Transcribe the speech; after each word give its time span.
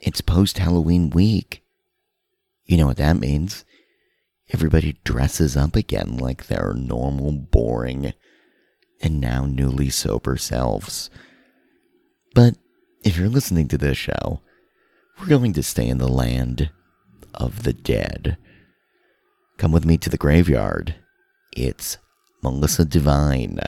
It's 0.00 0.22
post 0.22 0.58
Halloween 0.58 1.10
week. 1.10 1.62
You 2.64 2.78
know 2.78 2.86
what 2.86 2.96
that 2.96 3.16
means? 3.18 3.64
Everybody 4.52 4.98
dresses 5.04 5.56
up 5.56 5.76
again 5.76 6.16
like 6.16 6.46
their 6.46 6.72
normal, 6.74 7.32
boring, 7.32 8.14
and 9.02 9.20
now 9.20 9.44
newly 9.44 9.90
sober 9.90 10.36
selves. 10.36 11.10
But 12.34 12.56
if 13.04 13.16
you're 13.16 13.28
listening 13.28 13.68
to 13.68 13.78
this 13.78 13.98
show, 13.98 14.40
we're 15.18 15.26
going 15.26 15.52
to 15.52 15.62
stay 15.62 15.86
in 15.86 15.98
the 15.98 16.08
land 16.08 16.70
of 17.34 17.62
the 17.62 17.72
dead. 17.72 18.38
Come 19.58 19.72
with 19.72 19.84
me 19.84 19.98
to 19.98 20.08
the 20.08 20.16
graveyard. 20.16 20.94
It's 21.54 21.98
Melissa 22.42 22.86
Divine, 22.86 23.58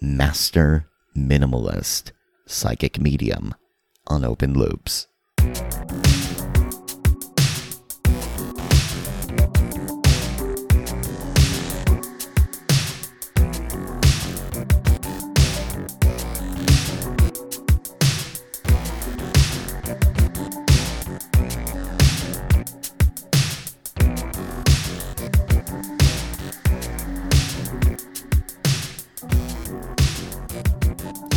Master 0.00 0.88
Minimalist, 1.16 2.12
Psychic 2.46 3.00
Medium 3.00 3.54
on 4.06 4.24
Open 4.24 4.52
Loops. 4.52 5.06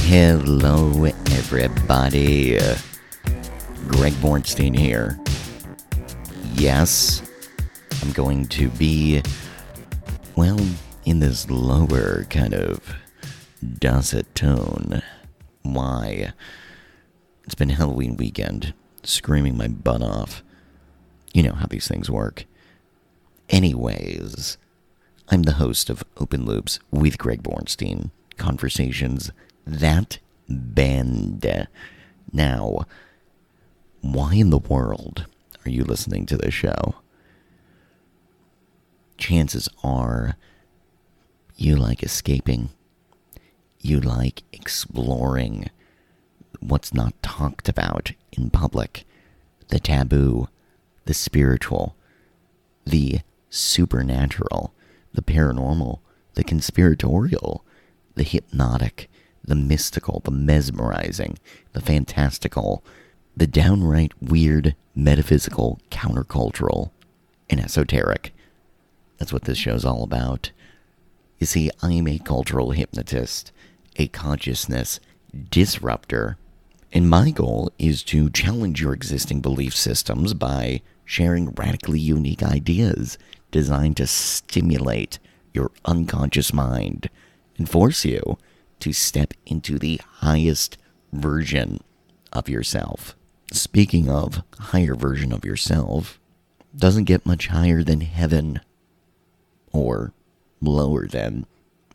Hello, 0.09 1.03
everybody. 1.31 2.57
Greg 3.97 4.13
Bornstein 4.13 4.77
here. 4.77 5.19
Yes, 6.53 7.23
I'm 8.03 8.11
going 8.11 8.45
to 8.49 8.69
be, 8.69 9.23
well, 10.35 10.59
in 11.05 11.19
this 11.19 11.49
lower 11.49 12.25
kind 12.25 12.53
of 12.53 12.95
dulcet 13.79 14.35
tone. 14.35 15.01
Why? 15.63 16.31
It's 17.45 17.55
been 17.55 17.69
Halloween 17.69 18.17
weekend, 18.17 18.75
screaming 19.01 19.57
my 19.57 19.67
butt 19.67 20.03
off. 20.03 20.43
You 21.33 21.41
know 21.41 21.53
how 21.53 21.65
these 21.65 21.87
things 21.87 22.07
work. 22.07 22.45
Anyways, 23.49 24.59
I'm 25.29 25.41
the 25.41 25.53
host 25.53 25.89
of 25.89 26.03
Open 26.17 26.45
Loops 26.45 26.79
with 26.91 27.17
Greg 27.17 27.41
Bornstein. 27.41 28.11
Conversations 28.37 29.31
that 29.65 30.19
bend. 30.47 31.67
Now, 32.31 32.85
why 34.13 34.35
in 34.35 34.49
the 34.49 34.57
world 34.57 35.25
are 35.65 35.69
you 35.69 35.83
listening 35.83 36.25
to 36.27 36.37
this 36.37 36.53
show? 36.53 36.95
Chances 39.17 39.67
are 39.83 40.37
you 41.55 41.75
like 41.75 42.03
escaping. 42.03 42.69
You 43.81 43.99
like 43.99 44.43
exploring 44.53 45.69
what's 46.59 46.93
not 46.93 47.21
talked 47.21 47.67
about 47.67 48.11
in 48.31 48.49
public, 48.49 49.05
the 49.69 49.79
taboo, 49.79 50.47
the 51.05 51.13
spiritual, 51.13 51.95
the 52.85 53.19
supernatural, 53.49 54.73
the 55.13 55.21
paranormal, 55.21 55.99
the 56.35 56.43
conspiratorial, 56.43 57.65
the 58.15 58.23
hypnotic, 58.23 59.09
the 59.43 59.55
mystical, 59.55 60.21
the 60.23 60.31
mesmerizing, 60.31 61.37
the 61.73 61.81
fantastical, 61.81 62.83
the 63.37 63.45
downright 63.45 64.11
weird, 64.19 64.75
metaphysical, 64.95 65.79
countercultural, 65.91 66.89
and 67.51 67.59
esoteric. 67.59 68.33
That's 69.19 69.31
what 69.31 69.43
this 69.43 69.59
show's 69.59 69.85
all 69.85 70.01
about. 70.01 70.51
You 71.37 71.45
see, 71.45 71.69
I'm 71.83 72.07
a 72.07 72.17
cultural 72.17 72.71
hypnotist, 72.71 73.51
a 73.95 74.07
consciousness 74.07 74.99
disruptor, 75.51 76.37
and 76.91 77.07
my 77.11 77.29
goal 77.29 77.71
is 77.77 78.01
to 78.05 78.31
challenge 78.31 78.81
your 78.81 78.93
existing 78.93 79.41
belief 79.41 79.75
systems 79.75 80.33
by 80.33 80.81
sharing 81.05 81.51
radically 81.51 81.99
unique 81.99 82.41
ideas 82.41 83.19
designed 83.51 83.97
to 83.97 84.07
stimulate 84.07 85.19
your 85.53 85.69
unconscious 85.85 86.51
mind 86.51 87.07
and 87.59 87.69
force 87.69 88.03
you 88.03 88.39
to 88.79 88.93
step 88.93 89.35
into 89.45 89.77
the 89.77 90.01
highest 90.21 90.77
version 91.13 91.79
of 92.33 92.49
yourself. 92.49 93.15
Speaking 93.51 94.09
of 94.09 94.43
higher 94.59 94.95
version 94.95 95.31
of 95.31 95.45
yourself, 95.45 96.19
doesn't 96.75 97.05
get 97.05 97.25
much 97.25 97.47
higher 97.47 97.83
than 97.83 98.01
heaven 98.01 98.59
or 99.71 100.13
lower 100.61 101.07
than, 101.07 101.45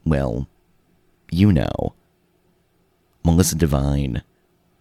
well, 0.04 0.48
you 1.30 1.52
know. 1.52 1.94
Melissa 3.24 3.54
Divine, 3.54 4.22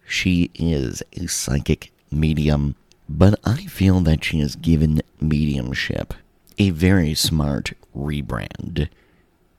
she 0.06 0.50
is 0.54 1.02
a 1.12 1.26
psychic 1.26 1.92
medium, 2.10 2.74
but 3.08 3.38
I 3.44 3.66
feel 3.66 4.00
that 4.00 4.24
she 4.24 4.40
has 4.40 4.56
given 4.56 5.02
mediumship 5.20 6.14
a 6.58 6.70
very 6.70 7.14
smart 7.14 7.72
rebrand. 7.96 8.88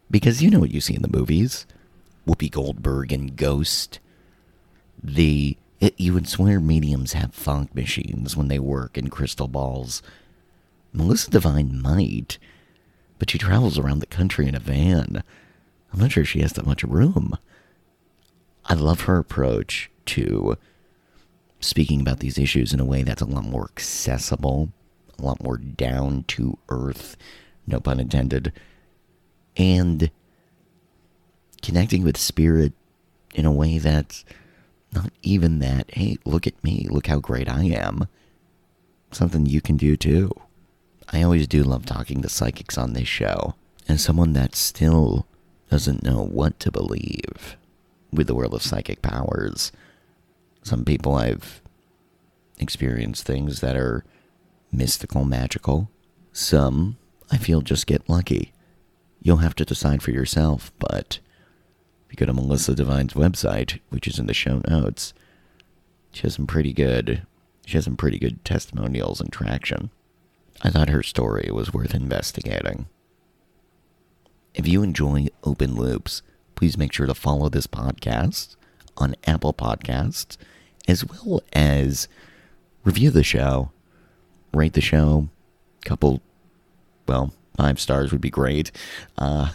Because 0.09 0.41
you 0.41 0.50
know 0.50 0.59
what 0.59 0.72
you 0.72 0.81
see 0.81 0.95
in 0.95 1.01
the 1.01 1.07
movies 1.07 1.66
Whoopi 2.28 2.50
Goldberg 2.50 3.12
and 3.12 3.35
Ghost. 3.35 4.00
The 5.03 5.57
it, 5.84 6.00
you 6.00 6.14
would 6.14 6.30
swear 6.30 6.62
mediums 6.62 7.12
have 7.12 7.34
funk 7.34 7.76
machines 7.76 8.38
when 8.38 8.48
they 8.48 8.58
work 8.58 8.98
in 8.98 9.10
crystal 9.10 9.50
balls. 9.50 10.02
Melissa 10.94 11.30
Divine 11.30 11.82
might, 11.82 12.38
but 13.20 13.30
she 13.30 13.38
travels 13.38 13.78
around 13.78 14.00
the 14.00 14.06
country 14.06 14.48
in 14.48 14.56
a 14.56 14.60
van. 14.60 15.24
I'm 15.92 16.00
not 16.00 16.14
sure 16.14 16.24
she 16.24 16.40
has 16.40 16.54
that 16.54 16.66
much 16.66 16.84
room. 16.84 17.38
I 18.66 18.76
love 18.76 19.02
her 19.02 19.18
approach 19.18 19.92
to 20.06 20.58
speaking 21.60 22.00
about 22.00 22.20
these 22.20 22.38
issues 22.38 22.72
in 22.72 22.80
a 22.80 22.86
way 22.86 23.04
that's 23.04 23.22
a 23.22 23.26
lot 23.26 23.44
more 23.44 23.66
accessible, 23.66 24.72
a 25.20 25.22
lot 25.22 25.44
more 25.44 25.58
down 25.58 26.24
to 26.30 26.58
earth, 26.70 27.18
no 27.68 27.82
pun 27.82 28.00
intended, 28.00 28.54
and 29.58 30.10
connecting 31.62 32.04
with 32.04 32.16
spirit 32.16 32.72
in 33.36 33.46
a 33.46 33.52
way 33.52 33.80
that's 33.80 34.24
not 34.94 35.12
even 35.22 35.59
that, 35.59 35.92
hey, 35.94 36.18
look 36.26 36.48
at 36.48 36.64
me, 36.64 36.88
look 36.90 37.08
how 37.08 37.20
great 37.20 37.50
I 37.50 37.66
am. 37.66 38.08
Something 39.12 39.46
you 39.46 39.62
can 39.62 39.78
do 39.78 39.96
too. 39.96 40.31
I 41.12 41.22
always 41.22 41.48
do 41.48 41.64
love 41.64 41.86
talking 41.86 42.22
to 42.22 42.30
psychics 42.30 42.78
on 42.78 42.94
this 42.94 43.08
show, 43.08 43.56
and 43.88 44.00
someone 44.00 44.34
that 44.34 44.56
still 44.56 45.28
doesn't 45.70 46.04
know 46.04 46.24
what 46.24 46.59
to 46.62 46.72
believe 46.72 47.58
with 48.12 48.28
the 48.28 48.36
world 48.36 48.54
of 48.54 48.62
psychic 48.62 49.02
powers. 49.02 49.72
Some 50.64 50.86
people 50.86 51.16
I've 51.16 51.62
experienced 52.58 53.25
things 53.25 53.60
that 53.60 53.75
are 53.75 54.06
mystical, 54.72 55.25
magical. 55.25 55.90
Some 56.31 56.98
I 57.31 57.38
feel 57.38 57.62
just 57.62 57.88
get 57.88 58.10
lucky. 58.10 58.54
You'll 59.22 59.38
have 59.38 59.56
to 59.56 59.66
decide 59.66 60.04
for 60.04 60.12
yourself, 60.12 60.72
but 60.80 61.20
you 62.13 62.18
go 62.18 62.25
to 62.25 62.34
Melissa 62.34 62.75
Divine's 62.75 63.13
website, 63.13 63.79
which 63.90 64.07
is 64.07 64.19
in 64.19 64.28
the 64.28 64.34
show 64.34 64.62
notes, 64.68 65.13
she 66.12 66.22
has 66.22 66.35
some 66.35 66.47
pretty 66.47 66.74
good 66.74 67.25
she 67.66 67.78
has 67.78 67.85
some 67.85 67.96
pretty 67.96 68.19
good 68.19 68.44
testimonials 68.44 69.22
and 69.22 69.31
traction. 69.31 69.90
I 70.62 70.69
thought 70.69 70.90
her 70.90 71.03
story 71.03 71.50
was 71.51 71.74
worth 71.74 71.94
investigating. 71.94 72.88
If 74.53 74.68
you 74.68 74.84
enjoy 74.84 75.28
open 75.44 75.75
loops, 75.75 76.22
please 76.56 76.78
make 76.78 76.94
sure 76.94 77.07
to 77.07 77.16
follow 77.16 77.50
this 77.50 77.68
podcast 77.68 78.56
on 78.97 79.16
Apple 79.25 79.53
Podcasts, 79.53 80.38
as 80.88 81.06
well 81.06 81.41
as 81.53 82.07
review 82.84 83.09
the 83.09 83.24
show, 83.24 83.72
rate 84.54 84.74
the 84.74 84.81
show, 84.81 85.30
couple, 85.86 86.21
well, 87.07 87.33
five 87.57 87.80
stars 87.80 88.12
would 88.12 88.21
be 88.21 88.30
great. 88.30 88.71
Uh, 89.18 89.50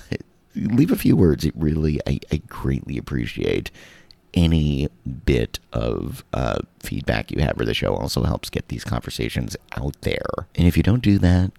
leave 0.55 0.91
a 0.91 0.97
few 0.97 1.17
words. 1.17 1.45
It 1.45 1.55
really, 1.56 2.00
I, 2.06 2.21
I 2.33 2.43
greatly 2.49 2.99
appreciate 2.99 3.71
any 4.35 4.89
bit 5.25 5.59
of 5.73 6.25
uh, 6.33 6.59
feedback 6.81 7.31
you 7.31 7.41
have 7.41 7.56
for 7.56 7.65
the 7.65 7.75
show. 7.75 7.95
Also 7.95 8.25
helps 8.25 8.50
get 8.50 8.69
these 8.69 8.85
conversations 8.85 9.56
out 9.77 10.00
there. 10.03 10.47
And 10.55 10.67
if 10.67 10.77
you 10.77 10.83
don't 10.83 11.03
do 11.03 11.19
that, 11.19 11.53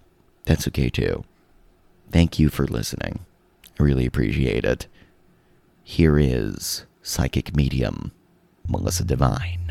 that's 0.44 0.66
okay 0.68 0.88
too. 0.88 1.24
Thank 2.10 2.38
you 2.38 2.48
for 2.48 2.66
listening. 2.66 3.20
I 3.78 3.82
really 3.82 4.06
appreciate 4.06 4.64
it. 4.64 4.86
Here 5.82 6.18
is 6.18 6.86
psychic 7.02 7.54
medium 7.56 8.12
Melissa 8.68 9.04
Divine. 9.04 9.69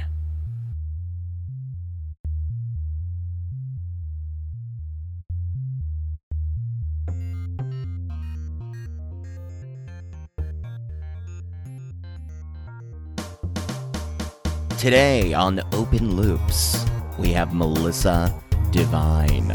Today 14.79 15.33
on 15.33 15.59
Open 15.73 16.15
Loops, 16.15 16.85
we 17.17 17.33
have 17.33 17.53
Melissa 17.53 18.33
Divine, 18.71 19.51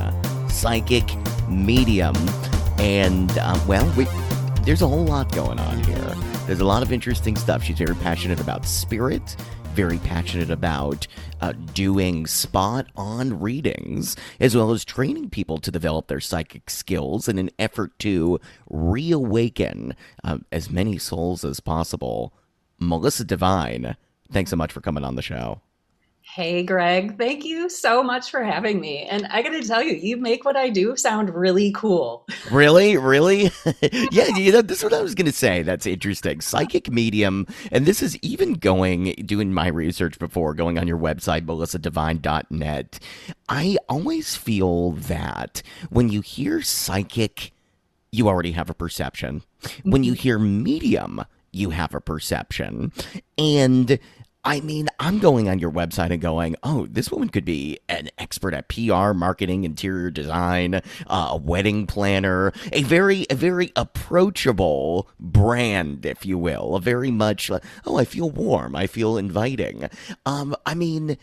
psychic 0.51 1.05
medium. 1.49 2.15
And, 2.77 3.31
uh, 3.39 3.59
well, 3.67 3.91
we, 3.97 4.07
there's 4.65 4.83
a 4.83 4.87
whole 4.87 5.07
lot 5.07 5.33
going 5.33 5.59
on 5.59 5.83
here. 5.85 6.15
There's 6.47 6.61
a 6.61 6.67
lot 6.67 6.83
of 6.83 6.93
interesting 6.93 7.37
stuff. 7.37 7.63
She's 7.63 7.79
very 7.79 7.95
passionate 7.95 8.39
about 8.39 8.67
spirit, 8.67 9.35
very 9.73 9.97
passionate 9.97 10.51
about 10.51 11.07
uh, 11.41 11.53
doing 11.73 12.27
spot 12.27 12.89
on 12.95 13.41
readings, 13.41 14.17
as 14.41 14.55
well 14.55 14.73
as 14.73 14.85
training 14.85 15.31
people 15.31 15.57
to 15.57 15.71
develop 15.71 16.07
their 16.07 16.21
psychic 16.21 16.69
skills 16.69 17.29
in 17.29 17.39
an 17.39 17.49
effort 17.59 17.99
to 18.01 18.39
reawaken 18.69 19.97
uh, 20.23 20.37
as 20.53 20.69
many 20.69 20.99
souls 20.99 21.47
as 21.47 21.61
possible. 21.61 22.35
Melissa 22.79 23.25
Divine, 23.25 23.97
thanks 24.35 24.51
so 24.51 24.57
much 24.57 24.73
for 24.73 24.83
coming 24.83 25.05
on 25.05 25.15
the 25.15 25.23
show. 25.23 25.63
Hey, 26.27 26.63
Greg, 26.63 27.19
thank 27.19 27.45
you 27.45 27.69
so 27.69 28.03
much 28.03 28.31
for 28.31 28.43
having 28.43 28.81
me. 28.81 29.03
And 29.03 29.27
I 29.27 29.43
got 29.43 29.51
to 29.51 29.63
tell 29.63 29.83
you, 29.83 29.95
you 29.95 30.17
make 30.17 30.45
what 30.45 30.57
I 30.57 30.71
do 30.71 30.97
sound 30.97 31.33
really 31.33 31.71
cool. 31.73 32.27
Really? 32.51 32.97
Really? 32.97 33.51
yeah, 34.11 34.35
you 34.37 34.51
know, 34.51 34.63
this 34.63 34.79
is 34.79 34.85
what 34.85 34.95
I 34.95 35.03
was 35.03 35.15
going 35.15 35.27
to 35.27 35.33
say. 35.33 35.63
That's 35.63 35.87
interesting. 35.87 36.41
Psychic 36.41 36.91
medium. 36.91 37.47
And 37.71 37.85
this 37.85 38.03
is 38.03 38.17
even 38.23 38.55
going, 38.55 39.13
doing 39.27 39.53
my 39.53 39.69
research 39.69 40.19
before, 40.19 40.55
going 40.55 40.79
on 40.79 40.89
your 40.89 40.99
website, 40.99 41.45
melissadivine.net. 41.45 42.99
I 43.51 43.77
always 43.89 44.35
feel 44.35 44.93
that 44.93 45.63
when 45.91 46.09
you 46.09 46.23
hear 46.23 46.63
psychic, 46.63 47.53
you 48.11 48.29
already 48.29 48.53
have 48.53 48.71
a 48.71 48.75
perception. 48.75 49.43
When 49.83 50.05
you 50.05 50.15
mm-hmm. 50.15 50.23
hear 50.23 50.39
medium, 50.39 51.25
you 51.53 51.71
have 51.71 51.95
a 51.95 52.01
perception. 52.01 52.93
And 53.39 53.99
I 54.45 54.61
mean, 54.61 54.89
I'm 55.01 55.21
going 55.21 55.49
on 55.49 55.59
your 55.59 55.71
website 55.71 56.11
and 56.11 56.21
going, 56.21 56.57
oh, 56.63 56.87
this 56.91 57.11
woman 57.11 57.31
could 57.31 57.47
be 57.47 57.79
an 57.89 58.11
expert 58.19 58.53
at 58.53 58.69
PR, 58.69 59.13
marketing, 59.13 59.65
interior 59.65 60.11
design, 60.11 60.75
uh, 60.75 61.29
a 61.31 61.37
wedding 61.37 61.87
planner, 61.87 62.53
a 62.73 62.83
very, 62.83 63.27
a 63.31 63.35
very 63.35 63.73
approachable 63.75 65.09
brand, 65.19 66.05
if 66.05 66.27
you 66.27 66.37
will, 66.37 66.77
a 66.77 66.81
very 66.81 67.11
much, 67.11 67.49
like, 67.49 67.65
oh, 67.87 67.97
I 67.97 68.05
feel 68.05 68.29
warm, 68.29 68.77
I 68.77 68.87
feel 68.87 69.17
inviting. 69.17 69.89
Um, 70.27 70.55
I 70.67 70.75
mean, 70.75 71.17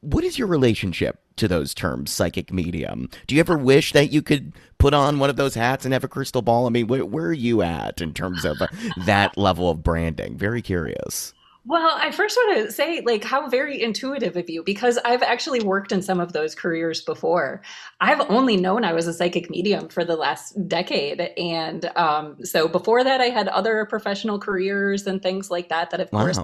what 0.00 0.24
is 0.24 0.38
your 0.38 0.48
relationship 0.48 1.20
to 1.36 1.48
those 1.48 1.74
terms, 1.74 2.10
psychic 2.10 2.50
medium? 2.50 3.10
Do 3.26 3.34
you 3.34 3.40
ever 3.40 3.58
wish 3.58 3.92
that 3.92 4.10
you 4.10 4.22
could 4.22 4.54
put 4.78 4.94
on 4.94 5.18
one 5.18 5.28
of 5.28 5.36
those 5.36 5.54
hats 5.54 5.84
and 5.84 5.92
have 5.92 6.04
a 6.04 6.08
crystal 6.08 6.42
ball? 6.42 6.66
I 6.66 6.70
mean, 6.70 6.86
where, 6.86 7.04
where 7.04 7.26
are 7.26 7.32
you 7.32 7.60
at 7.60 8.00
in 8.00 8.14
terms 8.14 8.46
of 8.46 8.56
that 9.04 9.36
level 9.36 9.68
of 9.68 9.82
branding? 9.82 10.38
Very 10.38 10.62
curious. 10.62 11.34
Well, 11.66 11.92
I 11.94 12.10
first 12.10 12.36
want 12.36 12.66
to 12.66 12.72
say, 12.72 13.00
like, 13.00 13.24
how 13.24 13.48
very 13.48 13.82
intuitive 13.82 14.36
of 14.36 14.50
you, 14.50 14.62
because 14.62 14.98
I've 14.98 15.22
actually 15.22 15.60
worked 15.60 15.92
in 15.92 16.02
some 16.02 16.20
of 16.20 16.34
those 16.34 16.54
careers 16.54 17.00
before. 17.00 17.62
I've 18.00 18.20
only 18.30 18.58
known 18.58 18.84
I 18.84 18.92
was 18.92 19.06
a 19.06 19.14
psychic 19.14 19.48
medium 19.48 19.88
for 19.88 20.04
the 20.04 20.16
last 20.16 20.52
decade. 20.68 21.20
And 21.38 21.86
um, 21.96 22.36
so 22.44 22.68
before 22.68 23.02
that, 23.02 23.22
I 23.22 23.30
had 23.30 23.48
other 23.48 23.86
professional 23.86 24.38
careers 24.38 25.06
and 25.06 25.22
things 25.22 25.50
like 25.50 25.70
that, 25.70 25.90
that 25.90 26.00
of 26.00 26.12
wow. 26.12 26.20
course 26.20 26.38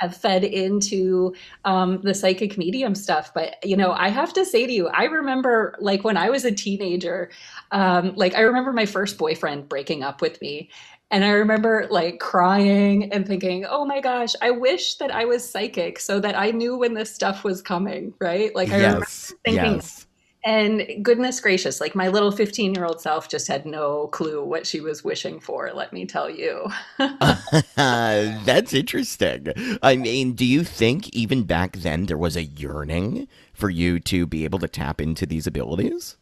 have 0.00 0.16
fed 0.16 0.44
into 0.44 1.34
um, 1.66 2.00
the 2.02 2.14
psychic 2.14 2.56
medium 2.56 2.94
stuff. 2.94 3.32
But, 3.34 3.56
you 3.62 3.76
know, 3.76 3.92
I 3.92 4.08
have 4.08 4.32
to 4.32 4.46
say 4.46 4.66
to 4.66 4.72
you, 4.72 4.88
I 4.88 5.04
remember 5.04 5.74
like 5.78 6.04
when 6.04 6.16
I 6.16 6.30
was 6.30 6.44
a 6.46 6.52
teenager, 6.52 7.30
um, 7.70 8.14
like 8.16 8.34
I 8.34 8.40
remember 8.40 8.72
my 8.72 8.86
first 8.86 9.18
boyfriend 9.18 9.68
breaking 9.68 10.02
up 10.02 10.22
with 10.22 10.40
me. 10.40 10.70
And 11.10 11.24
I 11.24 11.30
remember 11.30 11.88
like 11.90 12.20
crying 12.20 13.12
and 13.12 13.26
thinking, 13.26 13.64
oh 13.68 13.84
my 13.84 14.00
gosh, 14.00 14.34
I 14.40 14.52
wish 14.52 14.94
that 14.96 15.10
I 15.10 15.24
was 15.24 15.48
psychic 15.48 15.98
so 15.98 16.20
that 16.20 16.38
I 16.38 16.52
knew 16.52 16.76
when 16.76 16.94
this 16.94 17.12
stuff 17.12 17.42
was 17.42 17.60
coming, 17.60 18.14
right? 18.20 18.54
Like 18.54 18.70
I 18.70 18.78
yes, 18.78 18.82
remember 18.84 19.06
thinking, 19.44 19.74
yes. 19.74 20.06
and 20.44 21.04
goodness 21.04 21.40
gracious, 21.40 21.80
like 21.80 21.96
my 21.96 22.06
little 22.06 22.30
15 22.30 22.74
year 22.74 22.84
old 22.84 23.00
self 23.00 23.28
just 23.28 23.48
had 23.48 23.66
no 23.66 24.06
clue 24.08 24.44
what 24.44 24.68
she 24.68 24.80
was 24.80 25.02
wishing 25.02 25.40
for, 25.40 25.72
let 25.74 25.92
me 25.92 26.06
tell 26.06 26.30
you. 26.30 26.66
uh, 27.00 27.34
that's 27.76 28.72
interesting. 28.72 29.48
I 29.82 29.96
mean, 29.96 30.34
do 30.34 30.44
you 30.44 30.62
think 30.62 31.08
even 31.08 31.42
back 31.42 31.78
then 31.78 32.06
there 32.06 32.18
was 32.18 32.36
a 32.36 32.44
yearning 32.44 33.26
for 33.52 33.68
you 33.68 33.98
to 34.00 34.26
be 34.26 34.44
able 34.44 34.60
to 34.60 34.68
tap 34.68 35.00
into 35.00 35.26
these 35.26 35.48
abilities? 35.48 36.16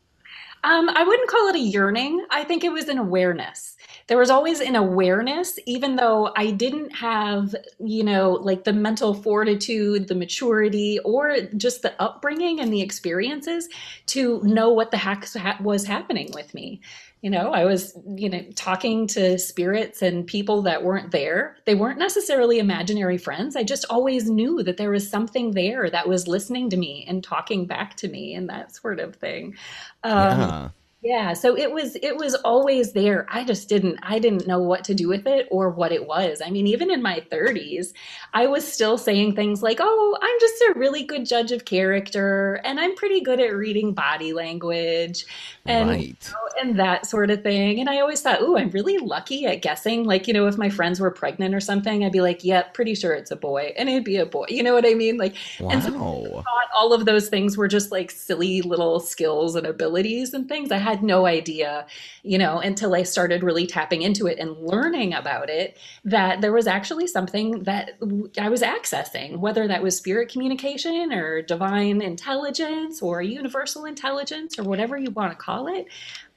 Um, 0.65 0.89
I 0.89 1.05
wouldn't 1.05 1.29
call 1.29 1.49
it 1.49 1.57
a 1.57 1.61
yearning. 1.61 2.25
I 2.31 2.43
think 2.43 2.65
it 2.65 2.73
was 2.73 2.89
an 2.89 2.99
awareness 2.99 3.77
there 4.09 4.19
was 4.19 4.31
always 4.31 4.61
an 4.61 4.75
awareness, 4.75 5.59
even 5.67 5.97
though 5.97 6.33
I 6.35 6.51
didn't 6.51 6.91
have, 6.97 7.55
you 7.79 8.03
know, 8.03 8.33
like 8.33 8.65
the 8.65 8.73
mental 8.73 9.13
fortitude, 9.13 10.09
the 10.09 10.15
maturity, 10.15 10.99
or 11.01 11.37
just 11.57 11.83
the 11.83 11.95
upbringing 12.03 12.59
and 12.59 12.73
the 12.73 12.81
experiences 12.81 13.69
to 14.07 14.41
know 14.43 14.71
what 14.71 14.91
the 14.91 14.97
heck 14.97 15.27
was 15.61 15.85
happening 15.85 16.31
with 16.33 16.55
me. 16.55 16.81
You 17.21 17.31
know, 17.31 17.53
I 17.53 17.65
was, 17.65 17.99
you 18.07 18.31
know, 18.31 18.45
talking 18.55 19.09
to 19.09 19.39
spirits 19.39 20.01
and 20.01 20.27
people 20.27 20.63
that 20.63 20.85
weren't 20.85 21.11
there. 21.11 21.57
They 21.67 21.75
weren't 21.75 21.99
necessarily 21.99 22.61
imaginary 22.61 23.19
friends. 23.19 23.57
I 23.57 23.65
just 23.65 23.85
always 23.91 24.31
knew 24.31 24.63
that 24.63 24.79
there 24.79 24.91
was 24.91 25.11
something 25.11 25.51
there 25.51 25.91
that 25.91 26.09
was 26.09 26.29
listening 26.29 26.71
to 26.71 26.77
me 26.77 27.05
and 27.09 27.23
talking 27.23 27.67
back 27.67 27.97
to 27.97 28.09
me 28.09 28.35
and 28.35 28.49
that 28.49 28.75
sort 28.75 29.01
of 29.01 29.17
thing. 29.17 29.57
Um, 30.03 30.41
yeah 30.41 30.69
yeah, 31.01 31.33
so 31.33 31.57
it 31.57 31.71
was 31.71 31.95
it 32.03 32.17
was 32.17 32.35
always 32.35 32.93
there. 32.93 33.25
I 33.31 33.45
just 33.45 33.69
didn't 33.69 34.01
I 34.03 34.19
didn't 34.19 34.49
know 34.49 34.59
what 34.61 34.83
to 34.85 34.95
do 34.95 35.07
with 35.07 35.29
it 35.29 35.47
or 35.49 35.71
what 35.71 35.93
it 35.93 36.09
was. 36.09 36.43
I 36.45 36.51
mean, 36.51 36.67
even 36.67 36.91
in 36.91 37.03
my 37.03 37.21
30s, 37.31 37.93
I 38.35 38.49
was 38.49 38.67
still 38.71 38.99
saying 38.99 39.37
things 39.37 39.63
like, 39.63 39.79
"Oh, 39.81 40.19
I'm 40.21 40.41
just 40.41 40.61
a 40.63 40.75
really 40.77 41.05
good 41.05 41.25
judge 41.25 41.53
of 41.53 41.65
character 41.65 42.61
and 42.65 42.81
I'm 42.81 42.97
pretty 42.97 43.21
good 43.21 43.39
at 43.39 43.55
reading 43.55 43.95
body 43.95 44.33
language." 44.33 45.25
And 45.69 45.89
right. 45.89 46.01
you 46.01 46.33
know, 46.33 46.49
and 46.61 46.79
that 46.79 47.07
sort 47.07 47.31
of 47.31 47.43
thing. 47.43 47.81
And 47.81 47.89
I 47.89 48.01
always 48.01 48.21
thought, 48.21 48.39
"Oh, 48.41 48.57
I'm 48.57 48.71
really 48.71 48.99
lucky 48.99 49.47
at 49.47 49.63
guessing." 49.63 50.05
Like, 50.05 50.27
you 50.27 50.35
know, 50.35 50.47
if 50.47 50.59
my 50.59 50.69
friends 50.69 51.01
were 51.01 51.11
pregnant 51.11 51.55
or 51.55 51.61
something, 51.61 52.05
I'd 52.05 52.13
be 52.13 52.21
like, 52.21 52.45
"Yep, 52.45 52.65
yeah, 52.67 52.73
pretty 52.73 52.95
sure 52.95 53.13
it's 53.15 53.31
a 53.31 53.37
boy." 53.37 53.73
And 53.77 53.89
it'd 53.89 54.05
be 54.05 54.17
a 54.17 54.27
boy. 54.27 54.47
You 54.49 54.63
know 54.63 54.75
what 54.75 54.87
I 54.87 54.95
mean? 54.95 55.17
Like 55.19 55.35
wow. 55.61 55.71
and 55.71 55.83
so 55.83 55.89
I 55.89 56.43
thought 56.43 56.69
all 56.77 56.93
of 56.93 57.05
those 57.05 57.29
things 57.29 57.57
were 57.57 57.69
just 57.69 57.91
like 57.91 58.11
silly 58.11 58.63
little 58.63 59.01
skills 59.01 59.55
and 59.55 59.67
abilities 59.67 60.35
and 60.35 60.49
things. 60.49 60.71
I 60.71 60.79
had 60.79 61.03
no 61.03 61.27
idea, 61.27 61.87
you 62.23 62.39
know, 62.39 62.59
until 62.59 62.95
I 62.95 63.03
started 63.03 63.43
really 63.43 63.67
tapping 63.67 64.03
into 64.03 64.27
it 64.27 64.39
and 64.39 64.57
learning 64.57 65.15
about 65.15 65.51
it, 65.51 65.79
that 66.05 66.41
there 66.41 66.53
was 66.53 66.67
actually 66.67 67.07
something 67.07 67.65
that 67.65 67.99
I 68.39 68.49
was 68.49 68.63
accessing, 68.63 69.39
whether 69.39 69.67
that 69.69 69.83
was 69.83 69.97
spirit 69.97 70.31
communication 70.31 71.13
or 71.13 71.43
divine 71.43 72.01
intelligence 72.01 73.03
or 73.03 73.23
universal 73.23 73.85
intelligence 73.85 74.59
or 74.59 74.63
whatever 74.63 74.97
you 74.97 75.11
want 75.11 75.33
to 75.33 75.37
call 75.37 75.58
it. 75.67 75.87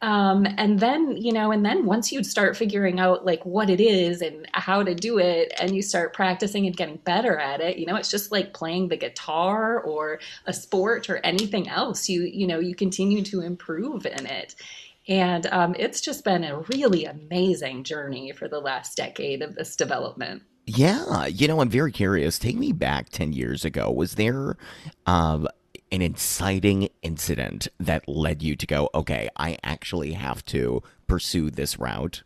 Um, 0.02 0.48
and 0.58 0.80
then, 0.80 1.16
you 1.16 1.32
know, 1.32 1.52
and 1.52 1.64
then 1.64 1.86
once 1.86 2.12
you 2.12 2.24
start 2.24 2.58
figuring 2.58 3.00
out 3.00 3.24
like 3.24 3.46
what 3.46 3.70
it 3.70 3.80
is 3.80 4.22
and 4.22 4.48
how 4.54 4.82
to 4.82 4.96
do 4.96 5.20
it, 5.20 5.54
and 5.60 5.76
you 5.76 5.84
start 5.84 6.14
practicing 6.14 6.66
and 6.66 6.76
getting 6.76 6.98
better 6.98 7.38
at 7.38 7.62
it, 7.62 7.78
you 7.78 7.86
know, 7.86 7.96
it's 7.96 8.10
just 8.10 8.32
like 8.32 8.54
playing 8.54 8.88
the 8.88 8.98
guitar 8.98 9.80
or 9.82 10.20
a 10.48 10.54
sport 10.54 11.10
or 11.10 11.18
anything 11.18 11.70
else. 11.70 12.10
You, 12.10 12.24
you 12.24 12.48
know, 12.48 12.60
you 12.60 12.74
continue 12.74 13.22
to 13.26 13.42
improve 13.42 14.06
in 14.08 14.26
it. 14.26 14.56
And 15.08 15.46
um, 15.48 15.76
it's 15.78 16.02
just 16.02 16.24
been 16.24 16.44
a 16.44 16.60
really 16.74 17.06
amazing 17.06 17.84
journey 17.84 18.32
for 18.32 18.48
the 18.48 18.60
last 18.60 18.96
decade 18.98 19.42
of 19.42 19.56
this 19.56 19.76
development. 19.76 20.44
Yeah, 20.68 21.26
you 21.26 21.48
know, 21.48 21.60
I'm 21.60 21.70
very 21.70 21.92
curious. 21.92 22.38
Take 22.38 22.56
me 22.56 22.72
back 22.72 23.10
10 23.10 23.34
years 23.34 23.66
ago. 23.66 23.92
Was 23.92 24.16
there 24.16 24.58
um, 25.06 25.48
an 25.92 26.02
inciting 26.02 26.90
incident 27.02 27.68
that 27.80 28.08
led 28.08 28.42
you 28.42 28.56
to 28.56 28.66
go, 28.66 28.90
okay, 28.94 29.30
I 29.36 29.58
actually 29.64 30.14
have 30.14 30.44
to 30.46 30.82
pursue 31.08 31.52
this 31.52 31.78
route? 31.78 32.24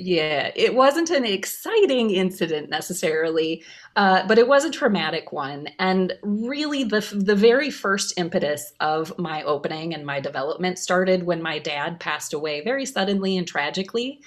Yeah, 0.00 0.50
it 0.56 0.74
wasn't 0.74 1.10
an 1.10 1.26
exciting 1.26 2.10
incident 2.10 2.70
necessarily, 2.70 3.62
uh, 3.96 4.26
but 4.26 4.38
it 4.38 4.48
was 4.48 4.64
a 4.64 4.70
traumatic 4.70 5.30
one. 5.30 5.68
And 5.78 6.14
really, 6.22 6.84
the 6.84 7.00
the 7.14 7.34
very 7.34 7.70
first 7.70 8.14
impetus 8.16 8.72
of 8.80 9.16
my 9.18 9.42
opening 9.42 9.92
and 9.92 10.06
my 10.06 10.18
development 10.18 10.78
started 10.78 11.24
when 11.24 11.42
my 11.42 11.58
dad 11.58 12.00
passed 12.00 12.32
away 12.32 12.62
very 12.62 12.86
suddenly 12.86 13.36
and 13.36 13.46
tragically. 13.46 14.22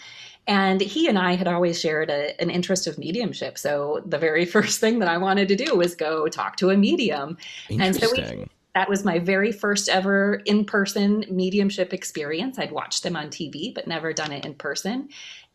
And 0.46 0.80
he 0.80 1.08
and 1.08 1.18
I 1.18 1.36
had 1.36 1.48
always 1.48 1.80
shared 1.80 2.12
a, 2.12 2.40
an 2.40 2.52
interest 2.52 2.86
of 2.86 3.00
mediumship. 3.00 3.58
So 3.58 4.04
the 4.06 4.20
very 4.20 4.46
first 4.58 4.80
thing 4.80 5.00
that 5.00 5.08
I 5.08 5.18
wanted 5.18 5.48
to 5.48 5.56
do 5.56 5.76
was 5.76 5.96
go 5.96 6.28
talk 6.28 6.58
to 6.58 6.70
a 6.70 6.78
medium. 6.78 7.38
And 7.70 7.96
so 7.96 8.12
we 8.12 8.46
that 8.76 8.90
was 8.90 9.06
my 9.06 9.20
very 9.20 9.52
first 9.52 9.88
ever 9.88 10.42
in 10.46 10.66
person 10.66 11.26
mediumship 11.30 11.94
experience. 11.94 12.58
I'd 12.58 12.72
watched 12.72 13.04
them 13.04 13.16
on 13.16 13.28
TV, 13.28 13.74
but 13.74 13.88
never 13.88 14.14
done 14.14 14.32
it 14.32 14.46
in 14.46 14.56
person. 14.56 15.10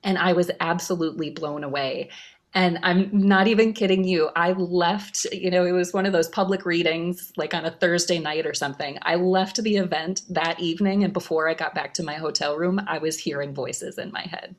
And 0.04 0.18
I 0.18 0.32
was 0.32 0.50
absolutely 0.60 1.30
blown 1.30 1.64
away. 1.64 2.10
And 2.54 2.78
I'm 2.82 3.10
not 3.12 3.46
even 3.46 3.72
kidding 3.72 4.04
you. 4.04 4.30
I 4.34 4.52
left, 4.52 5.26
you 5.32 5.50
know, 5.50 5.66
it 5.66 5.72
was 5.72 5.92
one 5.92 6.06
of 6.06 6.12
those 6.12 6.28
public 6.28 6.64
readings, 6.64 7.32
like 7.36 7.52
on 7.52 7.66
a 7.66 7.70
Thursday 7.70 8.18
night 8.18 8.46
or 8.46 8.54
something. 8.54 8.98
I 9.02 9.16
left 9.16 9.62
the 9.62 9.76
event 9.76 10.22
that 10.30 10.58
evening. 10.58 11.04
And 11.04 11.12
before 11.12 11.48
I 11.48 11.54
got 11.54 11.74
back 11.74 11.92
to 11.94 12.02
my 12.02 12.14
hotel 12.14 12.56
room, 12.56 12.80
I 12.86 12.98
was 12.98 13.18
hearing 13.18 13.52
voices 13.52 13.98
in 13.98 14.12
my 14.12 14.22
head. 14.22 14.54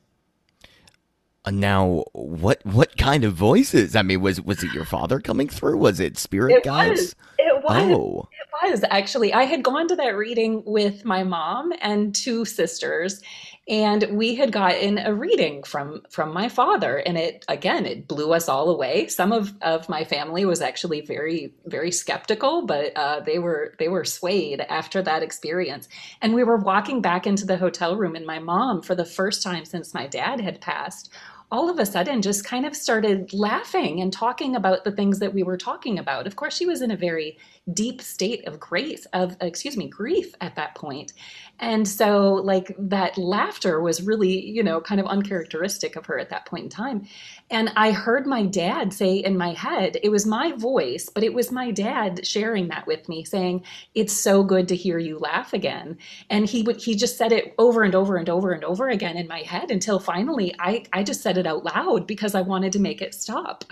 Uh, 1.44 1.50
now, 1.50 2.04
what 2.12 2.60
what 2.66 2.96
kind 2.98 3.24
of 3.24 3.32
voices? 3.32 3.96
I 3.96 4.02
mean, 4.02 4.20
was 4.20 4.42
was 4.42 4.62
it 4.62 4.72
your 4.74 4.84
father 4.84 5.20
coming 5.20 5.48
through? 5.48 5.78
Was 5.78 5.98
it 5.98 6.18
spirit 6.18 6.56
it 6.56 6.64
guides? 6.64 7.00
Was. 7.00 7.16
It 7.60 7.64
It 7.64 7.88
was. 7.90 7.98
Oh. 7.98 8.28
It 8.64 8.70
was 8.70 8.84
actually. 8.90 9.32
I 9.32 9.44
had 9.44 9.62
gone 9.62 9.88
to 9.88 9.96
that 9.96 10.16
reading 10.16 10.62
with 10.66 11.04
my 11.04 11.22
mom 11.22 11.72
and 11.80 12.14
two 12.14 12.44
sisters, 12.44 13.22
and 13.70 14.04
we 14.10 14.34
had 14.34 14.50
gotten 14.50 14.98
a 14.98 15.14
reading 15.14 15.62
from 15.62 16.02
from 16.10 16.32
my 16.32 16.48
father 16.48 16.96
and 16.98 17.16
it 17.16 17.44
again 17.48 17.86
it 17.86 18.08
blew 18.08 18.32
us 18.32 18.48
all 18.48 18.68
away 18.68 19.06
some 19.06 19.32
of 19.32 19.54
of 19.62 19.88
my 19.88 20.02
family 20.02 20.44
was 20.44 20.60
actually 20.60 21.00
very 21.00 21.52
very 21.66 21.92
skeptical 21.92 22.66
but 22.66 22.94
uh, 22.96 23.20
they 23.20 23.38
were 23.38 23.74
they 23.78 23.88
were 23.88 24.04
swayed 24.04 24.60
after 24.62 25.00
that 25.00 25.22
experience 25.22 25.88
and 26.20 26.34
we 26.34 26.42
were 26.42 26.56
walking 26.56 27.00
back 27.00 27.26
into 27.26 27.46
the 27.46 27.56
hotel 27.56 27.96
room 27.96 28.16
and 28.16 28.26
my 28.26 28.40
mom 28.40 28.82
for 28.82 28.94
the 28.94 29.04
first 29.04 29.42
time 29.42 29.64
since 29.64 29.94
my 29.94 30.06
dad 30.06 30.40
had 30.40 30.60
passed 30.60 31.12
all 31.50 31.68
of 31.68 31.78
a 31.78 31.86
sudden 31.86 32.22
just 32.22 32.44
kind 32.44 32.64
of 32.64 32.76
started 32.76 33.32
laughing 33.32 34.00
and 34.00 34.12
talking 34.12 34.54
about 34.54 34.84
the 34.84 34.92
things 34.92 35.18
that 35.18 35.34
we 35.34 35.42
were 35.42 35.56
talking 35.56 35.98
about. 35.98 36.26
Of 36.26 36.36
course, 36.36 36.56
she 36.56 36.66
was 36.66 36.80
in 36.80 36.90
a 36.90 36.96
very 36.96 37.38
deep 37.72 38.00
state 38.00 38.46
of 38.46 38.58
grief 38.58 39.06
of 39.12 39.36
excuse 39.40 39.76
me 39.76 39.88
grief 39.88 40.34
at 40.40 40.56
that 40.56 40.74
point. 40.74 41.12
And 41.58 41.86
so 41.86 42.34
like 42.34 42.74
that 42.78 43.18
laughter 43.18 43.80
was 43.80 44.02
really 44.02 44.44
you 44.46 44.62
know 44.62 44.80
kind 44.80 45.00
of 45.00 45.06
uncharacteristic 45.06 45.96
of 45.96 46.06
her 46.06 46.18
at 46.18 46.30
that 46.30 46.46
point 46.46 46.64
in 46.64 46.70
time. 46.70 47.06
And 47.50 47.70
i 47.76 47.90
heard 47.92 48.26
my 48.26 48.44
dad 48.44 48.92
say 48.92 49.16
in 49.16 49.36
my 49.36 49.52
head 49.52 49.98
it 50.02 50.08
was 50.08 50.26
my 50.26 50.52
voice 50.52 51.10
but 51.12 51.22
it 51.22 51.34
was 51.34 51.52
my 51.52 51.70
dad 51.70 52.26
sharing 52.26 52.68
that 52.68 52.86
with 52.86 53.08
me 53.08 53.24
saying 53.24 53.64
it's 53.94 54.12
so 54.12 54.42
good 54.42 54.68
to 54.68 54.76
hear 54.76 54.98
you 54.98 55.18
laugh 55.18 55.52
again. 55.52 55.98
And 56.28 56.46
he 56.46 56.62
would 56.62 56.80
he 56.80 56.94
just 56.94 57.18
said 57.18 57.32
it 57.32 57.54
over 57.58 57.82
and 57.82 57.94
over 57.94 58.16
and 58.16 58.28
over 58.28 58.52
and 58.52 58.64
over 58.64 58.88
again 58.88 59.16
in 59.16 59.28
my 59.28 59.40
head 59.40 59.70
until 59.70 59.98
finally 59.98 60.54
i 60.58 60.84
i 60.92 61.02
just 61.02 61.20
said 61.20 61.36
it 61.40 61.46
out 61.46 61.64
loud 61.64 62.06
because 62.06 62.36
i 62.36 62.40
wanted 62.40 62.72
to 62.72 62.78
make 62.78 63.02
it 63.02 63.14
stop 63.14 63.64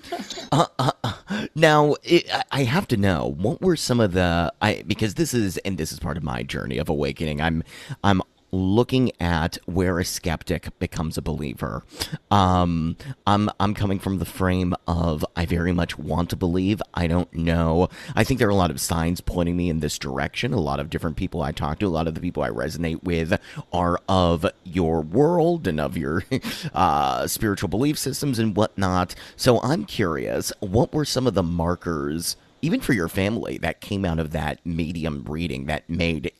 uh, 0.52 0.66
uh, 0.78 0.92
uh, 1.04 1.12
now, 1.54 1.96
it, 2.02 2.28
I 2.50 2.64
have 2.64 2.86
to 2.88 2.96
know 2.96 3.34
what 3.38 3.60
were 3.60 3.76
some 3.76 4.00
of 4.00 4.12
the 4.12 4.52
I 4.60 4.82
because 4.86 5.14
this 5.14 5.34
is 5.34 5.58
and 5.58 5.78
this 5.78 5.92
is 5.92 5.98
part 5.98 6.16
of 6.16 6.22
my 6.22 6.42
journey 6.42 6.78
of 6.78 6.88
awakening. 6.88 7.40
I'm 7.40 7.62
I'm 8.04 8.22
looking 8.52 9.10
at 9.18 9.56
where 9.64 9.98
a 9.98 10.04
skeptic 10.04 10.78
becomes 10.78 11.16
a 11.16 11.22
believer. 11.22 11.82
Um, 12.30 12.96
I'm 13.26 13.50
I'm 13.58 13.74
coming 13.74 13.98
from 13.98 14.18
the 14.18 14.26
frame 14.26 14.74
of 14.86 15.24
I 15.34 15.46
very 15.46 15.72
much 15.72 15.98
want 15.98 16.30
to 16.30 16.36
believe. 16.36 16.82
I 16.92 17.06
don't 17.06 17.32
know. 17.32 17.88
I 18.14 18.24
think 18.24 18.38
there 18.38 18.48
are 18.48 18.52
a 18.52 18.54
lot 18.54 18.70
of 18.70 18.80
signs 18.80 19.20
pointing 19.20 19.56
me 19.56 19.70
in 19.70 19.80
this 19.80 19.98
direction. 19.98 20.52
A 20.52 20.60
lot 20.60 20.80
of 20.80 20.90
different 20.90 21.16
people 21.16 21.42
I 21.42 21.52
talk 21.52 21.78
to, 21.78 21.86
a 21.86 21.88
lot 21.88 22.06
of 22.06 22.14
the 22.14 22.20
people 22.20 22.42
I 22.42 22.50
resonate 22.50 23.02
with 23.02 23.40
are 23.72 23.98
of 24.08 24.46
your 24.64 25.00
world 25.00 25.66
and 25.66 25.80
of 25.80 25.96
your 25.96 26.24
uh, 26.74 27.26
spiritual 27.26 27.68
belief 27.68 27.98
systems 27.98 28.38
and 28.38 28.54
whatnot. 28.54 29.14
So 29.36 29.60
I'm 29.62 29.86
curious, 29.86 30.52
what 30.60 30.92
were 30.92 31.06
some 31.06 31.26
of 31.26 31.34
the 31.34 31.42
markers? 31.42 32.36
Even 32.62 32.80
for 32.80 32.92
your 32.92 33.08
family 33.08 33.58
that 33.58 33.80
came 33.80 34.04
out 34.04 34.18
of 34.18 34.30
that 34.30 34.64
medium 34.64 35.24
reading 35.28 35.66
that 35.66 35.88
made 35.90 36.32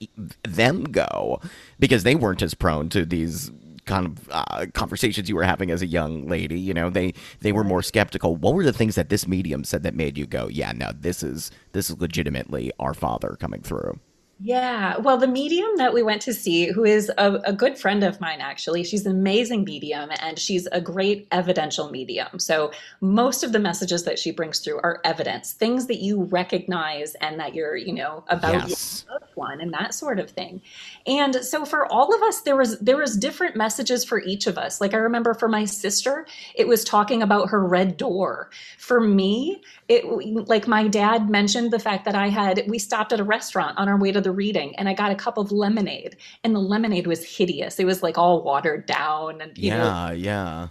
them 0.42 0.84
go 0.84 1.40
because 1.78 2.04
they 2.04 2.14
weren't 2.14 2.42
as 2.42 2.54
prone 2.54 2.88
to 2.88 3.04
these 3.04 3.50
kind 3.84 4.06
of 4.06 4.28
uh, 4.30 4.66
conversations 4.74 5.28
you 5.28 5.34
were 5.34 5.42
having 5.42 5.70
as 5.70 5.82
a 5.82 5.86
young 5.86 6.28
lady 6.28 6.58
you 6.58 6.72
know? 6.72 6.88
They 6.88 7.14
they 7.40 7.52
were 7.52 7.64
more 7.64 7.82
skeptical. 7.82 8.36
What 8.36 8.54
were 8.54 8.64
the 8.64 8.72
things 8.72 8.94
that 8.94 9.08
this 9.08 9.26
medium 9.26 9.64
said 9.64 9.82
that 9.82 9.94
made 9.94 10.16
you 10.16 10.26
go 10.26 10.48
yeah 10.48 10.72
no 10.72 10.92
this 10.98 11.22
is 11.22 11.50
this 11.72 11.90
is 11.90 12.00
legitimately 12.00 12.72
our 12.78 12.94
father 12.94 13.36
coming 13.40 13.60
through 13.60 13.98
yeah. 14.44 14.96
Well, 14.98 15.18
the 15.18 15.28
medium 15.28 15.70
that 15.76 15.94
we 15.94 16.02
went 16.02 16.20
to 16.22 16.34
see, 16.34 16.66
who 16.66 16.84
is 16.84 17.12
a, 17.16 17.34
a, 17.44 17.52
good 17.52 17.78
friend 17.78 18.02
of 18.02 18.20
mine, 18.20 18.40
actually, 18.40 18.82
she's 18.82 19.06
an 19.06 19.12
amazing 19.12 19.62
medium 19.62 20.10
and 20.18 20.36
she's 20.36 20.66
a 20.72 20.80
great 20.80 21.28
evidential 21.30 21.90
medium. 21.90 22.40
So, 22.40 22.72
most 23.00 23.44
of 23.44 23.52
the 23.52 23.60
messages 23.60 24.02
that 24.02 24.18
she 24.18 24.32
brings 24.32 24.58
through 24.58 24.80
are 24.80 25.00
evidence, 25.04 25.52
things 25.52 25.86
that 25.86 25.98
you 25.98 26.24
recognize 26.24 27.14
and 27.16 27.38
that 27.38 27.54
you're, 27.54 27.76
you 27.76 27.92
know, 27.92 28.24
about 28.26 28.68
yes. 28.68 29.04
your 29.06 29.20
loved 29.20 29.36
one 29.36 29.60
and 29.60 29.72
that 29.74 29.94
sort 29.94 30.18
of 30.18 30.30
thing. 30.30 30.60
And 31.06 31.36
so, 31.36 31.64
for 31.64 31.86
all 31.86 32.12
of 32.12 32.20
us, 32.22 32.40
there 32.40 32.56
was 32.56 32.80
there 32.80 32.96
was 32.96 33.16
different 33.16 33.54
messages 33.54 34.04
for 34.04 34.20
each 34.20 34.48
of 34.48 34.58
us. 34.58 34.80
Like 34.80 34.92
I 34.92 34.98
remember 34.98 35.34
for 35.34 35.48
my 35.48 35.66
sister, 35.66 36.26
it 36.56 36.66
was 36.66 36.82
talking 36.82 37.22
about 37.22 37.50
her 37.50 37.64
red 37.64 37.96
door. 37.96 38.50
For 38.76 39.00
me, 39.00 39.62
it 39.88 40.04
like 40.48 40.66
my 40.66 40.88
dad 40.88 41.28
mentioned 41.28 41.70
the 41.70 41.78
fact 41.78 42.04
that 42.04 42.14
I 42.14 42.28
had 42.28 42.64
we 42.68 42.78
stopped 42.78 43.12
at 43.12 43.20
a 43.20 43.24
restaurant 43.24 43.78
on 43.78 43.88
our 43.88 43.96
way 43.96 44.12
to 44.12 44.20
the 44.20 44.32
reading 44.32 44.76
and 44.76 44.88
I 44.88 44.94
got 44.94 45.10
a 45.10 45.14
cup 45.14 45.38
of 45.38 45.52
lemonade 45.52 46.16
and 46.44 46.54
the 46.54 46.60
lemonade 46.60 47.06
was 47.06 47.24
hideous. 47.24 47.78
It 47.78 47.84
was 47.84 48.02
like 48.02 48.16
all 48.16 48.42
watered 48.42 48.86
down 48.86 49.40
and 49.40 49.56
yeah, 49.58 49.78
know, 49.78 50.12
yeah. 50.12 50.68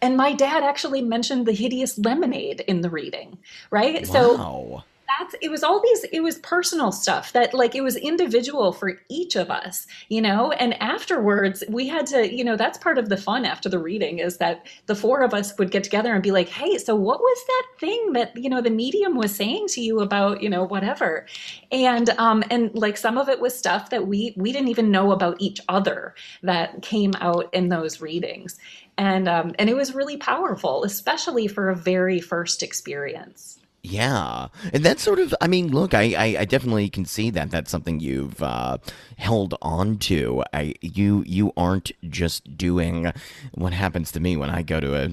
And 0.00 0.16
my 0.16 0.32
dad 0.32 0.62
actually 0.62 1.02
mentioned 1.02 1.46
the 1.46 1.52
hideous 1.52 1.98
lemonade 1.98 2.60
in 2.60 2.82
the 2.82 2.90
reading, 2.90 3.38
right? 3.70 4.06
Wow. 4.08 4.12
So 4.12 4.84
that's 5.18 5.34
it 5.40 5.50
was 5.50 5.62
all 5.62 5.80
these 5.82 6.04
it 6.12 6.20
was 6.20 6.38
personal 6.38 6.92
stuff 6.92 7.32
that 7.32 7.54
like 7.54 7.74
it 7.74 7.82
was 7.82 7.96
individual 7.96 8.72
for 8.72 9.00
each 9.08 9.36
of 9.36 9.50
us 9.50 9.86
you 10.08 10.20
know? 10.20 10.52
And 10.52 10.80
afterwards 10.82 11.64
we 11.68 11.88
had 11.88 12.06
to 12.08 12.34
you 12.34 12.44
know 12.44 12.56
that's 12.56 12.78
part 12.78 12.98
of 12.98 13.08
the 13.08 13.16
fun 13.16 13.44
after 13.44 13.68
the 13.68 13.78
reading 13.78 14.18
is 14.18 14.38
that 14.38 14.66
the 14.86 14.94
four 14.94 15.22
of 15.22 15.34
us 15.34 15.56
would 15.58 15.70
get 15.70 15.84
together 15.84 16.12
and 16.14 16.22
be 16.22 16.30
like 16.30 16.48
hey 16.48 16.78
so 16.78 16.94
what 16.94 17.20
was 17.20 17.44
that 17.46 17.66
thing 17.80 18.12
that 18.12 18.36
you 18.36 18.48
know 18.50 18.60
the 18.60 18.70
medium 18.70 19.16
was 19.16 19.34
saying 19.34 19.66
to 19.68 19.80
you 19.80 20.00
about 20.00 20.42
you 20.42 20.48
know 20.50 20.64
whatever? 20.64 21.26
And 21.72 22.10
um 22.10 22.44
and 22.50 22.74
like 22.74 22.96
some 22.96 23.18
of 23.18 23.28
it 23.28 23.40
was 23.40 23.58
stuff 23.58 23.90
that 23.90 24.06
we 24.06 24.34
we 24.36 24.52
didn't 24.52 24.68
even 24.68 24.90
know 24.90 25.12
about 25.12 25.36
each 25.40 25.60
other 25.68 26.14
that 26.42 26.82
came 26.82 27.12
out 27.20 27.48
in 27.52 27.68
those 27.68 28.00
readings. 28.00 28.58
And 28.96 29.28
um 29.28 29.54
and 29.58 29.70
it 29.70 29.74
was 29.76 29.94
really 29.94 30.16
powerful 30.16 30.84
especially 30.84 31.46
for 31.46 31.70
a 31.70 31.76
very 31.76 32.20
first 32.20 32.62
experience 32.62 33.57
yeah, 33.82 34.48
and 34.72 34.84
that's 34.84 35.02
sort 35.02 35.18
of. 35.18 35.34
I 35.40 35.46
mean, 35.46 35.68
look, 35.68 35.94
I, 35.94 36.14
I, 36.16 36.40
I 36.40 36.44
definitely 36.44 36.88
can 36.88 37.04
see 37.04 37.30
that. 37.30 37.50
That's 37.50 37.70
something 37.70 38.00
you've 38.00 38.42
uh, 38.42 38.78
held 39.16 39.54
on 39.62 39.98
to. 39.98 40.42
I 40.52 40.74
you 40.80 41.22
you 41.26 41.52
aren't 41.56 41.92
just 42.10 42.56
doing 42.56 43.12
what 43.54 43.72
happens 43.72 44.10
to 44.12 44.20
me 44.20 44.36
when 44.36 44.50
I 44.50 44.62
go 44.62 44.80
to 44.80 44.96
a 44.96 45.10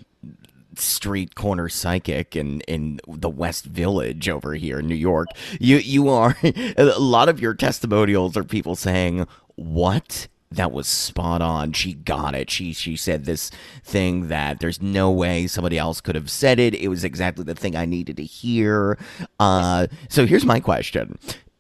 street 0.80 1.36
corner 1.36 1.70
psychic 1.70 2.36
in 2.36 2.62
in 2.62 3.00
the 3.08 3.30
West 3.30 3.66
Village 3.66 4.28
over 4.28 4.56
here 4.56 4.80
in 4.80 4.88
New 4.88 4.96
York. 4.96 5.28
You 5.60 5.78
you 5.78 6.10
are 6.10 6.36
a 6.44 7.00
lot 7.00 7.30
of 7.30 7.40
your 7.40 7.54
testimonials 7.54 8.36
are 8.36 8.44
people 8.44 8.76
saying, 8.76 9.28
"What 9.56 10.28
that 10.56 10.72
was 10.72 10.88
spot 10.88 11.42
on. 11.42 11.74
She 11.74 11.94
got 11.94 12.36
it. 12.36 12.50
She 12.50 12.74
she 12.74 12.96
said 12.96 13.26
this 13.26 13.52
thing 13.84 14.28
that 14.28 14.60
there's 14.60 14.82
no 14.82 15.12
way 15.12 15.48
somebody 15.48 15.78
else 15.78 16.02
could 16.02 16.16
have 16.16 16.30
said 16.30 16.60
it. 16.60 16.74
It 16.74 16.88
was 16.88 17.04
exactly 17.04 17.44
the 17.44 17.56
thing 17.56 17.76
I 17.76 17.86
needed 17.86 18.18
to 18.18 18.24
hear. 18.24 18.98
Uh, 19.40 19.88
so 20.10 20.26
here's 20.26 20.46
my 20.46 20.60
question: 20.60 21.18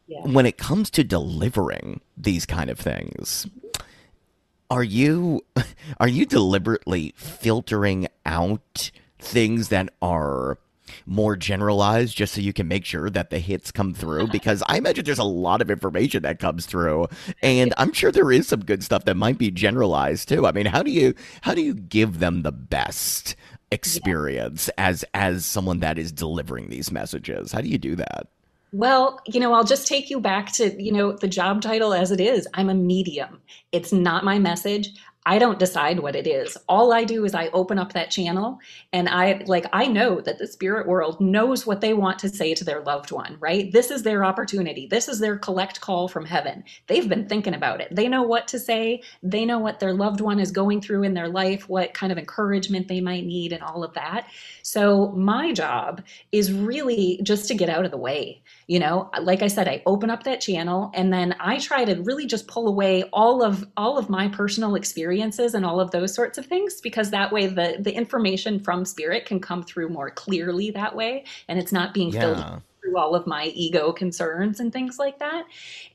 yeah. 0.07 0.21
When 0.21 0.45
it 0.45 0.57
comes 0.57 0.89
to 0.91 1.03
delivering 1.03 2.01
these 2.17 2.45
kind 2.45 2.69
of 2.69 2.79
things, 2.79 3.47
are 4.69 4.83
you 4.83 5.45
are 5.99 6.07
you 6.07 6.25
deliberately 6.25 7.13
filtering 7.17 8.07
out 8.25 8.91
things 9.19 9.69
that 9.69 9.89
are 10.01 10.57
more 11.05 11.35
generalized 11.35 12.15
just 12.15 12.33
so 12.33 12.41
you 12.41 12.53
can 12.53 12.67
make 12.67 12.85
sure 12.85 13.09
that 13.09 13.29
the 13.29 13.39
hits 13.39 13.71
come 13.71 13.93
through 13.93 14.23
uh-huh. 14.23 14.31
because 14.31 14.63
I 14.67 14.77
imagine 14.77 15.05
there's 15.05 15.19
a 15.19 15.23
lot 15.23 15.61
of 15.61 15.69
information 15.69 16.23
that 16.23 16.39
comes 16.39 16.65
through 16.65 17.07
and 17.41 17.73
I'm 17.77 17.93
sure 17.93 18.11
there 18.11 18.31
is 18.31 18.47
some 18.47 18.63
good 18.63 18.83
stuff 18.83 19.05
that 19.05 19.15
might 19.15 19.37
be 19.37 19.51
generalized 19.51 20.29
too. 20.29 20.45
I 20.45 20.51
mean, 20.51 20.65
how 20.65 20.83
do 20.83 20.91
you 20.91 21.13
how 21.41 21.53
do 21.53 21.61
you 21.61 21.73
give 21.73 22.19
them 22.19 22.43
the 22.43 22.51
best 22.51 23.35
experience 23.71 24.69
yeah. 24.77 24.87
as 24.87 25.05
as 25.13 25.45
someone 25.45 25.79
that 25.79 25.97
is 25.97 26.11
delivering 26.11 26.69
these 26.69 26.91
messages? 26.91 27.51
How 27.51 27.61
do 27.61 27.67
you 27.67 27.77
do 27.77 27.95
that? 27.95 28.27
Well, 28.75 29.21
you 29.25 29.39
know, 29.39 29.53
I'll 29.53 29.63
just 29.63 29.87
take 29.87 30.09
you 30.09 30.19
back 30.19 30.51
to, 30.53 30.83
you 30.83 30.91
know, 30.91 31.13
the 31.13 31.29
job 31.29 31.61
title 31.61 31.93
as 31.93 32.11
it 32.11 32.19
is. 32.19 32.45
I'm 32.55 32.69
a 32.69 32.73
medium. 32.73 33.39
It's 33.71 33.93
not 33.93 34.25
my 34.25 34.37
message. 34.37 34.89
I 35.27 35.39
don't 35.39 35.57
decide 35.57 35.99
what 35.99 36.15
it 36.15 36.27
is. 36.27 36.55
All 36.69 36.93
I 36.93 37.03
do 37.03 37.25
is 37.25 37.33
I 37.33 37.47
open 37.47 37.79
up 37.79 37.93
that 37.93 38.11
channel 38.11 38.59
and 38.93 39.09
I 39.09 39.43
like 39.47 39.65
I 39.73 39.87
know 39.87 40.21
that 40.21 40.37
the 40.37 40.45
spirit 40.45 40.87
world 40.87 41.19
knows 41.19 41.65
what 41.65 41.81
they 41.81 41.95
want 41.95 42.19
to 42.19 42.29
say 42.29 42.53
to 42.53 42.63
their 42.63 42.81
loved 42.81 43.11
one, 43.11 43.37
right? 43.39 43.71
This 43.71 43.89
is 43.89 44.03
their 44.03 44.23
opportunity. 44.23 44.85
This 44.85 45.07
is 45.07 45.19
their 45.19 45.37
collect 45.37 45.81
call 45.81 46.07
from 46.07 46.25
heaven. 46.25 46.63
They've 46.85 47.09
been 47.09 47.27
thinking 47.27 47.55
about 47.55 47.81
it. 47.81 47.95
They 47.95 48.07
know 48.07 48.21
what 48.21 48.47
to 48.49 48.59
say. 48.59 49.01
They 49.23 49.45
know 49.45 49.57
what 49.57 49.79
their 49.79 49.93
loved 49.93 50.21
one 50.21 50.39
is 50.39 50.51
going 50.51 50.81
through 50.81 51.03
in 51.03 51.15
their 51.15 51.29
life, 51.29 51.67
what 51.67 51.95
kind 51.95 52.11
of 52.11 52.19
encouragement 52.19 52.87
they 52.87 53.01
might 53.01 53.25
need 53.25 53.51
and 53.51 53.63
all 53.63 53.83
of 53.83 53.93
that. 53.93 54.27
So 54.61 55.11
my 55.13 55.53
job 55.53 56.03
is 56.31 56.53
really 56.53 57.19
just 57.23 57.47
to 57.47 57.55
get 57.55 57.69
out 57.69 57.85
of 57.85 57.91
the 57.91 57.97
way. 57.97 58.43
You 58.67 58.79
know, 58.79 59.11
like 59.21 59.41
I 59.43 59.47
said, 59.47 59.67
I 59.67 59.83
open 59.85 60.09
up 60.09 60.23
that 60.23 60.41
channel 60.41 60.91
and 60.93 61.13
then 61.13 61.35
I 61.39 61.59
try 61.59 61.85
to 61.85 62.01
really 62.01 62.25
just 62.25 62.47
pull 62.47 62.67
away 62.67 63.03
all 63.13 63.43
of 63.43 63.67
all 63.77 63.97
of 63.97 64.09
my 64.09 64.27
personal 64.27 64.75
experiences 64.75 65.53
and 65.53 65.65
all 65.65 65.79
of 65.79 65.91
those 65.91 66.13
sorts 66.13 66.37
of 66.37 66.45
things 66.45 66.81
because 66.81 67.11
that 67.11 67.31
way 67.31 67.47
the 67.47 67.77
the 67.79 67.93
information 67.93 68.59
from 68.59 68.85
spirit 68.85 69.25
can 69.25 69.39
come 69.39 69.61
through 69.61 69.89
more 69.89 70.09
clearly 70.09 70.71
that 70.71 70.95
way 70.95 71.23
and 71.47 71.59
it's 71.59 71.71
not 71.71 71.93
being 71.93 72.09
yeah. 72.09 72.19
filled 72.19 72.61
all 72.97 73.15
of 73.15 73.27
my 73.27 73.45
ego 73.55 73.91
concerns 73.91 74.59
and 74.59 74.71
things 74.71 74.99
like 74.99 75.19
that. 75.19 75.45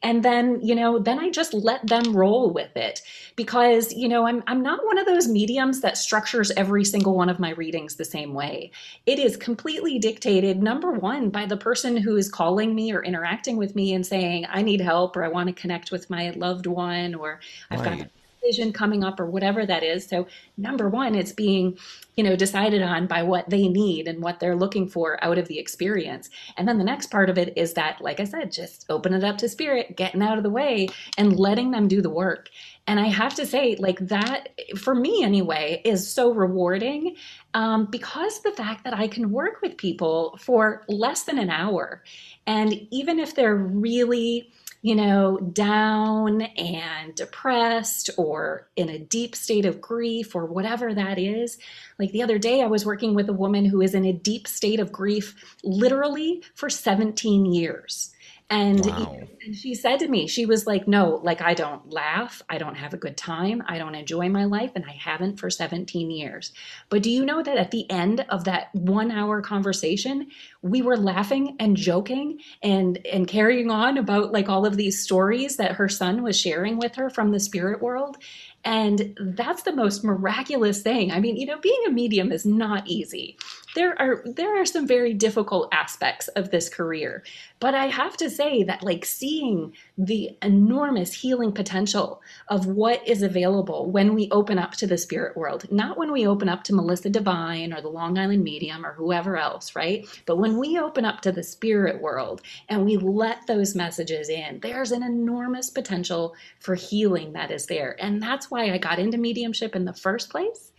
And 0.03 0.23
then, 0.23 0.61
you 0.63 0.75
know, 0.75 0.99
then 0.99 1.19
I 1.19 1.31
just 1.31 1.53
let 1.53 1.87
them 1.87 2.17
roll 2.17 2.51
with 2.51 2.77
it 2.77 3.03
because, 3.37 3.93
you 3.93 4.09
know, 4.09 4.27
I'm 4.27 4.43
I'm 4.47 4.63
not 4.63 4.85
one 4.85 4.99
of 4.99 5.07
those 5.07 5.29
mediums 5.29 5.81
that 5.81 5.99
structures 5.99 6.51
every 6.53 6.85
single 6.85 7.15
one 7.15 7.29
of 7.29 7.39
my 7.39 7.51
readings 7.51 7.97
the 7.97 8.05
same 8.05 8.35
way. 8.35 8.71
It 9.07 9.19
is 9.19 9.37
completely 9.37 9.99
dictated 9.99 10.63
number 10.63 10.93
1 10.93 11.31
by 11.31 11.47
the 11.47 11.57
person 11.57 11.97
who 11.97 12.17
is 12.17 12.29
calling 12.29 12.75
me 12.75 12.93
or 12.93 13.03
interacting 13.03 13.57
with 13.57 13.75
me 13.75 13.95
and 13.95 14.07
saying, 14.07 14.47
"I 14.49 14.63
need 14.63 14.81
help," 14.81 15.17
or 15.17 15.25
"I 15.25 15.29
want 15.29 15.49
to 15.49 15.61
connect 15.61 15.91
with 15.91 16.11
my 16.11 16.31
loved 16.31 16.67
one," 16.67 17.15
or 17.15 17.41
"I've 17.71 17.81
right. 17.81 17.99
got 17.99 18.09
vision 18.45 18.73
coming 18.73 19.05
up 19.05 19.21
or 19.21 19.27
whatever 19.27 19.67
that 19.67 19.83
is. 19.83 20.07
So 20.07 20.27
number 20.57 20.89
one, 20.89 21.15
it's 21.15 21.33
being, 21.33 21.79
you 22.17 22.25
know, 22.25 22.37
decided 22.37 22.83
on 22.83 23.07
by 23.07 23.23
what 23.23 23.49
they 23.51 23.69
need 23.69 24.09
and 24.09 24.23
what 24.23 24.41
they're 24.41 24.57
looking 24.57 24.89
for 24.89 25.23
out 25.25 25.39
of 25.39 25.49
the 25.49 25.59
experience. 25.59 26.31
And 26.57 26.67
then 26.67 26.79
the 26.79 26.85
next 26.85 27.11
part 27.11 27.31
of 27.31 27.39
it 27.39 27.53
is 27.57 27.75
that, 27.75 28.01
like 28.01 28.21
I 28.21 28.25
said, 28.25 28.53
just 28.53 28.87
open 28.89 29.15
it 29.15 29.25
up 29.25 29.39
to 29.39 29.49
spirit, 29.49 29.97
getting 29.97 30.23
out 30.23 30.39
of 30.39 30.45
the 30.45 30.51
way 30.51 30.89
and 31.17 31.39
letting 31.39 31.71
them 31.71 31.89
do 31.89 32.03
the 32.03 32.11
work. 32.11 32.49
And 32.87 32.99
I 32.99 33.07
have 33.07 33.35
to 33.37 33.47
say, 33.47 33.77
like 33.79 33.99
that, 34.09 34.49
for 34.77 34.95
me 34.95 35.23
anyway, 35.23 35.81
is 35.85 36.11
so 36.11 36.33
rewarding 36.33 37.17
um, 37.55 37.87
because 37.87 38.41
the 38.43 38.53
fact 38.53 38.85
that 38.85 38.95
I 38.95 39.07
can 39.07 39.31
work 39.31 39.61
with 39.63 39.77
people 39.77 40.37
for 40.41 40.83
less 40.89 41.25
than 41.25 41.39
an 41.39 41.51
hour. 41.51 42.03
And 42.47 42.89
even 42.91 43.21
if 43.21 43.35
they're 43.35 43.55
really, 43.55 44.51
you 44.83 44.95
know, 44.95 45.39
down 45.39 46.43
and 46.43 47.15
depressed 47.15 48.11
or 48.17 48.69
in 48.77 48.89
a 48.89 48.99
deep 48.99 49.37
state 49.37 49.67
of 49.67 49.81
grief 49.81 50.35
or 50.35 50.47
whatever 50.47 50.95
that 50.95 51.19
is. 51.19 51.59
Like 51.99 52.13
the 52.13 52.23
other 52.23 52.39
day, 52.39 52.63
I 52.63 52.67
was 52.67 52.87
working 52.87 53.15
with 53.15 53.29
a 53.29 53.35
woman 53.35 53.67
who 53.67 53.83
is 53.83 53.95
in 53.95 54.07
a 54.07 54.13
deep 54.13 54.49
state 54.49 54.81
of 54.81 54.91
grief 54.91 55.57
literally 55.63 56.43
for 56.55 56.71
17 56.71 57.45
years. 57.45 58.11
And, 58.51 58.85
wow. 58.85 59.17
and 59.47 59.55
she 59.55 59.77
said 59.77 60.01
to 60.01 60.09
me, 60.09 60.27
she 60.27 60.45
was 60.45 60.67
like, 60.67 60.89
No, 60.89 61.21
like 61.23 61.41
I 61.41 61.55
don't 61.55 61.89
laugh. 61.93 62.43
I 62.49 62.59
don't 62.59 62.75
have 62.75 62.93
a 62.93 62.99
good 62.99 63.17
time. 63.17 63.63
I 63.69 63.79
don't 63.79 63.95
enjoy 63.95 64.29
my 64.29 64.45
life. 64.45 64.73
And 64.75 64.85
I 64.85 64.93
haven't 64.93 65.39
for 65.39 65.51
17 65.51 66.11
years. 66.11 66.53
But 66.89 67.05
do 67.05 67.11
you 67.11 67.25
know 67.25 67.45
that 67.45 67.57
at 67.57 67.71
the 67.71 67.89
end 67.89 68.27
of 68.29 68.45
that 68.45 68.75
one 68.75 69.13
hour 69.13 69.41
conversation, 69.41 70.27
we 70.63 70.83
were 70.83 70.97
laughing 70.97 71.57
and 71.61 71.77
joking 71.77 72.41
and, 72.61 72.99
and 73.07 73.29
carrying 73.29 73.71
on 73.71 73.97
about 73.99 74.33
like 74.33 74.49
all 74.49 74.67
of 74.67 74.77
these 74.77 75.01
stories 75.01 75.57
that 75.57 75.77
her 75.77 75.89
son 75.89 76.25
was 76.25 76.39
sharing 76.39 76.79
with 76.79 76.97
her 76.97 77.09
from 77.09 77.31
the 77.31 77.41
spirit 77.41 77.81
world. 77.81 78.17
And 78.65 79.17
that's 79.37 79.63
the 79.63 79.75
most 79.75 80.05
miraculous 80.05 80.83
thing. 80.83 81.13
I 81.13 81.21
mean, 81.21 81.37
you 81.37 81.47
know, 81.47 81.59
being 81.59 81.83
a 81.87 81.91
medium 81.91 82.31
is 82.31 82.45
not 82.45 82.87
easy. 82.87 83.39
There 83.75 84.01
are 84.01 84.23
there 84.25 84.61
are 84.61 84.67
some 84.67 84.87
very 84.87 85.15
difficult 85.15 85.69
aspects 85.73 86.29
of 86.29 86.51
this 86.51 86.69
career. 86.69 87.23
But 87.61 87.75
I 87.75 87.87
have 87.87 88.17
to 88.17 88.31
say 88.31 88.63
that 88.65 88.83
like 88.83 89.05
seeing 89.05 89.75
the 89.99 90.31
enormous 90.43 91.13
healing 91.13 91.53
potential 91.53 92.23
of 92.49 92.67
what 92.67 93.07
is 93.07 93.23
available 93.23 93.91
when 93.91 94.15
we 94.15 94.29
open 94.31 94.59
up 94.59 94.73
to 94.73 94.87
the 94.87 94.99
spirit 94.99 95.37
world, 95.37 95.71
not 95.71 95.99
when 95.99 96.11
we 96.11 96.27
open 96.27 96.49
up 96.49 96.65
to 96.65 96.75
Melissa 96.75 97.11
Divine 97.11 97.73
or 97.73 97.81
the 97.81 97.89
Long 97.89 98.19
Island 98.19 98.43
Medium 98.43 98.85
or 98.85 98.95
whoever 98.95 99.37
else, 99.37 99.77
right? 99.77 100.07
But 100.27 100.39
when 100.39 100.59
we 100.59 100.79
open 100.79 101.05
up 101.05 101.21
to 101.23 101.33
the 101.33 101.43
spirit 101.43 102.01
world 102.01 102.43
and 102.69 102.85
we 102.85 102.97
let 102.97 103.47
those 103.47 103.75
messages 103.75 104.29
in, 104.29 104.61
there's 104.61 104.93
an 104.93 105.03
enormous 105.03 105.71
potential 105.71 106.35
for 106.59 106.75
healing 106.75 107.35
that 107.35 107.51
is 107.51 107.67
there. 107.67 107.97
And 108.01 108.23
that's 108.23 108.51
why 108.51 108.73
I 108.73 108.79
got 108.79 108.99
into 108.99 109.19
mediumship 109.19 109.77
in 109.77 109.85
the 109.85 109.93
first 109.93 110.31
place 110.31 110.70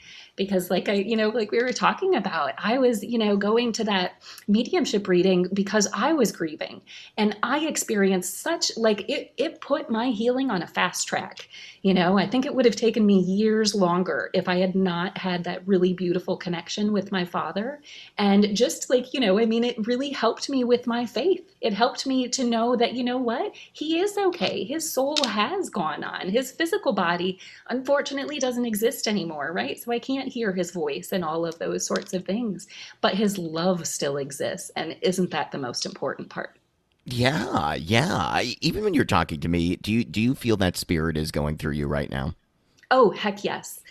because 0.46 0.70
like 0.70 0.90
i 0.90 0.94
you 0.94 1.16
know 1.16 1.30
like 1.30 1.52
we 1.52 1.62
were 1.62 1.72
talking 1.72 2.16
about 2.16 2.54
i 2.58 2.78
was 2.78 3.04
you 3.04 3.18
know 3.18 3.38
going 3.38 3.72
to 3.72 3.84
that 3.84 4.14
mediumship 4.48 5.08
reading 5.08 5.48
because 5.54 5.88
i 5.94 6.12
was 6.14 6.32
grieving. 6.32 6.82
And 7.18 7.38
i 7.44 7.60
experienced 7.60 8.40
such 8.40 8.72
like 8.78 9.10
it 9.10 9.34
it 9.38 9.62
put 9.62 9.90
my 9.90 10.10
healing 10.10 10.50
on 10.50 10.64
a 10.64 10.68
fast 10.68 11.08
track 11.08 11.48
you 11.82 11.94
know? 11.94 12.18
I 12.18 12.28
think 12.28 12.46
it 12.46 12.54
would 12.54 12.66
have 12.66 12.76
taken 12.76 13.06
me 13.06 13.20
years 13.20 13.74
longer 13.74 14.30
if 14.34 14.48
i 14.48 14.58
had 14.58 14.76
not 14.76 15.18
had 15.18 15.44
that 15.44 15.68
really 15.68 15.94
beautiful 15.94 16.38
connection 16.38 16.94
with 16.94 17.12
my 17.12 17.26
father. 17.26 17.82
And 18.18 18.56
just 18.56 18.90
like 18.90 19.14
you 19.14 19.20
know 19.20 19.40
i 19.40 19.46
mean 19.46 19.64
it 19.64 19.88
really 19.88 20.10
helped 20.10 20.50
me 20.50 20.64
with 20.64 20.88
my 20.88 21.06
faith. 21.06 21.50
It 21.62 21.74
helped 21.74 22.06
me 22.06 22.28
to 22.30 22.44
know 22.44 22.76
that 22.76 22.94
you 22.94 23.04
know 23.04 23.18
what? 23.18 23.56
He 23.74 24.00
is 24.00 24.18
okay. 24.18 24.64
His 24.64 24.92
soul 24.92 25.18
has 25.26 25.70
gone 25.70 26.04
on. 26.04 26.30
His 26.30 26.52
physical 26.52 26.94
body 26.94 27.40
unfortunately 27.70 28.40
doesn't 28.40 28.66
exist 28.66 29.08
anymore 29.08 29.52
right? 29.54 29.80
So 29.80 29.92
i 29.92 30.00
can't 30.00 30.31
hear 30.32 30.54
his 30.54 30.72
voice 30.72 31.12
and 31.12 31.24
all 31.24 31.46
of 31.46 31.60
those 31.60 31.86
sorts 31.86 32.14
of 32.14 32.26
things, 32.26 32.68
but 33.02 33.14
his 33.16 33.38
love 33.38 33.86
still 33.88 34.18
exists. 34.18 34.72
And 34.76 34.98
isn't 35.02 35.32
that 35.32 35.52
the 35.52 35.58
most 35.58 35.86
important 35.86 36.30
part? 36.30 36.58
Yeah, 37.06 37.74
yeah. 37.76 38.42
Even 38.62 38.84
when 38.84 38.94
you're 38.94 39.06
talking 39.06 39.40
to 39.40 39.48
me, 39.48 39.76
do 39.78 39.92
you 39.92 40.04
do 40.04 40.22
you 40.22 40.36
feel 40.36 40.58
that 40.58 40.78
spirit 40.78 41.18
is 41.18 41.32
going 41.32 41.58
through 41.58 41.74
you 41.74 41.88
right 41.88 42.10
now? 42.10 42.36
Oh, 42.94 43.10
heck 43.12 43.46
yes. 43.46 43.82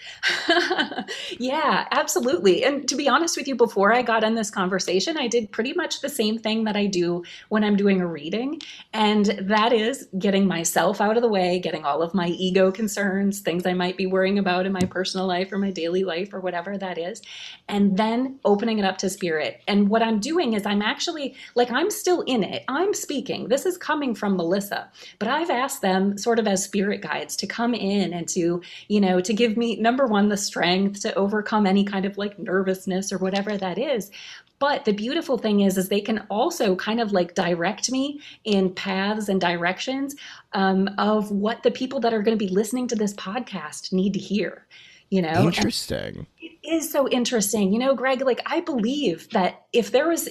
yeah, 1.39 1.87
absolutely. 1.91 2.65
And 2.65 2.89
to 2.89 2.97
be 2.97 3.09
honest 3.09 3.37
with 3.37 3.49
you, 3.49 3.55
before 3.55 3.95
I 3.95 4.03
got 4.03 4.25
in 4.25 4.35
this 4.35 4.51
conversation, 4.51 5.17
I 5.17 5.27
did 5.27 5.53
pretty 5.53 5.73
much 5.73 6.01
the 6.01 6.09
same 6.09 6.39
thing 6.39 6.65
that 6.65 6.77
I 6.77 6.87
do 6.87 7.25
when 7.49 7.65
I'm 7.65 7.77
doing 7.77 8.01
a 8.01 8.07
reading. 8.07 8.61
And 8.93 9.27
that 9.41 9.73
is 9.73 10.09
getting 10.19 10.47
myself 10.47 11.01
out 11.01 11.17
of 11.17 11.23
the 11.23 11.29
way, 11.29 11.59
getting 11.59 11.85
all 11.85 12.03
of 12.03 12.15
my 12.15 12.29
ego 12.29 12.71
concerns, 12.71 13.41
things 13.41 13.67
I 13.67 13.73
might 13.73 13.97
be 13.97 14.07
worrying 14.07 14.39
about 14.39 14.67
in 14.67 14.73
my 14.73 14.81
personal 14.81 15.27
life 15.27 15.53
or 15.53 15.59
my 15.59 15.71
daily 15.71 16.05
life 16.05 16.33
or 16.33 16.41
whatever 16.41 16.77
that 16.77 16.99
is, 16.99 17.23
and 17.69 17.97
then 17.97 18.39
opening 18.45 18.79
it 18.79 18.85
up 18.85 18.99
to 18.99 19.11
spirit. 19.11 19.63
And 19.67 19.89
what 19.89 20.03
I'm 20.03 20.21
doing 20.21 20.53
is 20.55 20.67
I'm 20.67 20.83
actually, 20.83 21.35
like, 21.55 21.71
I'm 21.71 21.91
still 21.91 22.23
in 22.23 22.43
it. 22.43 22.65
I'm 22.69 22.95
speaking. 22.95 23.49
This 23.49 23.67
is 23.67 23.79
coming 23.79 24.15
from 24.15 24.37
Melissa, 24.37 24.91
but 25.19 25.29
I've 25.29 25.51
asked 25.51 25.83
them, 25.83 26.19
sort 26.19 26.39
of 26.39 26.47
as 26.47 26.65
spirit 26.65 27.01
guides, 27.01 27.37
to 27.37 27.47
come 27.47 27.75
in 27.75 28.13
and 28.13 28.29
to, 28.31 28.63
you 28.91 29.01
know, 29.01 29.21
to 29.21 29.33
give 29.33 29.57
me 29.57 29.77
number 29.77 30.05
one, 30.05 30.31
the 30.31 30.37
strength 30.37 31.03
to 31.03 31.15
overcome 31.15 31.65
any 31.65 31.85
kind 31.85 32.05
of 32.05 32.19
like 32.19 32.37
nervousness 32.41 33.13
or 33.13 33.19
whatever 33.19 33.57
that 33.57 33.79
is. 33.79 34.11
But 34.59 34.85
the 34.85 34.93
beautiful 34.93 35.39
thing 35.39 35.61
is, 35.61 35.79
is 35.79 35.89
they 35.89 36.01
can 36.01 36.27
also 36.29 36.75
kind 36.75 37.01
of 37.01 37.13
like 37.13 37.37
direct 37.37 37.93
me 37.93 38.21
in 38.43 38.75
paths 38.75 39.29
and 39.29 39.41
directions 39.41 40.17
um, 40.55 40.91
of 40.99 41.31
what 41.31 41.63
the 41.63 41.71
people 41.71 42.01
that 42.01 42.13
are 42.13 42.21
going 42.21 42.37
to 42.37 42.45
be 42.45 42.53
listening 42.53 42.89
to 42.89 42.97
this 42.97 43.15
podcast 43.15 43.93
need 43.93 44.13
to 44.15 44.19
hear 44.19 44.67
you 45.11 45.21
know 45.21 45.43
interesting 45.43 46.27
it 46.41 46.53
is 46.63 46.91
so 46.91 47.09
interesting. 47.09 47.73
You 47.73 47.79
know 47.79 47.95
greg 47.95 48.21
like 48.23 48.41
i 48.47 48.61
believe 48.61 49.29
that 49.31 49.67
if 49.73 49.91
there 49.93 50.09
was 50.09 50.29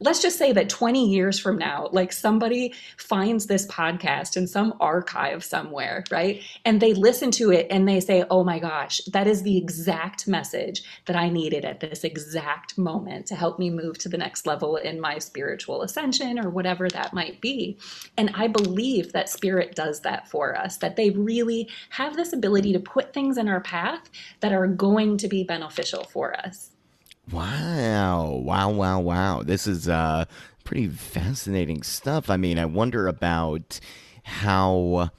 let's 0.00 0.22
just 0.22 0.38
say 0.38 0.52
that 0.52 0.68
20 0.68 1.08
years 1.08 1.38
from 1.38 1.58
now 1.58 1.88
like 1.92 2.12
somebody 2.12 2.74
finds 2.96 3.46
this 3.46 3.66
podcast 3.66 4.36
in 4.36 4.46
some 4.46 4.74
archive 4.80 5.44
somewhere 5.44 6.04
right? 6.10 6.42
And 6.64 6.80
they 6.80 6.94
listen 6.94 7.30
to 7.32 7.50
it 7.50 7.66
and 7.70 7.86
they 7.86 8.00
say 8.00 8.24
oh 8.30 8.44
my 8.44 8.58
gosh 8.58 9.00
that 9.12 9.26
is 9.26 9.42
the 9.42 9.56
exact 9.56 10.26
message 10.26 10.82
that 11.06 11.16
i 11.16 11.28
needed 11.28 11.64
at 11.64 11.80
this 11.80 12.04
exact 12.04 12.76
moment 12.78 13.26
to 13.26 13.34
help 13.34 13.58
me 13.58 13.70
move 13.70 13.98
to 13.98 14.08
the 14.08 14.18
next 14.18 14.46
level 14.46 14.76
in 14.76 15.00
my 15.00 15.18
spiritual 15.18 15.82
ascension 15.82 16.38
or 16.38 16.50
whatever 16.50 16.88
that 16.88 17.12
might 17.12 17.40
be. 17.40 17.78
And 18.16 18.30
i 18.34 18.48
believe 18.48 19.12
that 19.12 19.28
spirit 19.28 19.74
does 19.74 20.00
that 20.00 20.28
for 20.28 20.56
us 20.56 20.78
that 20.78 20.96
they 20.96 21.10
really 21.10 21.68
have 21.90 22.16
this 22.16 22.32
ability 22.32 22.72
to 22.72 22.80
put 22.80 23.12
things 23.12 23.38
in 23.38 23.48
our 23.48 23.60
path 23.60 24.10
that 24.40 24.52
are 24.52 24.66
going 24.66 25.16
to 25.18 25.28
be 25.28 25.44
beneficial 25.44 25.67
for 26.04 26.38
us. 26.38 26.70
Wow. 27.30 28.40
Wow, 28.42 28.70
wow, 28.70 29.00
wow. 29.00 29.42
This 29.42 29.66
is 29.66 29.88
uh 29.88 30.24
pretty 30.64 30.88
fascinating 30.88 31.82
stuff. 31.82 32.28
I 32.30 32.36
mean, 32.36 32.58
I 32.58 32.66
wonder 32.66 33.06
about 33.06 33.80
how 34.22 35.10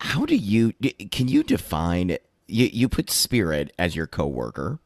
how 0.00 0.26
do 0.26 0.36
you 0.36 0.72
can 1.10 1.28
you 1.28 1.42
define 1.42 2.16
you 2.46 2.66
you 2.72 2.88
put 2.88 3.10
spirit 3.10 3.72
as 3.78 3.96
your 3.96 4.06
coworker 4.06 4.80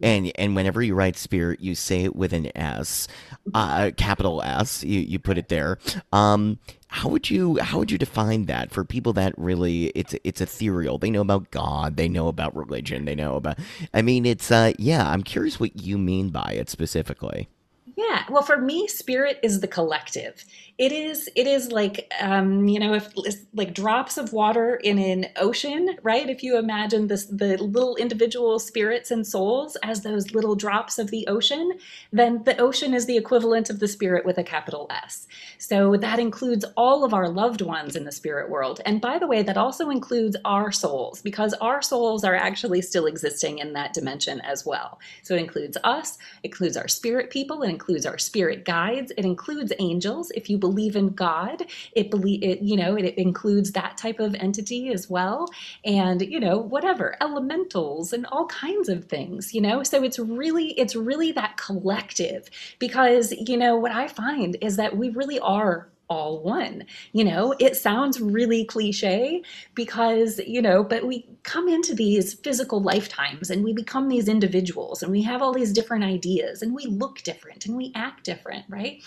and 0.00 0.32
and 0.36 0.54
whenever 0.56 0.82
you 0.82 0.94
write 0.94 1.16
spirit 1.16 1.60
you 1.60 1.74
say 1.74 2.04
it 2.04 2.16
with 2.16 2.32
an 2.32 2.54
s 2.56 3.08
uh, 3.54 3.90
capital 3.96 4.42
s 4.42 4.82
you, 4.84 5.00
you 5.00 5.18
put 5.18 5.38
it 5.38 5.48
there 5.48 5.78
um 6.12 6.58
how 6.88 7.08
would 7.08 7.28
you 7.30 7.58
how 7.58 7.78
would 7.78 7.90
you 7.90 7.98
define 7.98 8.46
that 8.46 8.70
for 8.70 8.84
people 8.84 9.12
that 9.12 9.34
really 9.36 9.86
it's 9.88 10.14
it's 10.24 10.40
ethereal 10.40 10.98
they 10.98 11.10
know 11.10 11.20
about 11.20 11.50
god 11.50 11.96
they 11.96 12.08
know 12.08 12.28
about 12.28 12.54
religion 12.56 13.04
they 13.04 13.14
know 13.14 13.36
about 13.36 13.58
i 13.92 14.00
mean 14.00 14.24
it's 14.24 14.50
uh 14.50 14.72
yeah 14.78 15.10
i'm 15.10 15.22
curious 15.22 15.58
what 15.58 15.80
you 15.80 15.98
mean 15.98 16.28
by 16.28 16.54
it 16.56 16.68
specifically 16.68 17.48
yeah. 17.96 18.24
Well, 18.28 18.42
for 18.42 18.56
me, 18.56 18.88
spirit 18.88 19.38
is 19.42 19.60
the 19.60 19.68
collective. 19.68 20.44
It 20.76 20.90
is 20.90 21.30
it 21.36 21.46
is 21.46 21.70
like 21.70 22.12
um, 22.20 22.66
you 22.66 22.80
know 22.80 22.94
if 22.94 23.12
like 23.52 23.74
drops 23.74 24.18
of 24.18 24.32
water 24.32 24.74
in 24.74 24.98
an 24.98 25.26
ocean 25.36 25.96
right? 26.02 26.28
If 26.28 26.42
you 26.42 26.58
imagine 26.58 27.06
this 27.06 27.26
the 27.26 27.56
little 27.62 27.94
individual 27.94 28.58
spirits 28.58 29.12
and 29.12 29.24
souls 29.24 29.76
as 29.84 30.02
those 30.02 30.32
little 30.32 30.56
drops 30.56 30.98
of 30.98 31.10
the 31.10 31.26
ocean 31.28 31.78
then 32.12 32.42
the 32.42 32.56
ocean 32.58 32.92
is 32.92 33.06
the 33.06 33.16
equivalent 33.16 33.70
of 33.70 33.78
the 33.78 33.86
spirit 33.86 34.24
with 34.24 34.36
a 34.36 34.42
capital 34.42 34.88
s. 34.90 35.28
So 35.58 35.96
that 35.96 36.18
includes 36.18 36.64
all 36.76 37.04
of 37.04 37.14
our 37.14 37.28
loved 37.28 37.62
ones 37.62 37.94
in 37.94 38.04
the 38.04 38.12
spirit 38.12 38.50
world. 38.50 38.80
And 38.84 39.00
by 39.00 39.20
the 39.20 39.28
way 39.28 39.42
that 39.42 39.56
also 39.56 39.90
includes 39.90 40.36
our 40.44 40.72
souls 40.72 41.22
because 41.22 41.54
our 41.54 41.82
souls 41.82 42.24
are 42.24 42.34
actually 42.34 42.82
still 42.82 43.06
existing 43.06 43.58
in 43.58 43.74
that 43.74 43.92
dimension 43.92 44.40
as 44.40 44.66
well. 44.66 44.98
So 45.22 45.36
it 45.36 45.40
includes 45.40 45.76
us 45.84 46.18
it 46.42 46.48
includes 46.48 46.76
our 46.76 46.88
spirit 46.88 47.30
people 47.30 47.62
it 47.62 47.70
includes 47.70 48.06
our 48.06 48.18
spirit 48.18 48.64
guides 48.64 49.12
it 49.16 49.24
includes 49.24 49.72
angels. 49.78 50.32
If 50.32 50.50
you 50.50 50.63
believe 50.64 50.96
in 50.96 51.10
God, 51.10 51.64
it 51.94 52.10
believe 52.10 52.42
it, 52.42 52.62
you 52.62 52.76
know, 52.76 52.96
it, 52.96 53.04
it 53.04 53.18
includes 53.18 53.72
that 53.72 53.98
type 53.98 54.20
of 54.20 54.34
entity 54.36 54.88
as 54.90 55.10
well. 55.10 55.48
And, 55.84 56.22
you 56.22 56.40
know, 56.40 56.58
whatever, 56.58 57.16
elementals 57.20 58.12
and 58.14 58.26
all 58.32 58.46
kinds 58.46 58.88
of 58.88 59.04
things, 59.06 59.54
you 59.54 59.60
know. 59.60 59.82
So 59.82 60.02
it's 60.02 60.18
really, 60.18 60.68
it's 60.80 60.96
really 60.96 61.32
that 61.32 61.58
collective 61.58 62.48
because, 62.78 63.32
you 63.32 63.58
know, 63.58 63.76
what 63.76 63.92
I 63.92 64.08
find 64.08 64.56
is 64.62 64.76
that 64.76 64.96
we 64.96 65.10
really 65.10 65.40
are 65.40 65.90
all 66.08 66.42
one. 66.42 66.84
You 67.12 67.24
know, 67.24 67.54
it 67.58 67.76
sounds 67.76 68.20
really 68.20 68.64
cliche 68.64 69.42
because, 69.74 70.40
you 70.46 70.62
know, 70.62 70.84
but 70.84 71.06
we 71.06 71.26
come 71.44 71.68
into 71.68 71.94
these 71.94 72.34
physical 72.34 72.80
lifetimes 72.80 73.50
and 73.50 73.64
we 73.64 73.72
become 73.72 74.08
these 74.08 74.28
individuals 74.28 75.02
and 75.02 75.12
we 75.12 75.22
have 75.22 75.42
all 75.42 75.52
these 75.52 75.72
different 75.72 76.04
ideas 76.04 76.62
and 76.62 76.74
we 76.74 76.86
look 76.86 77.22
different 77.22 77.66
and 77.66 77.76
we 77.76 77.92
act 77.94 78.24
different, 78.24 78.64
right? 78.68 79.02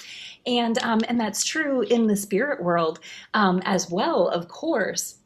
And 0.48 0.80
um, 0.80 1.02
and 1.10 1.20
that's 1.20 1.46
true 1.46 1.84
in 1.84 2.08
the 2.08 2.18
spirit 2.18 2.64
world 2.64 3.02
um, 3.36 3.62
as 3.66 3.92
well, 3.92 4.30
of 4.30 4.50
course. 4.50 5.18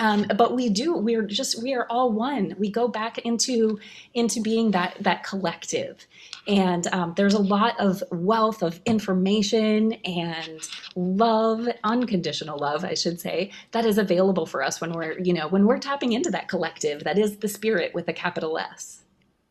Um, 0.00 0.26
but 0.36 0.54
we 0.56 0.70
do 0.70 0.96
we're 0.96 1.22
just 1.24 1.62
we 1.62 1.74
are 1.74 1.86
all 1.90 2.12
one. 2.12 2.56
We 2.58 2.70
go 2.70 2.88
back 2.88 3.18
into 3.18 3.80
into 4.14 4.40
being 4.42 4.72
that 4.72 4.98
that 5.02 5.24
collective. 5.24 6.06
And 6.48 6.86
um, 6.88 7.14
there's 7.16 7.34
a 7.34 7.40
lot 7.42 7.80
of 7.80 8.02
wealth 8.12 8.62
of 8.62 8.80
information 8.86 9.94
and 10.04 10.60
love 10.96 11.68
unconditional 11.84 12.58
love 12.58 12.84
i 12.84 12.94
should 12.94 13.20
say 13.20 13.50
that 13.72 13.86
is 13.86 13.98
available 13.98 14.46
for 14.46 14.62
us 14.62 14.80
when 14.80 14.92
we're 14.92 15.18
you 15.20 15.32
know 15.34 15.48
when 15.48 15.66
we're 15.66 15.78
tapping 15.78 16.12
into 16.12 16.30
that 16.30 16.48
collective 16.48 17.04
that 17.04 17.18
is 17.18 17.38
the 17.38 17.48
spirit 17.48 17.94
with 17.94 18.08
a 18.08 18.14
capital 18.14 18.58
s 18.58 19.02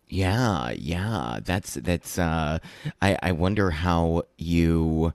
yeah 0.08 0.72
yeah 0.72 1.40
that's 1.44 1.76
that's 1.76 2.18
uh 2.18 2.60
i 3.02 3.18
i 3.22 3.32
wonder 3.32 3.72
how 3.72 4.24
you 4.38 5.14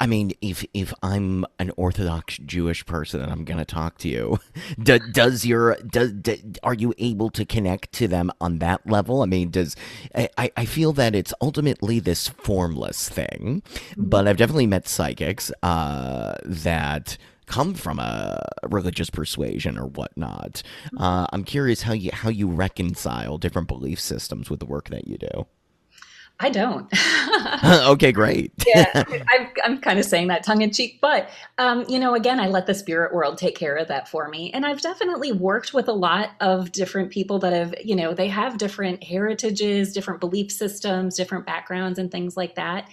I 0.00 0.06
mean, 0.06 0.32
if 0.40 0.64
if 0.74 0.92
I'm 1.02 1.44
an 1.58 1.70
Orthodox 1.76 2.38
Jewish 2.38 2.84
person 2.86 3.20
and 3.20 3.30
I'm 3.30 3.44
going 3.44 3.58
to 3.58 3.64
talk 3.64 3.98
to 3.98 4.08
you, 4.08 4.40
do, 4.82 4.98
does 4.98 5.44
your 5.44 5.76
does 5.76 6.12
do, 6.12 6.36
are 6.62 6.74
you 6.74 6.94
able 6.98 7.30
to 7.30 7.44
connect 7.44 7.92
to 7.92 8.08
them 8.08 8.30
on 8.40 8.58
that 8.58 8.86
level? 8.86 9.22
I 9.22 9.26
mean, 9.26 9.50
does 9.50 9.76
I 10.14 10.50
I 10.56 10.64
feel 10.64 10.92
that 10.94 11.14
it's 11.14 11.34
ultimately 11.40 12.00
this 12.00 12.28
formless 12.28 13.08
thing, 13.08 13.62
but 13.96 14.26
I've 14.26 14.36
definitely 14.36 14.66
met 14.66 14.88
psychics 14.88 15.52
uh, 15.62 16.36
that 16.44 17.16
come 17.48 17.74
from 17.74 17.98
a 17.98 18.40
religious 18.68 19.10
persuasion 19.10 19.78
or 19.78 19.86
whatnot. 19.86 20.62
Uh, 20.96 21.26
I'm 21.32 21.44
curious 21.44 21.82
how 21.82 21.94
you 21.94 22.10
how 22.12 22.28
you 22.28 22.48
reconcile 22.48 23.38
different 23.38 23.68
belief 23.68 23.98
systems 24.00 24.50
with 24.50 24.60
the 24.60 24.66
work 24.66 24.90
that 24.90 25.08
you 25.08 25.18
do. 25.18 25.46
I 26.40 26.50
don't. 26.50 26.92
okay, 27.64 28.12
great. 28.12 28.52
yeah, 28.66 28.86
I'm, 28.94 29.48
I'm 29.64 29.80
kind 29.80 29.98
of 29.98 30.04
saying 30.04 30.28
that 30.28 30.44
tongue 30.44 30.62
in 30.62 30.70
cheek, 30.70 30.98
but 31.00 31.28
um, 31.58 31.84
you 31.88 31.98
know, 31.98 32.14
again, 32.14 32.38
I 32.38 32.48
let 32.48 32.66
the 32.66 32.74
spirit 32.74 33.12
world 33.12 33.38
take 33.38 33.56
care 33.56 33.76
of 33.76 33.88
that 33.88 34.08
for 34.08 34.28
me, 34.28 34.52
and 34.52 34.64
I've 34.64 34.80
definitely 34.80 35.32
worked 35.32 35.74
with 35.74 35.88
a 35.88 35.92
lot 35.92 36.30
of 36.40 36.70
different 36.70 37.10
people 37.10 37.38
that 37.40 37.52
have, 37.52 37.74
you 37.84 37.96
know, 37.96 38.14
they 38.14 38.28
have 38.28 38.58
different 38.58 39.02
heritages, 39.02 39.92
different 39.92 40.20
belief 40.20 40.52
systems, 40.52 41.16
different 41.16 41.46
backgrounds, 41.46 41.98
and 41.98 42.10
things 42.10 42.36
like 42.36 42.54
that, 42.54 42.88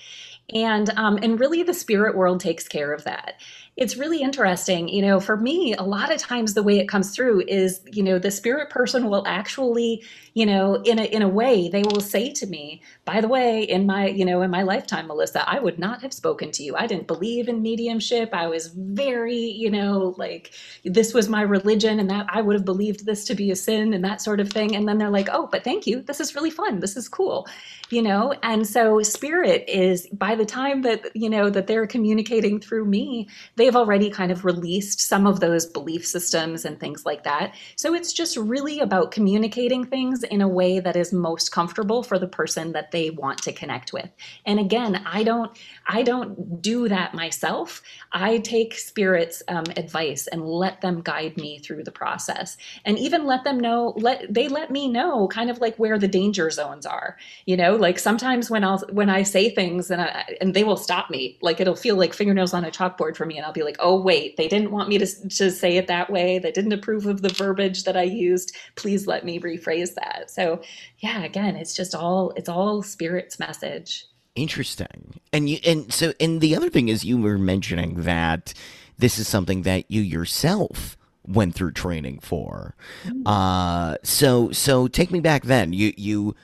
and 0.53 0.89
um, 0.91 1.17
and 1.21 1.39
really, 1.39 1.63
the 1.63 1.73
spirit 1.73 2.15
world 2.15 2.39
takes 2.39 2.67
care 2.67 2.93
of 2.93 3.03
that 3.03 3.35
it's 3.77 3.97
really 3.97 4.21
interesting. 4.21 4.87
You 4.87 5.01
know, 5.01 5.19
for 5.19 5.35
me, 5.35 5.73
a 5.73 5.83
lot 5.83 6.11
of 6.11 6.17
times 6.17 6.53
the 6.53 6.63
way 6.63 6.79
it 6.79 6.87
comes 6.87 7.13
through 7.13 7.41
is, 7.47 7.81
you 7.91 8.03
know, 8.03 8.17
the 8.17 8.31
spirit 8.31 8.69
person 8.69 9.09
will 9.09 9.27
actually, 9.27 10.01
you 10.33 10.45
know, 10.45 10.75
in 10.83 10.97
a 10.97 11.03
in 11.03 11.21
a 11.21 11.27
way, 11.27 11.67
they 11.67 11.81
will 11.83 11.99
say 11.99 12.31
to 12.31 12.47
me, 12.47 12.81
by 13.03 13.19
the 13.19 13.27
way, 13.27 13.63
in 13.63 13.85
my, 13.85 14.07
you 14.07 14.23
know, 14.23 14.41
in 14.43 14.49
my 14.49 14.63
lifetime, 14.63 15.07
Melissa, 15.07 15.47
I 15.49 15.59
would 15.59 15.77
not 15.77 16.01
have 16.03 16.13
spoken 16.13 16.51
to 16.51 16.63
you. 16.63 16.75
I 16.77 16.87
didn't 16.87 17.07
believe 17.07 17.49
in 17.49 17.61
mediumship. 17.61 18.29
I 18.33 18.47
was 18.47 18.67
very, 18.67 19.37
you 19.37 19.69
know, 19.69 20.15
like 20.17 20.53
this 20.85 21.13
was 21.13 21.27
my 21.27 21.41
religion 21.41 21.99
and 21.99 22.09
that 22.09 22.27
I 22.29 22.41
would 22.41 22.55
have 22.55 22.65
believed 22.65 23.05
this 23.05 23.25
to 23.25 23.35
be 23.35 23.51
a 23.51 23.55
sin 23.57 23.93
and 23.93 24.05
that 24.05 24.21
sort 24.21 24.39
of 24.39 24.49
thing. 24.49 24.73
And 24.73 24.87
then 24.87 24.99
they're 24.99 25.09
like, 25.09 25.27
oh, 25.31 25.49
but 25.51 25.65
thank 25.65 25.85
you. 25.85 26.01
This 26.01 26.21
is 26.21 26.33
really 26.33 26.49
fun. 26.49 26.79
This 26.79 26.95
is 26.95 27.09
cool. 27.09 27.45
You 27.89 28.01
know, 28.01 28.33
and 28.41 28.65
so 28.65 29.01
spirit 29.01 29.65
is 29.67 30.07
by 30.07 30.35
the 30.35 30.45
time 30.45 30.81
that, 30.83 31.13
you 31.13 31.29
know, 31.29 31.49
that 31.49 31.67
they're 31.67 31.87
communicating 31.87 32.59
through 32.59 32.85
me, 32.85 33.27
they 33.57 33.64
they've 33.65 33.75
already 33.75 34.11
kind 34.11 34.31
of 34.31 34.45
released 34.45 35.01
some 35.01 35.25
of 35.25 35.39
those 35.39 35.65
belief 35.65 36.05
systems 36.05 36.65
and 36.65 36.79
things 36.79 37.03
like 37.03 37.23
that. 37.23 37.55
So 37.75 37.95
it's 37.95 38.13
just 38.13 38.37
really 38.37 38.79
about 38.79 39.09
communicating 39.09 39.83
things 39.83 40.21
in 40.21 40.41
a 40.41 40.47
way 40.47 40.79
that 40.79 40.95
is 40.95 41.11
most 41.11 41.51
comfortable 41.51 42.03
for 42.03 42.19
the 42.19 42.27
person 42.27 42.73
that 42.73 42.91
they 42.91 43.09
want 43.09 43.41
to 43.41 43.51
connect 43.51 43.91
with. 43.91 44.07
And 44.45 44.59
again, 44.59 45.01
I 45.03 45.23
don't 45.23 45.57
I 45.87 46.03
don't 46.03 46.61
do 46.61 46.87
that 46.89 47.15
myself. 47.15 47.81
I 48.11 48.37
take 48.37 48.77
spirits 48.77 49.41
um, 49.47 49.65
advice 49.77 50.27
and 50.27 50.45
let 50.45 50.81
them 50.81 51.01
guide 51.01 51.35
me 51.35 51.57
through 51.57 51.85
the 51.85 51.91
process, 51.91 52.57
and 52.85 52.99
even 52.99 53.25
let 53.25 53.43
them 53.45 53.59
know. 53.59 53.95
Let 53.97 54.31
they 54.31 54.47
let 54.47 54.69
me 54.69 54.87
know 54.87 55.27
kind 55.29 55.49
of 55.49 55.57
like 55.57 55.75
where 55.77 55.97
the 55.97 56.07
danger 56.07 56.51
zones 56.51 56.85
are. 56.85 57.17
You 57.47 57.57
know, 57.57 57.75
like 57.75 57.97
sometimes 57.97 58.51
when 58.51 58.63
I'll 58.63 58.83
when 58.91 59.09
I 59.09 59.23
say 59.23 59.49
things 59.49 59.89
and 59.89 60.03
I, 60.03 60.37
and 60.39 60.53
they 60.53 60.63
will 60.63 60.77
stop 60.77 61.09
me, 61.09 61.39
like 61.41 61.59
it'll 61.59 61.75
feel 61.75 61.95
like 61.95 62.13
fingernails 62.13 62.53
on 62.53 62.63
a 62.63 62.69
chalkboard 62.69 63.15
for 63.15 63.25
me, 63.25 63.37
and 63.37 63.45
I'll 63.45 63.54
be 63.55 63.63
like, 63.63 63.77
oh, 63.79 63.99
wait, 63.99 64.37
they 64.37 64.47
didn't 64.47 64.71
want 64.71 64.89
me 64.89 64.99
to, 64.99 65.29
to 65.29 65.49
say 65.49 65.77
it 65.77 65.87
that 65.87 66.11
way. 66.11 66.37
They 66.37 66.51
didn't 66.51 66.73
approve 66.73 67.07
of 67.07 67.21
the 67.21 67.29
verbiage 67.29 67.83
that 67.85 67.97
I 67.97 68.03
used. 68.03 68.55
Please 68.75 69.07
let 69.07 69.25
me 69.25 69.39
rephrase 69.39 69.95
that. 69.95 70.29
So, 70.29 70.61
yeah, 70.99 71.23
again, 71.23 71.55
it's 71.55 71.73
just 71.73 71.95
all, 71.95 72.31
it's 72.35 72.49
all 72.49 72.83
spirit's 72.83 73.39
message. 73.39 74.05
Interesting. 74.35 75.19
And 75.33 75.49
you, 75.49 75.57
and 75.65 75.91
so, 75.91 76.13
and 76.19 76.41
the 76.41 76.55
other 76.55 76.69
thing 76.69 76.89
is 76.89 77.03
you 77.03 77.17
were 77.17 77.37
mentioning 77.37 78.01
that 78.03 78.53
this 78.97 79.17
is 79.17 79.27
something 79.27 79.63
that 79.63 79.89
you 79.89 80.01
yourself 80.01 80.97
went 81.25 81.55
through 81.55 81.71
training 81.71 82.19
for. 82.19 82.75
Mm-hmm. 83.05 83.25
Uh, 83.25 83.95
so, 84.03 84.51
so 84.51 84.87
take 84.87 85.11
me 85.11 85.21
back 85.21 85.43
then. 85.43 85.73
You, 85.73 85.93
you, 85.97 86.35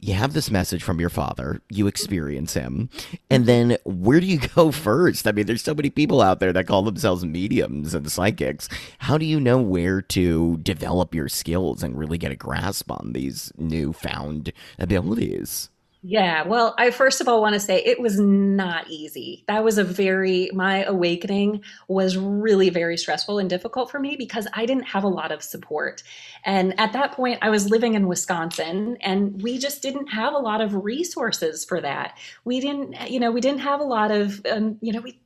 you 0.00 0.14
have 0.14 0.32
this 0.32 0.50
message 0.50 0.82
from 0.82 1.00
your 1.00 1.08
father, 1.08 1.60
you 1.70 1.86
experience 1.86 2.54
him, 2.54 2.90
and 3.30 3.44
mm-hmm. 3.44 3.68
then 3.68 3.78
where 3.84 4.20
do 4.20 4.26
you 4.26 4.38
go 4.38 4.70
first? 4.72 5.26
I 5.26 5.32
mean, 5.32 5.46
there's 5.46 5.62
so 5.62 5.74
many 5.74 5.90
people 5.90 6.20
out 6.20 6.40
there 6.40 6.52
that 6.52 6.66
call 6.66 6.82
themselves 6.82 7.24
mediums 7.24 7.94
and 7.94 8.10
psychics. 8.10 8.68
How 8.98 9.18
do 9.18 9.24
you 9.24 9.40
know 9.40 9.60
where 9.60 10.02
to 10.02 10.58
develop 10.58 11.14
your 11.14 11.28
skills 11.28 11.82
and 11.82 11.98
really 11.98 12.18
get 12.18 12.32
a 12.32 12.36
grasp 12.36 12.90
on 12.90 13.12
these 13.12 13.52
newfound 13.56 14.52
abilities? 14.78 15.70
Yeah, 16.02 16.46
well, 16.46 16.74
I 16.78 16.90
first 16.90 17.20
of 17.20 17.28
all 17.28 17.40
want 17.40 17.54
to 17.54 17.60
say 17.60 17.82
it 17.84 18.00
was 18.00 18.20
not 18.20 18.88
easy. 18.88 19.44
That 19.48 19.64
was 19.64 19.76
a 19.76 19.84
very, 19.84 20.50
my 20.52 20.84
awakening 20.84 21.62
was 21.88 22.16
really 22.16 22.70
very 22.70 22.96
stressful 22.96 23.38
and 23.38 23.50
difficult 23.50 23.90
for 23.90 23.98
me 23.98 24.14
because 24.16 24.46
I 24.52 24.66
didn't 24.66 24.84
have 24.84 25.02
a 25.02 25.08
lot 25.08 25.32
of 25.32 25.42
support. 25.42 26.02
And 26.44 26.78
at 26.78 26.92
that 26.92 27.12
point, 27.12 27.38
I 27.42 27.50
was 27.50 27.70
living 27.70 27.94
in 27.94 28.06
Wisconsin 28.06 28.98
and 29.00 29.42
we 29.42 29.58
just 29.58 29.82
didn't 29.82 30.08
have 30.08 30.32
a 30.32 30.38
lot 30.38 30.60
of 30.60 30.84
resources 30.84 31.64
for 31.64 31.80
that. 31.80 32.16
We 32.44 32.60
didn't, 32.60 33.10
you 33.10 33.18
know, 33.18 33.32
we 33.32 33.40
didn't 33.40 33.60
have 33.60 33.80
a 33.80 33.84
lot 33.84 34.10
of, 34.10 34.44
um, 34.50 34.78
you 34.80 34.92
know, 34.92 35.00
we, 35.00 35.18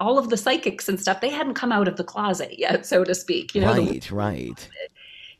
all 0.00 0.18
of 0.18 0.30
the 0.30 0.36
psychics 0.36 0.88
and 0.88 1.00
stuff, 1.00 1.20
they 1.20 1.30
hadn't 1.30 1.54
come 1.54 1.72
out 1.72 1.88
of 1.88 1.96
the 1.96 2.04
closet 2.04 2.58
yet, 2.58 2.86
so 2.86 3.04
to 3.04 3.14
speak. 3.14 3.54
You 3.54 3.62
know, 3.62 3.74
right, 3.74 4.02
the, 4.02 4.14
right 4.14 4.68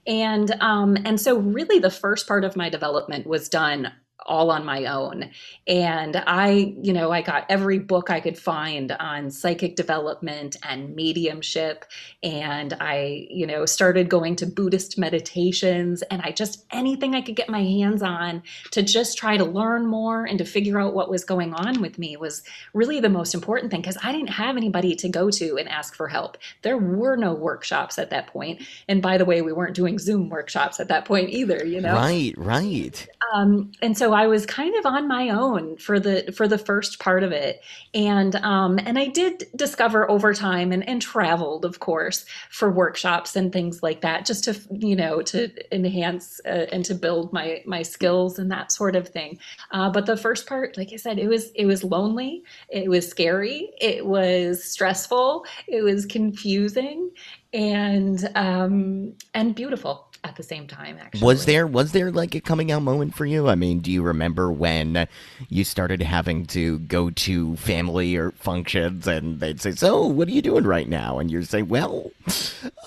and 0.07 0.51
um, 0.61 0.97
and 1.05 1.21
so 1.21 1.39
really 1.39 1.79
the 1.79 1.91
first 1.91 2.27
part 2.27 2.45
of 2.45 2.57
my 2.57 2.69
development 2.69 3.27
was 3.27 3.49
done 3.49 3.93
all 4.27 4.51
on 4.51 4.65
my 4.65 4.87
own. 4.87 5.31
And 5.67 6.17
I, 6.27 6.75
you 6.81 6.93
know, 6.93 7.11
I 7.11 7.23
got 7.23 7.47
every 7.49 7.79
book 7.79 8.11
I 8.11 8.21
could 8.21 8.39
find 8.39 8.93
on 8.93 9.31
psychic 9.31 9.77
development 9.77 10.57
and 10.63 10.95
mediumship. 10.95 11.85
And 12.23 12.75
I, 12.81 13.27
you 13.31 13.47
know, 13.47 13.67
started 13.67 14.09
going 14.09 14.37
to 14.37 14.47
Buddhist 14.47 14.99
meditations 14.99 16.03
and 16.03 16.23
I 16.23 16.33
just 16.33 16.65
anything 16.71 17.15
I 17.15 17.21
could 17.21 17.37
get 17.37 17.49
my 17.49 17.63
hands 17.63 18.03
on 18.03 18.43
to 18.73 18.83
just 18.83 19.19
try 19.19 19.37
to 19.37 19.45
learn 19.45 19.87
more 19.87 20.25
and 20.25 20.39
to 20.39 20.45
figure 20.45 20.81
out 20.81 20.95
what 20.95 21.11
was 21.11 21.25
going 21.25 21.55
on 21.55 21.81
with 21.81 21.99
me 21.99 22.17
was 22.17 22.43
really 22.75 23.01
the 23.01 23.09
most 23.09 23.35
important 23.35 23.71
thing 23.71 23.81
because 23.81 23.99
I 24.03 24.13
didn't 24.13 24.31
have 24.31 24.57
anybody 24.57 24.95
to 24.97 25.09
go 25.09 25.31
to 25.31 25.57
and 25.57 25.69
ask 25.69 25.95
for 25.95 26.09
help. 26.09 26.37
There 26.63 26.79
were 26.79 27.17
no 27.17 27.35
workshops 27.35 27.99
at 27.99 28.11
that 28.11 28.29
point. 28.29 28.63
And 28.89 29.03
by 29.03 29.19
the 29.19 29.25
way, 29.25 29.43
we 29.43 29.53
weren't 29.53 29.75
doing 29.75 29.99
Zoom 29.99 30.29
workshops 30.29 30.81
at 30.81 30.89
that 30.89 31.05
point 31.05 31.31
either, 31.31 31.65
you 31.65 31.81
know? 31.81 31.95
Right, 31.95 32.35
right. 32.37 33.09
Um, 33.35 33.73
and 33.81 33.97
so 33.97 34.10
so 34.11 34.15
I 34.15 34.27
was 34.27 34.45
kind 34.45 34.75
of 34.75 34.87
on 34.87 35.07
my 35.07 35.29
own 35.29 35.77
for 35.77 36.01
the 36.01 36.33
for 36.37 36.49
the 36.49 36.59
first 36.59 36.99
part 36.99 37.23
of 37.23 37.31
it, 37.31 37.61
and 37.95 38.35
um, 38.35 38.81
and 38.81 38.99
I 38.99 39.07
did 39.07 39.45
discover 39.55 40.11
over 40.11 40.35
time 40.35 40.73
and 40.73 40.89
and 40.89 41.01
traveled, 41.01 41.65
of 41.65 41.79
course, 41.79 42.25
for 42.51 42.73
workshops 42.73 43.37
and 43.37 43.53
things 43.53 43.85
like 43.85 44.01
that, 44.01 44.27
just 44.27 44.43
to 44.45 44.61
you 44.73 44.97
know 44.97 45.23
to 45.23 45.49
enhance 45.73 46.41
uh, 46.45 46.67
and 46.73 46.85
to 46.87 46.95
build 46.97 47.33
my 47.33 47.63
my 47.67 47.83
skills 47.83 48.41
and 48.41 48.51
that 48.51 48.73
sort 48.73 48.97
of 48.97 49.09
thing. 49.09 49.39
Uh, 49.71 49.89
but 49.89 50.07
the 50.07 50.17
first 50.17 50.49
part, 50.49 50.77
like 50.77 50.93
I 50.93 50.97
said, 50.97 51.21
it 51.21 51.29
was 51.29 51.53
it 51.53 51.67
was 51.67 51.85
lonely, 51.85 52.43
it 52.69 52.91
was 52.91 53.07
scary, 53.07 53.71
it 53.81 54.05
was 54.05 54.65
stressful, 54.65 55.47
it 55.69 55.83
was 55.83 56.05
confusing, 56.05 57.13
and 57.53 58.29
um, 58.35 59.13
and 59.35 59.55
beautiful 59.55 60.10
at 60.23 60.37
the 60.37 60.43
same 60.43 60.67
time 60.67 60.99
actually. 61.01 61.25
Was 61.25 61.47
there 61.47 61.67
was 61.67 61.93
there 61.93 62.11
like 62.11 62.35
a 62.35 62.41
coming 62.41 62.71
out 62.71 62.83
moment 62.83 63.15
for 63.15 63.25
you? 63.25 63.49
I 63.49 63.55
mean 63.55 63.81
do 63.81 63.91
you 63.91 64.03
remember 64.03 64.53
when 64.53 65.09
you 65.49 65.65
started 65.65 66.03
having 66.03 66.47
to 66.47 66.79
go 66.81 67.11
to 67.11 67.57
family 67.57 68.17
or 68.17 68.33
functions 68.33 69.07
and 69.07 69.41
they'd 69.41 69.61
say 69.61 69.73
so 69.73 70.07
what 70.07 70.29
are 70.29 70.33
you 70.33 70.43
doing 70.43 70.65
right 70.65 70.89
now? 70.89 71.19
And 71.19 71.31
you'd 71.31 71.49
say 71.49 71.63
well 71.63 72.11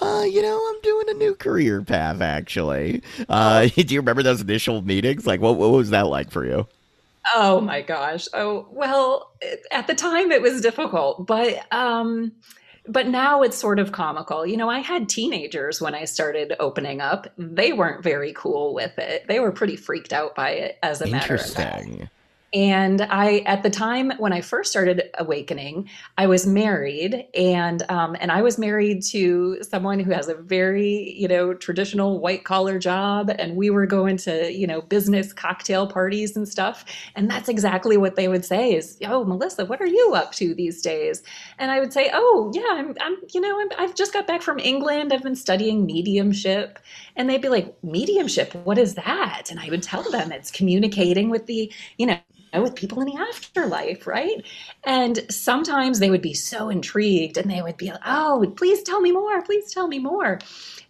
uh, 0.02 0.24
you 0.30 0.42
know 0.42 0.70
i'm 0.70 0.82
doing 0.82 1.10
a 1.10 1.14
new 1.14 1.36
career 1.36 1.82
path 1.82 2.22
actually. 2.22 3.02
Uh, 3.28 3.68
do 3.76 3.94
you 3.94 4.00
remember 4.00 4.24
those 4.24 4.42
initial 4.42 4.82
meetings? 4.82 5.26
Like 5.26 5.42
what, 5.42 5.58
what 5.58 5.72
was 5.72 5.90
that 5.90 6.08
like 6.08 6.30
for 6.30 6.46
you? 6.46 6.68
Oh 7.34 7.62
my 7.62 7.82
gosh. 7.82 8.28
Oh 8.34 8.68
well 8.72 9.32
at 9.72 9.88
the 9.88 9.96
time 9.96 10.32
it 10.32 10.42
was 10.42 10.62
difficult 10.62 11.26
but 11.26 11.66
um 11.74 12.32
but 12.88 13.08
now 13.08 13.42
it's 13.44 13.58
sort 13.58 13.80
of 13.80 13.92
comical. 13.92 14.46
You 14.46 14.58
know, 14.58 14.70
I 14.70 14.80
had 14.80 15.08
teenagers 15.10 15.82
when 15.82 15.96
I 15.96 16.06
started 16.06 16.54
opening 16.60 17.02
up. 17.02 17.32
They 17.38 17.74
weren't 17.74 18.04
very 18.04 18.34
cool 18.34 18.74
with 18.74 18.98
it. 18.98 19.28
They 19.28 19.40
were 19.40 19.52
pretty 19.52 19.76
freaked 19.76 20.14
out 20.14 20.36
by 20.36 20.52
it 20.52 20.80
as 20.84 21.02
a 21.02 21.08
matter 21.08 21.36
of 21.36 21.46
fact. 21.46 21.88
And 22.54 23.02
I, 23.02 23.40
at 23.48 23.64
the 23.64 23.70
time 23.72 24.12
when 24.20 24.32
I 24.32 24.42
first 24.42 24.70
started 24.70 25.10
awakening, 25.18 25.90
I 26.20 26.28
was 26.28 26.46
married, 26.46 27.26
and 27.36 27.82
um, 27.90 28.16
and 28.20 28.32
I 28.32 28.44
was 28.44 28.60
married 28.60 29.02
to 29.06 29.58
someone 29.64 30.00
who 30.00 30.12
has 30.12 30.28
a 30.30 30.36
very 30.36 31.14
you 31.18 31.28
know 31.28 31.56
traditional 31.56 32.20
white 32.20 32.44
collar 32.44 32.78
job, 32.78 33.32
and 33.40 33.56
we 33.56 33.72
were 33.72 33.88
going 33.88 34.18
to 34.18 34.54
you 34.54 34.68
know 34.68 34.82
business 34.82 35.34
cocktail 35.34 35.88
parties 35.88 36.38
and 36.38 36.48
stuff, 36.48 36.86
and 37.16 37.28
that's 37.28 37.50
exactly 37.50 37.98
what 37.98 38.18
they 38.18 38.28
would 38.28 38.46
say 38.46 38.74
is, 38.76 39.00
"Oh, 39.04 39.26
Melissa, 39.26 39.66
what 39.66 39.82
are 39.82 39.88
you 39.88 40.14
up 40.14 40.32
to 40.34 40.54
these 40.54 40.80
days?" 40.84 41.24
And 41.58 41.72
I 41.72 41.80
would 41.80 41.92
say, 41.92 42.12
"Oh, 42.14 42.52
yeah, 42.54 42.68
I'm, 42.70 42.96
I'm 43.02 43.18
you 43.34 43.42
know, 43.42 43.60
I'm, 43.62 43.70
I've 43.80 43.96
just 43.96 44.14
got 44.14 44.28
back 44.28 44.44
from 44.44 44.60
England. 44.60 45.12
I've 45.12 45.24
been 45.24 45.36
studying 45.36 45.88
mediumship," 45.88 46.78
and 47.16 47.28
they'd 47.28 47.42
be 47.42 47.50
like, 47.50 47.76
"Mediumship? 47.84 48.54
What 48.64 48.78
is 48.78 48.94
that?" 48.94 49.50
And 49.50 49.60
I 49.60 49.70
would 49.70 49.82
tell 49.82 50.04
them 50.12 50.32
it's 50.32 50.52
communicating 50.52 51.30
with 51.32 51.48
the 51.48 51.72
you 51.98 52.06
know 52.06 52.18
with 52.62 52.76
people 52.76 53.02
in 53.02 53.08
the 53.08 53.18
afterlife, 53.18 54.06
right? 54.06 54.44
And 54.84 55.26
sometimes 55.30 56.00
they 56.00 56.10
would 56.10 56.22
be 56.22 56.34
so 56.34 56.70
intrigued 56.70 57.38
and 57.38 57.50
they 57.50 57.62
would 57.62 57.78
be 57.78 57.92
like, 57.92 58.02
oh, 58.06 58.54
please 58.56 58.84
tell 58.84 59.02
me 59.02 59.12
more, 59.12 59.42
please 59.42 59.74
tell 59.74 59.88
me 59.88 60.00
more. 60.00 60.40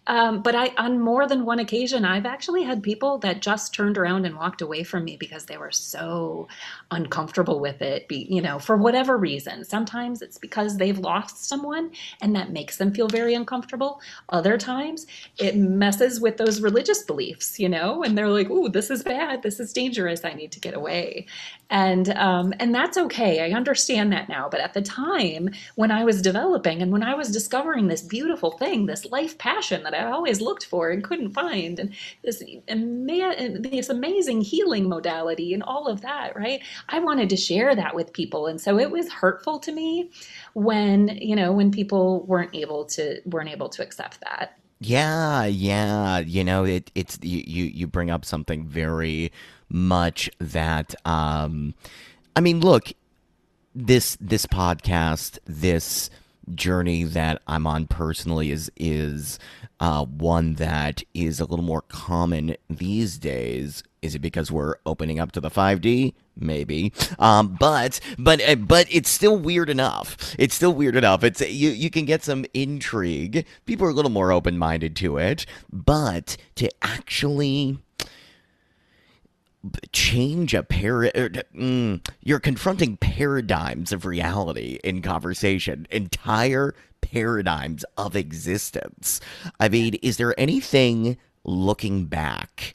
Um, 0.06 0.42
but 0.42 0.54
I, 0.54 0.72
on 0.76 1.00
more 1.00 1.26
than 1.26 1.46
one 1.46 1.58
occasion, 1.60 2.04
I've 2.04 2.26
actually 2.26 2.62
had 2.62 2.82
people 2.82 3.18
that 3.18 3.40
just 3.42 3.74
turned 3.74 3.96
around 3.98 4.26
and 4.26 4.36
walked 4.36 4.60
away 4.62 4.84
from 4.84 5.04
me 5.04 5.16
because 5.16 5.46
they 5.46 5.56
were 5.56 5.72
so 5.72 6.48
uncomfortable 6.90 7.60
with 7.60 7.80
it. 7.82 8.08
Be, 8.08 8.26
you 8.30 8.42
know, 8.42 8.58
for 8.58 8.76
whatever 8.76 9.16
reason. 9.16 9.64
Sometimes 9.64 10.22
it's 10.22 10.38
because 10.38 10.76
they've 10.76 10.98
lost 10.98 11.48
someone, 11.48 11.90
and 12.20 12.36
that 12.36 12.50
makes 12.52 12.76
them 12.76 12.92
feel 12.92 13.08
very 13.08 13.34
uncomfortable. 13.34 14.00
Other 14.28 14.58
times, 14.58 15.06
it 15.38 15.56
messes 15.56 16.20
with 16.20 16.36
those 16.36 16.60
religious 16.60 17.02
beliefs. 17.02 17.58
You 17.58 17.68
know, 17.70 18.02
and 18.02 18.16
they're 18.18 18.28
like, 18.28 18.50
"Ooh, 18.50 18.68
this 18.68 18.90
is 18.90 19.02
bad. 19.02 19.42
This 19.42 19.60
is 19.60 19.72
dangerous. 19.72 20.24
I 20.24 20.34
need 20.34 20.52
to 20.52 20.60
get 20.60 20.74
away." 20.74 21.26
And 21.70 22.10
um, 22.10 22.52
and 22.60 22.74
that's 22.74 22.98
okay. 22.98 23.40
I 23.40 23.56
understand 23.56 24.12
that 24.12 24.28
now. 24.28 24.48
But 24.50 24.60
at 24.60 24.74
the 24.74 24.82
time 24.82 25.50
when 25.76 25.90
I 25.90 26.04
was 26.04 26.22
developing 26.22 26.82
and 26.82 26.92
when 26.92 27.02
I 27.02 27.14
was 27.14 27.30
discovering 27.32 27.88
this 27.88 28.02
beautiful 28.02 28.52
thing, 28.52 28.86
this 28.86 29.06
life 29.06 29.38
passion 29.38 29.82
that 29.84 29.93
I 29.94 30.10
always 30.10 30.40
looked 30.40 30.66
for 30.66 30.90
and 30.90 31.02
couldn't 31.02 31.32
find, 31.32 31.78
and 31.78 31.94
this 32.22 32.42
this 32.66 33.88
amazing 33.88 34.40
healing 34.40 34.88
modality 34.88 35.54
and 35.54 35.62
all 35.62 35.88
of 35.88 36.00
that, 36.02 36.36
right? 36.36 36.60
I 36.88 37.00
wanted 37.00 37.30
to 37.30 37.36
share 37.36 37.74
that 37.74 37.94
with 37.94 38.12
people, 38.12 38.46
and 38.46 38.60
so 38.60 38.78
it 38.78 38.90
was 38.90 39.10
hurtful 39.10 39.58
to 39.60 39.72
me 39.72 40.10
when 40.54 41.08
you 41.08 41.36
know 41.36 41.52
when 41.52 41.70
people 41.70 42.24
weren't 42.26 42.54
able 42.54 42.84
to 42.86 43.20
weren't 43.26 43.50
able 43.50 43.68
to 43.70 43.82
accept 43.82 44.20
that. 44.20 44.58
Yeah, 44.80 45.44
yeah. 45.44 46.18
You 46.18 46.44
know, 46.44 46.64
it, 46.64 46.90
it's 46.94 47.18
you 47.22 47.64
you 47.64 47.86
bring 47.86 48.10
up 48.10 48.24
something 48.24 48.66
very 48.66 49.32
much 49.68 50.30
that 50.38 50.94
um 51.06 51.74
I 52.36 52.40
mean, 52.40 52.60
look, 52.60 52.92
this 53.74 54.16
this 54.20 54.46
podcast, 54.46 55.38
this 55.46 56.10
journey 56.54 57.04
that 57.04 57.42
I'm 57.46 57.66
on 57.66 57.86
personally 57.86 58.50
is 58.50 58.70
is 58.76 59.38
uh, 59.80 60.04
one 60.04 60.54
that 60.54 61.02
is 61.14 61.40
a 61.40 61.44
little 61.44 61.64
more 61.64 61.82
common 61.82 62.56
these 62.68 63.18
days. 63.18 63.82
Is 64.02 64.14
it 64.14 64.20
because 64.20 64.50
we're 64.50 64.76
opening 64.84 65.18
up 65.18 65.32
to 65.32 65.40
the 65.40 65.50
5D? 65.50 66.14
Maybe, 66.36 66.92
um, 67.18 67.56
but 67.60 68.00
but 68.18 68.42
uh, 68.42 68.56
but 68.56 68.86
it's 68.90 69.08
still 69.08 69.38
weird 69.38 69.70
enough. 69.70 70.34
It's 70.36 70.54
still 70.54 70.72
weird 70.72 70.96
enough. 70.96 71.22
It's 71.22 71.40
you 71.40 71.70
you 71.70 71.90
can 71.90 72.04
get 72.04 72.24
some 72.24 72.44
intrigue. 72.52 73.46
People 73.66 73.86
are 73.86 73.90
a 73.90 73.94
little 73.94 74.10
more 74.10 74.32
open 74.32 74.58
minded 74.58 74.96
to 74.96 75.16
it, 75.18 75.46
but 75.72 76.36
to 76.56 76.68
actually 76.82 77.78
change 79.92 80.54
a 80.54 80.62
par 80.62 81.04
er, 81.04 81.30
mm, 81.54 82.06
you're 82.22 82.40
confronting 82.40 82.96
paradigms 82.96 83.92
of 83.92 84.06
reality 84.06 84.78
in 84.84 85.02
conversation 85.02 85.86
entire 85.90 86.74
paradigms 87.00 87.84
of 87.96 88.16
existence. 88.16 89.20
I 89.60 89.68
mean 89.68 89.94
is 90.02 90.16
there 90.16 90.38
anything 90.38 91.16
looking 91.44 92.06
back 92.06 92.74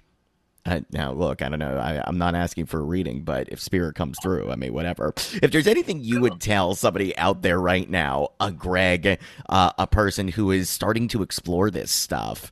uh, 0.66 0.82
now 0.92 1.12
look 1.12 1.42
i 1.42 1.50
don't 1.50 1.60
know 1.60 1.78
I, 1.78 2.02
i'm 2.06 2.18
not 2.18 2.36
asking 2.36 2.68
for 2.68 2.80
a 2.80 2.84
reading 2.84 3.24
but 3.24 3.50
if 3.50 3.60
spirit 3.60 3.96
comes 3.96 4.18
through 4.22 4.52
i 4.52 4.56
mean 4.56 4.74
whatever. 4.74 5.14
If 5.42 5.52
there's 5.52 5.68
anything 5.68 6.04
you 6.04 6.22
would 6.22 6.40
tell 6.40 6.76
somebody 6.76 7.18
out 7.18 7.42
there 7.42 7.60
right 7.60 7.90
now 7.90 8.30
a 8.40 8.52
greg 8.52 9.20
uh, 9.48 9.72
a 9.78 9.88
person 9.88 10.28
who 10.28 10.52
is 10.52 10.70
starting 10.70 11.08
to 11.10 11.24
explore 11.24 11.72
this 11.72 11.92
stuff 11.92 12.52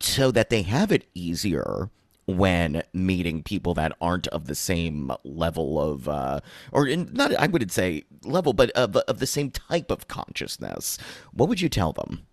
so 0.00 0.30
that 0.30 0.50
they 0.50 0.62
have 0.62 0.90
it 0.92 1.06
easier 1.14 1.90
when 2.26 2.82
meeting 2.92 3.42
people 3.42 3.74
that 3.74 3.92
aren't 4.00 4.26
of 4.28 4.46
the 4.46 4.54
same 4.54 5.12
level 5.24 5.80
of 5.80 6.08
uh 6.08 6.40
or 6.72 6.86
in, 6.86 7.10
not 7.12 7.34
I 7.36 7.46
wouldn't 7.46 7.72
say 7.72 8.04
level 8.22 8.52
but 8.52 8.70
of, 8.70 8.96
of 8.96 9.18
the 9.18 9.26
same 9.26 9.50
type 9.50 9.90
of 9.90 10.08
consciousness. 10.08 10.98
What 11.32 11.48
would 11.48 11.60
you 11.60 11.68
tell 11.68 11.92
them? 11.92 12.26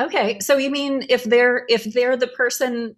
Okay 0.00 0.40
so 0.40 0.56
you 0.56 0.70
mean 0.70 1.04
if 1.08 1.24
they're 1.24 1.64
if 1.68 1.84
they're 1.84 2.16
the 2.16 2.28
person 2.28 2.96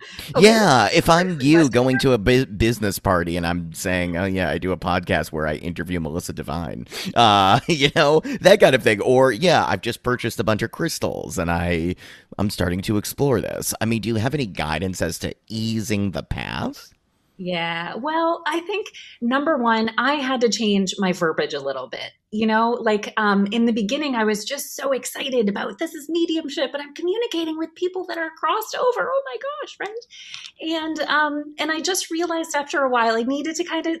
Okay. 0.36 0.46
Yeah, 0.46 0.88
if 0.92 1.08
I'm 1.08 1.40
you 1.40 1.68
going 1.70 1.98
to 2.00 2.12
a 2.12 2.18
bu- 2.18 2.46
business 2.46 2.98
party 2.98 3.36
and 3.36 3.46
I'm 3.46 3.72
saying, 3.72 4.16
"Oh 4.16 4.24
yeah, 4.26 4.50
I 4.50 4.58
do 4.58 4.72
a 4.72 4.76
podcast 4.76 5.32
where 5.32 5.46
I 5.46 5.54
interview 5.54 6.00
Melissa 6.00 6.32
Divine," 6.32 6.86
uh, 7.14 7.60
you 7.68 7.90
know 7.96 8.20
that 8.40 8.60
kind 8.60 8.74
of 8.74 8.82
thing, 8.82 9.00
or 9.00 9.32
yeah, 9.32 9.64
I've 9.66 9.80
just 9.80 10.02
purchased 10.02 10.38
a 10.38 10.44
bunch 10.44 10.62
of 10.62 10.70
crystals 10.70 11.38
and 11.38 11.50
I 11.50 11.94
I'm 12.38 12.50
starting 12.50 12.82
to 12.82 12.96
explore 12.98 13.40
this. 13.40 13.74
I 13.80 13.86
mean, 13.86 14.00
do 14.02 14.08
you 14.10 14.16
have 14.16 14.34
any 14.34 14.46
guidance 14.46 15.00
as 15.02 15.18
to 15.20 15.34
easing 15.48 16.10
the 16.12 16.22
path? 16.22 16.92
Yeah. 17.38 17.94
Well, 17.94 18.42
I 18.46 18.58
think 18.60 18.88
number 19.20 19.56
one, 19.56 19.92
I 19.96 20.14
had 20.14 20.40
to 20.40 20.48
change 20.48 20.94
my 20.98 21.12
verbiage 21.12 21.54
a 21.54 21.60
little 21.60 21.88
bit. 21.88 22.10
You 22.30 22.46
know, 22.46 22.72
like 22.72 23.14
um, 23.16 23.46
in 23.52 23.64
the 23.64 23.72
beginning, 23.72 24.16
I 24.16 24.24
was 24.24 24.44
just 24.44 24.74
so 24.76 24.92
excited 24.92 25.48
about 25.48 25.78
this 25.78 25.94
is 25.94 26.10
mediumship, 26.10 26.74
and 26.74 26.82
I'm 26.82 26.92
communicating 26.94 27.56
with 27.56 27.74
people 27.74 28.04
that 28.06 28.18
are 28.18 28.30
crossed 28.36 28.74
over. 28.74 29.08
Oh 29.08 29.22
my 29.24 29.36
gosh, 29.36 29.76
right? 29.80 30.78
And 30.78 31.00
um, 31.08 31.54
and 31.58 31.70
I 31.70 31.80
just 31.80 32.10
realized 32.10 32.54
after 32.54 32.82
a 32.82 32.90
while 32.90 33.16
I 33.16 33.22
needed 33.22 33.54
to 33.56 33.64
kind 33.64 33.86
of 33.86 33.96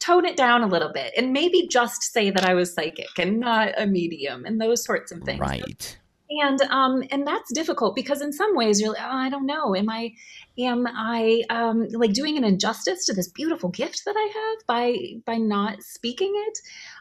tone 0.00 0.24
it 0.24 0.36
down 0.36 0.62
a 0.62 0.66
little 0.66 0.92
bit 0.92 1.12
and 1.16 1.32
maybe 1.32 1.68
just 1.68 2.02
say 2.02 2.30
that 2.30 2.44
I 2.44 2.54
was 2.54 2.72
psychic 2.72 3.18
and 3.18 3.38
not 3.38 3.74
a 3.76 3.86
medium 3.86 4.44
and 4.44 4.60
those 4.60 4.82
sorts 4.82 5.12
of 5.12 5.22
things. 5.22 5.40
Right 5.40 5.98
and 6.30 6.60
um 6.62 7.02
and 7.10 7.26
that's 7.26 7.52
difficult 7.52 7.94
because 7.94 8.20
in 8.20 8.32
some 8.32 8.54
ways 8.54 8.80
you're 8.80 8.90
like 8.90 9.02
oh 9.02 9.16
i 9.16 9.28
don't 9.28 9.46
know 9.46 9.74
am 9.74 9.88
i 9.88 10.12
am 10.58 10.86
i 10.86 11.42
um 11.50 11.88
like 11.90 12.12
doing 12.12 12.36
an 12.36 12.44
injustice 12.44 13.06
to 13.06 13.14
this 13.14 13.28
beautiful 13.28 13.68
gift 13.68 14.02
that 14.04 14.16
i 14.16 14.32
have 14.34 14.66
by 14.66 14.96
by 15.24 15.36
not 15.36 15.82
speaking 15.82 16.32
it 16.48 16.58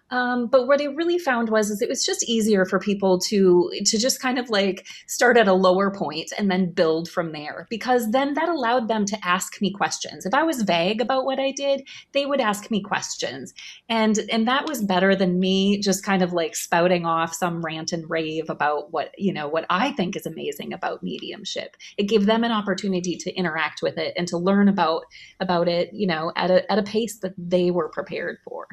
Um, 0.09 0.47
but 0.47 0.67
what 0.67 0.81
I 0.81 0.85
really 0.85 1.19
found 1.19 1.49
was 1.49 1.69
is 1.69 1.81
it 1.81 1.89
was 1.89 2.05
just 2.05 2.23
easier 2.23 2.65
for 2.65 2.79
people 2.79 3.19
to 3.19 3.69
to 3.85 3.97
just 3.97 4.21
kind 4.21 4.39
of 4.39 4.49
like 4.49 4.87
start 5.07 5.37
at 5.37 5.47
a 5.47 5.53
lower 5.53 5.91
point 5.91 6.31
and 6.37 6.49
then 6.49 6.71
build 6.71 7.09
from 7.09 7.33
there 7.33 7.67
because 7.69 8.11
then 8.11 8.33
that 8.35 8.47
allowed 8.47 8.87
them 8.87 9.05
to 9.05 9.17
ask 9.27 9.61
me 9.61 9.71
questions. 9.71 10.25
If 10.25 10.33
I 10.33 10.43
was 10.43 10.61
vague 10.61 11.01
about 11.01 11.25
what 11.25 11.39
I 11.39 11.51
did, 11.51 11.87
they 12.13 12.25
would 12.25 12.39
ask 12.39 12.71
me 12.71 12.81
questions. 12.81 13.53
And 13.89 14.19
and 14.31 14.47
that 14.47 14.67
was 14.67 14.83
better 14.83 15.15
than 15.15 15.39
me 15.39 15.79
just 15.79 16.05
kind 16.05 16.21
of 16.21 16.31
like 16.31 16.55
spouting 16.55 17.05
off 17.05 17.33
some 17.33 17.61
rant 17.61 17.91
and 17.91 18.09
rave 18.09 18.49
about 18.49 18.93
what, 18.93 19.11
you 19.17 19.33
know, 19.33 19.47
what 19.47 19.65
I 19.69 19.91
think 19.91 20.15
is 20.15 20.25
amazing 20.25 20.71
about 20.71 21.03
mediumship. 21.03 21.75
It 21.97 22.07
gave 22.07 22.25
them 22.25 22.43
an 22.45 22.51
opportunity 22.51 23.17
to 23.17 23.33
interact 23.33 23.81
with 23.81 23.97
it 23.97 24.13
and 24.15 24.27
to 24.29 24.37
learn 24.37 24.69
about 24.69 25.03
about 25.41 25.67
it, 25.67 25.89
you 25.93 26.07
know, 26.07 26.31
at 26.37 26.49
a 26.49 26.71
at 26.71 26.79
a 26.79 26.83
pace 26.83 27.19
that 27.19 27.33
they 27.37 27.71
were 27.71 27.89
prepared 27.89 28.37
for. 28.45 28.67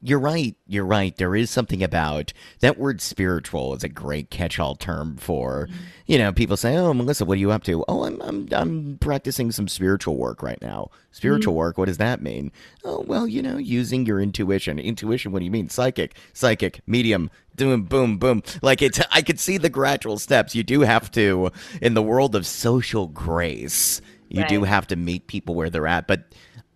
You're 0.00 0.20
right. 0.20 0.54
You're 0.66 0.84
right. 0.84 1.16
There 1.16 1.34
is 1.34 1.50
something 1.50 1.82
about 1.82 2.32
that 2.60 2.78
word 2.78 3.00
spiritual 3.00 3.74
is 3.74 3.82
a 3.82 3.88
great 3.88 4.30
catch-all 4.30 4.76
term 4.76 5.16
for, 5.16 5.66
mm-hmm. 5.66 5.76
you 6.06 6.18
know, 6.18 6.32
people 6.32 6.56
say, 6.56 6.76
"Oh, 6.76 6.94
Melissa, 6.94 7.24
what 7.24 7.36
are 7.36 7.40
you 7.40 7.50
up 7.50 7.64
to?" 7.64 7.84
"Oh, 7.88 8.04
I'm 8.04 8.20
I'm 8.22 8.48
I'm 8.52 8.98
practicing 9.00 9.50
some 9.50 9.66
spiritual 9.66 10.16
work 10.16 10.42
right 10.42 10.60
now." 10.62 10.90
Spiritual 11.10 11.52
mm-hmm. 11.52 11.58
work, 11.58 11.78
what 11.78 11.86
does 11.86 11.98
that 11.98 12.22
mean? 12.22 12.52
"Oh, 12.84 13.04
well, 13.08 13.26
you 13.26 13.42
know, 13.42 13.56
using 13.56 14.06
your 14.06 14.20
intuition." 14.20 14.78
Intuition, 14.78 15.32
what 15.32 15.40
do 15.40 15.44
you 15.44 15.50
mean? 15.50 15.68
Psychic, 15.68 16.16
psychic, 16.32 16.80
medium, 16.86 17.28
doing 17.56 17.82
boom 17.82 18.18
boom. 18.18 18.44
Like 18.62 18.82
it's 18.82 19.00
I 19.10 19.22
could 19.22 19.40
see 19.40 19.58
the 19.58 19.68
gradual 19.68 20.18
steps. 20.18 20.54
You 20.54 20.62
do 20.62 20.82
have 20.82 21.10
to 21.12 21.50
in 21.82 21.94
the 21.94 22.02
world 22.02 22.36
of 22.36 22.46
social 22.46 23.08
grace. 23.08 24.00
You 24.28 24.42
right. 24.42 24.48
do 24.48 24.62
have 24.64 24.86
to 24.88 24.96
meet 24.96 25.26
people 25.26 25.54
where 25.54 25.70
they're 25.70 25.86
at, 25.86 26.06
but 26.06 26.24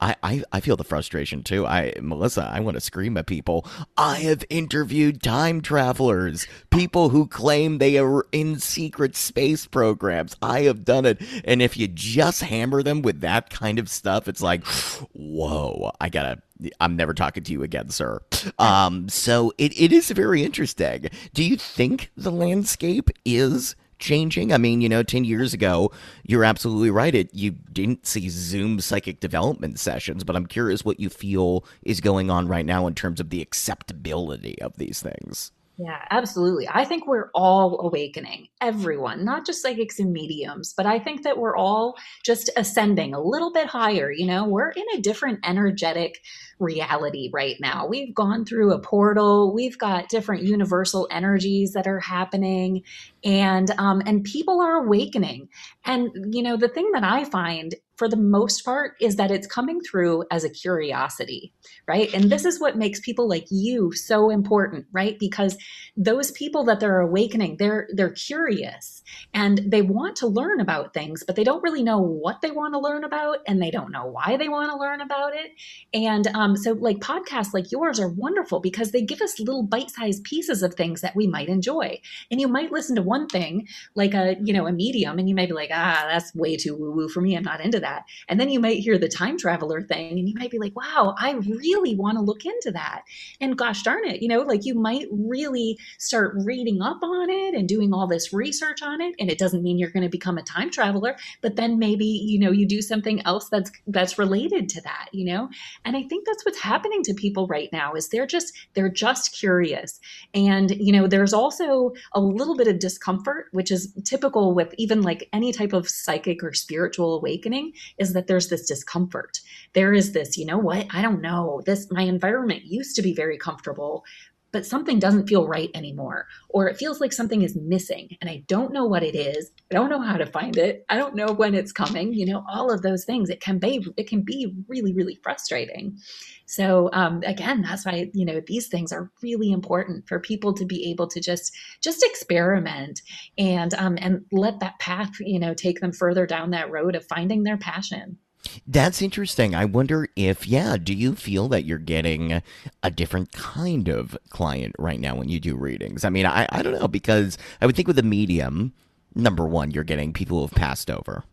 I, 0.02 0.16
I, 0.24 0.42
I 0.52 0.60
feel 0.60 0.76
the 0.76 0.82
frustration 0.82 1.44
too. 1.44 1.64
I 1.64 1.94
Melissa, 2.00 2.50
I 2.52 2.58
want 2.58 2.74
to 2.74 2.80
scream 2.80 3.16
at 3.16 3.26
people. 3.26 3.64
I 3.96 4.16
have 4.18 4.44
interviewed 4.50 5.22
time 5.22 5.60
travelers, 5.60 6.48
people 6.70 7.10
who 7.10 7.28
claim 7.28 7.78
they 7.78 7.98
are 7.98 8.26
in 8.32 8.58
secret 8.58 9.14
space 9.14 9.64
programs. 9.66 10.34
I 10.42 10.62
have 10.62 10.84
done 10.84 11.06
it. 11.06 11.22
And 11.44 11.62
if 11.62 11.76
you 11.76 11.86
just 11.86 12.42
hammer 12.42 12.82
them 12.82 13.02
with 13.02 13.20
that 13.20 13.50
kind 13.50 13.78
of 13.78 13.88
stuff, 13.88 14.26
it's 14.26 14.42
like, 14.42 14.66
whoa, 15.12 15.92
I 16.00 16.08
gotta 16.08 16.42
I'm 16.80 16.96
never 16.96 17.14
talking 17.14 17.44
to 17.44 17.52
you 17.52 17.62
again, 17.62 17.90
sir. 17.90 18.20
Um, 18.58 19.08
so 19.08 19.52
it, 19.56 19.80
it 19.80 19.92
is 19.92 20.10
very 20.10 20.42
interesting. 20.42 21.10
Do 21.32 21.44
you 21.44 21.56
think 21.56 22.10
the 22.16 22.32
landscape 22.32 23.10
is 23.24 23.76
changing? 24.02 24.52
I 24.52 24.58
mean, 24.58 24.82
you 24.82 24.88
know, 24.88 25.02
10 25.02 25.24
years 25.24 25.54
ago, 25.54 25.90
you're 26.24 26.44
absolutely 26.44 26.90
right. 26.90 27.14
It 27.14 27.32
you 27.32 27.52
didn't 27.52 28.06
see 28.06 28.28
Zoom 28.28 28.80
psychic 28.80 29.20
development 29.20 29.78
sessions, 29.78 30.24
but 30.24 30.36
I'm 30.36 30.46
curious 30.46 30.84
what 30.84 31.00
you 31.00 31.08
feel 31.08 31.64
is 31.82 32.00
going 32.00 32.30
on 32.30 32.48
right 32.48 32.66
now 32.66 32.86
in 32.86 32.94
terms 32.94 33.20
of 33.20 33.30
the 33.30 33.40
acceptability 33.40 34.60
of 34.60 34.76
these 34.76 35.00
things. 35.00 35.52
Yeah, 35.78 36.04
absolutely. 36.10 36.68
I 36.70 36.84
think 36.84 37.06
we're 37.06 37.30
all 37.34 37.80
awakening, 37.80 38.48
everyone, 38.60 39.24
not 39.24 39.46
just 39.46 39.62
psychics 39.62 39.98
and 39.98 40.12
mediums, 40.12 40.74
but 40.76 40.84
I 40.84 40.98
think 40.98 41.22
that 41.22 41.38
we're 41.38 41.56
all 41.56 41.96
just 42.22 42.50
ascending 42.56 43.14
a 43.14 43.20
little 43.20 43.50
bit 43.50 43.66
higher. 43.66 44.12
You 44.12 44.26
know, 44.26 44.44
we're 44.44 44.70
in 44.70 44.84
a 44.94 45.00
different 45.00 45.40
energetic 45.44 46.20
reality 46.62 47.31
right 47.33 47.57
now. 47.61 47.87
We've 47.87 48.14
gone 48.14 48.44
through 48.44 48.72
a 48.72 48.79
portal. 48.79 49.53
We've 49.53 49.77
got 49.77 50.09
different 50.09 50.44
universal 50.44 51.09
energies 51.11 51.72
that 51.72 51.87
are 51.87 52.01
happening, 52.01 52.83
and 53.25 53.70
um, 53.79 54.03
and 54.07 54.25
people 54.25 54.61
are 54.61 54.85
awakening. 54.85 55.48
And 55.85 56.35
you 56.35 56.42
know, 56.42 56.57
the 56.57 56.68
thing 56.68 56.90
that 56.92 57.05
I 57.05 57.25
find 57.25 57.75
for 58.02 58.08
the 58.08 58.16
most 58.16 58.64
part 58.64 58.96
is 59.00 59.14
that 59.14 59.30
it's 59.30 59.46
coming 59.46 59.80
through 59.80 60.24
as 60.32 60.42
a 60.42 60.50
curiosity, 60.50 61.52
right? 61.86 62.12
And 62.12 62.32
this 62.32 62.44
is 62.44 62.58
what 62.58 62.76
makes 62.76 62.98
people 62.98 63.28
like 63.28 63.46
you 63.48 63.92
so 63.92 64.28
important, 64.28 64.86
right? 64.90 65.16
Because 65.20 65.56
those 65.96 66.32
people 66.32 66.64
that 66.64 66.80
they're 66.80 66.98
awakening, 66.98 67.58
they're 67.58 67.86
they're 67.94 68.10
curious 68.10 69.04
and 69.32 69.58
they 69.64 69.82
want 69.82 70.16
to 70.16 70.26
learn 70.26 70.58
about 70.58 70.92
things, 70.92 71.22
but 71.24 71.36
they 71.36 71.44
don't 71.44 71.62
really 71.62 71.84
know 71.84 72.00
what 72.00 72.40
they 72.40 72.50
want 72.50 72.74
to 72.74 72.80
learn 72.80 73.04
about 73.04 73.38
and 73.46 73.62
they 73.62 73.70
don't 73.70 73.92
know 73.92 74.06
why 74.06 74.36
they 74.36 74.48
want 74.48 74.72
to 74.72 74.76
learn 74.76 75.00
about 75.00 75.32
it. 75.32 75.52
And 75.94 76.26
um, 76.34 76.56
so 76.56 76.72
like 76.72 76.98
podcasts 76.98 77.54
like 77.54 77.70
yours 77.70 78.00
are 78.00 78.08
wonderful 78.08 78.58
because 78.58 78.90
they 78.90 79.02
give 79.02 79.22
us 79.22 79.38
little 79.38 79.62
bite-sized 79.62 80.24
pieces 80.24 80.64
of 80.64 80.74
things 80.74 81.02
that 81.02 81.14
we 81.14 81.28
might 81.28 81.48
enjoy. 81.48 82.00
And 82.32 82.40
you 82.40 82.48
might 82.48 82.72
listen 82.72 82.96
to 82.96 83.02
one 83.02 83.28
thing 83.28 83.68
like 83.94 84.12
a, 84.12 84.34
you 84.42 84.52
know, 84.52 84.66
a 84.66 84.72
medium 84.72 85.20
and 85.20 85.28
you 85.28 85.36
may 85.36 85.46
be 85.46 85.52
like, 85.52 85.70
ah, 85.72 86.08
that's 86.10 86.34
way 86.34 86.56
too 86.56 86.74
woo-woo 86.74 87.08
for 87.08 87.20
me. 87.20 87.36
I'm 87.36 87.44
not 87.44 87.60
into 87.60 87.78
that 87.78 87.91
that. 87.92 88.05
And 88.28 88.40
then 88.40 88.50
you 88.50 88.61
might 88.61 88.78
hear 88.78 88.98
the 88.98 89.09
time 89.09 89.38
traveler 89.38 89.83
thing 89.83 90.18
and 90.18 90.28
you 90.28 90.35
might 90.38 90.50
be 90.50 90.59
like, 90.59 90.74
wow, 90.76 91.14
I 91.18 91.33
really 91.33 91.94
want 91.94 92.16
to 92.18 92.24
look 92.24 92.44
into 92.44 92.70
that. 92.72 93.02
And 93.40 93.57
gosh 93.57 93.83
darn 93.83 94.07
it, 94.07 94.22
you 94.22 94.28
know, 94.28 94.40
like 94.40 94.64
you 94.64 94.74
might 94.74 95.07
really 95.11 95.78
start 95.98 96.35
reading 96.44 96.81
up 96.83 97.02
on 97.02 97.31
it 97.31 97.55
and 97.55 97.68
doing 97.68 97.92
all 97.92 98.07
this 98.07 98.33
research 98.33 98.83
on 98.83 99.00
it. 99.00 99.14
And 99.18 99.31
it 99.31 99.38
doesn't 99.38 99.62
mean 99.62 99.78
you're 99.78 99.90
going 99.90 100.02
to 100.02 100.09
become 100.09 100.38
a 100.38 100.42
time 100.42 100.70
traveler, 100.70 101.16
but 101.40 101.57
then 101.57 101.78
maybe, 101.78 102.05
you 102.05 102.38
know, 102.38 102.50
you 102.50 102.66
do 102.66 102.83
something 102.83 103.24
else 103.26 103.48
that's 103.48 103.70
that's 103.87 104.18
related 104.18 104.68
to 104.70 104.81
that, 104.83 105.09
you 105.12 105.24
know? 105.24 105.48
And 105.85 105.96
I 105.96 106.02
think 106.02 106.26
that's 106.26 106.44
what's 106.44 106.61
happening 106.61 107.02
to 107.05 107.14
people 107.14 107.46
right 107.46 107.68
now 107.72 107.94
is 107.94 108.09
they're 108.09 108.26
just 108.26 108.52
they're 108.74 108.88
just 108.88 109.35
curious. 109.35 110.00
And, 110.35 110.70
you 110.70 110.92
know, 110.92 111.07
there's 111.07 111.33
also 111.33 111.92
a 112.12 112.20
little 112.20 112.57
bit 112.57 112.68
of 112.68 112.78
discomfort, 112.78 113.46
which 113.52 113.70
is 113.70 113.92
typical 114.05 114.55
with 114.55 114.74
even 114.78 115.02
like 115.02 115.28
any 115.33 115.52
type 115.52 115.72
of 115.72 115.88
psychic 115.88 116.42
or 116.42 116.52
spiritual 116.52 117.16
awakening 117.16 117.71
is 117.98 118.12
that 118.12 118.26
there's 118.26 118.48
this 118.48 118.66
discomfort. 118.66 119.40
There 119.72 119.92
is 119.92 120.12
this, 120.12 120.37
you 120.37 120.46
know 120.46 120.58
what? 120.58 120.87
I 120.90 121.02
don't 121.02 121.20
know. 121.20 121.62
This, 121.66 121.90
my 121.90 122.02
environment 122.02 122.64
used 122.64 122.96
to 122.96 123.02
be 123.02 123.14
very 123.14 123.38
comfortable, 123.38 124.04
but 124.52 124.66
something 124.66 124.98
doesn't 124.98 125.28
feel 125.28 125.46
right 125.48 125.70
anymore, 125.74 126.26
or 126.48 126.68
it 126.68 126.76
feels 126.76 127.00
like 127.00 127.12
something 127.12 127.42
is 127.42 127.56
missing 127.56 128.16
and 128.20 128.30
I 128.30 128.44
don't 128.46 128.72
know 128.72 128.84
what 128.84 129.02
it 129.02 129.14
is. 129.14 129.50
I 129.70 129.74
don't 129.74 129.90
know 129.90 130.00
how 130.00 130.16
to 130.16 130.26
find 130.26 130.56
it. 130.56 130.84
I 130.88 130.96
don't 130.96 131.14
know 131.14 131.32
when 131.32 131.54
it's 131.54 131.72
coming. 131.72 132.12
You 132.12 132.26
know, 132.26 132.44
all 132.52 132.72
of 132.72 132.82
those 132.82 133.04
things. 133.04 133.30
It 133.30 133.40
can 133.40 133.58
be 133.58 133.84
it 133.96 134.08
can 134.08 134.22
be 134.22 134.54
really 134.68 134.94
really 134.94 135.18
frustrating. 135.22 135.98
So 136.46 136.90
um, 136.92 137.22
again, 137.24 137.62
that's 137.62 137.86
why 137.86 138.10
you 138.12 138.24
know 138.24 138.40
these 138.46 138.68
things 138.68 138.92
are 138.92 139.10
really 139.22 139.50
important 139.50 140.06
for 140.06 140.20
people 140.20 140.52
to 140.54 140.64
be 140.64 140.90
able 140.90 141.08
to 141.08 141.20
just 141.20 141.52
just 141.80 142.04
experiment 142.04 143.00
and 143.38 143.74
um, 143.74 143.96
and 144.00 144.24
let 144.32 144.60
that 144.60 144.78
path 144.78 145.10
you 145.20 145.38
know 145.38 145.54
take 145.54 145.80
them 145.80 145.92
further 145.92 146.26
down 146.26 146.50
that 146.50 146.70
road 146.70 146.94
of 146.94 147.06
finding 147.06 147.42
their 147.42 147.58
passion. 147.58 148.18
That's 148.66 149.02
interesting. 149.02 149.55
I 149.55 149.64
wonder 149.64 150.09
if, 150.16 150.46
yeah, 150.46 150.76
do 150.76 150.94
you 150.94 151.14
feel 151.14 151.48
that 151.48 151.64
you're 151.64 151.78
getting 151.78 152.42
a 152.83 152.90
different 152.90 153.33
kind 153.33 153.88
of 153.88 154.16
client 154.31 154.74
right 154.78 154.98
now 154.98 155.14
when 155.14 155.28
you 155.28 155.38
do 155.40 155.57
readings? 155.57 156.05
I 156.05 156.11
mean, 156.11 156.26
I, 156.26 156.46
I 156.50 156.62
don't 156.62 156.78
know, 156.78 156.88
because 156.88 157.38
I 157.61 157.66
would 157.66 157.76
think 157.76 157.88
with 157.88 157.98
a 157.98 158.02
medium, 158.02 158.72
number 159.14 159.46
one, 159.46 159.70
you're 159.70 159.85
getting 159.85 160.12
people 160.12 160.38
who 160.38 160.44
have 160.44 160.55
passed 160.55 160.90
over. 160.90 161.24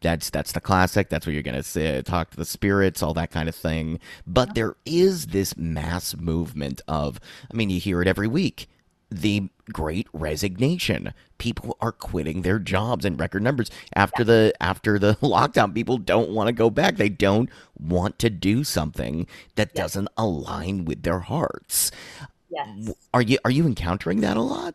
That's 0.00 0.30
that's 0.30 0.52
the 0.52 0.60
classic. 0.60 1.10
That's 1.10 1.26
where 1.26 1.34
you're 1.34 1.42
going 1.42 1.62
to 1.62 2.02
talk 2.02 2.30
to 2.30 2.36
the 2.36 2.46
spirits, 2.46 3.02
all 3.02 3.12
that 3.14 3.30
kind 3.30 3.48
of 3.48 3.54
thing. 3.54 4.00
But 4.26 4.54
there 4.54 4.76
is 4.86 5.26
this 5.26 5.56
mass 5.56 6.16
movement 6.16 6.80
of, 6.88 7.20
I 7.52 7.56
mean, 7.56 7.68
you 7.68 7.78
hear 7.80 8.00
it 8.00 8.08
every 8.08 8.28
week 8.28 8.68
the 9.10 9.48
great 9.72 10.08
resignation. 10.12 11.12
People 11.38 11.76
are 11.80 11.92
quitting 11.92 12.42
their 12.42 12.58
jobs 12.58 13.04
in 13.04 13.16
record 13.16 13.42
numbers 13.42 13.70
after 13.94 14.24
the 14.24 14.52
after 14.60 14.98
the 14.98 15.14
lockdown. 15.22 15.74
People 15.74 15.98
don't 15.98 16.30
want 16.30 16.48
to 16.48 16.52
go 16.52 16.70
back. 16.70 16.96
They 16.96 17.08
don't 17.08 17.50
want 17.78 18.18
to 18.20 18.30
do 18.30 18.64
something 18.64 19.26
that 19.54 19.74
doesn't 19.74 20.08
align 20.16 20.84
with 20.84 21.02
their 21.02 21.20
hearts. 21.20 21.90
Yes. 22.50 22.92
Are 23.12 23.22
you 23.22 23.38
are 23.44 23.50
you 23.50 23.66
encountering 23.66 24.20
that 24.20 24.36
a 24.36 24.42
lot? 24.42 24.74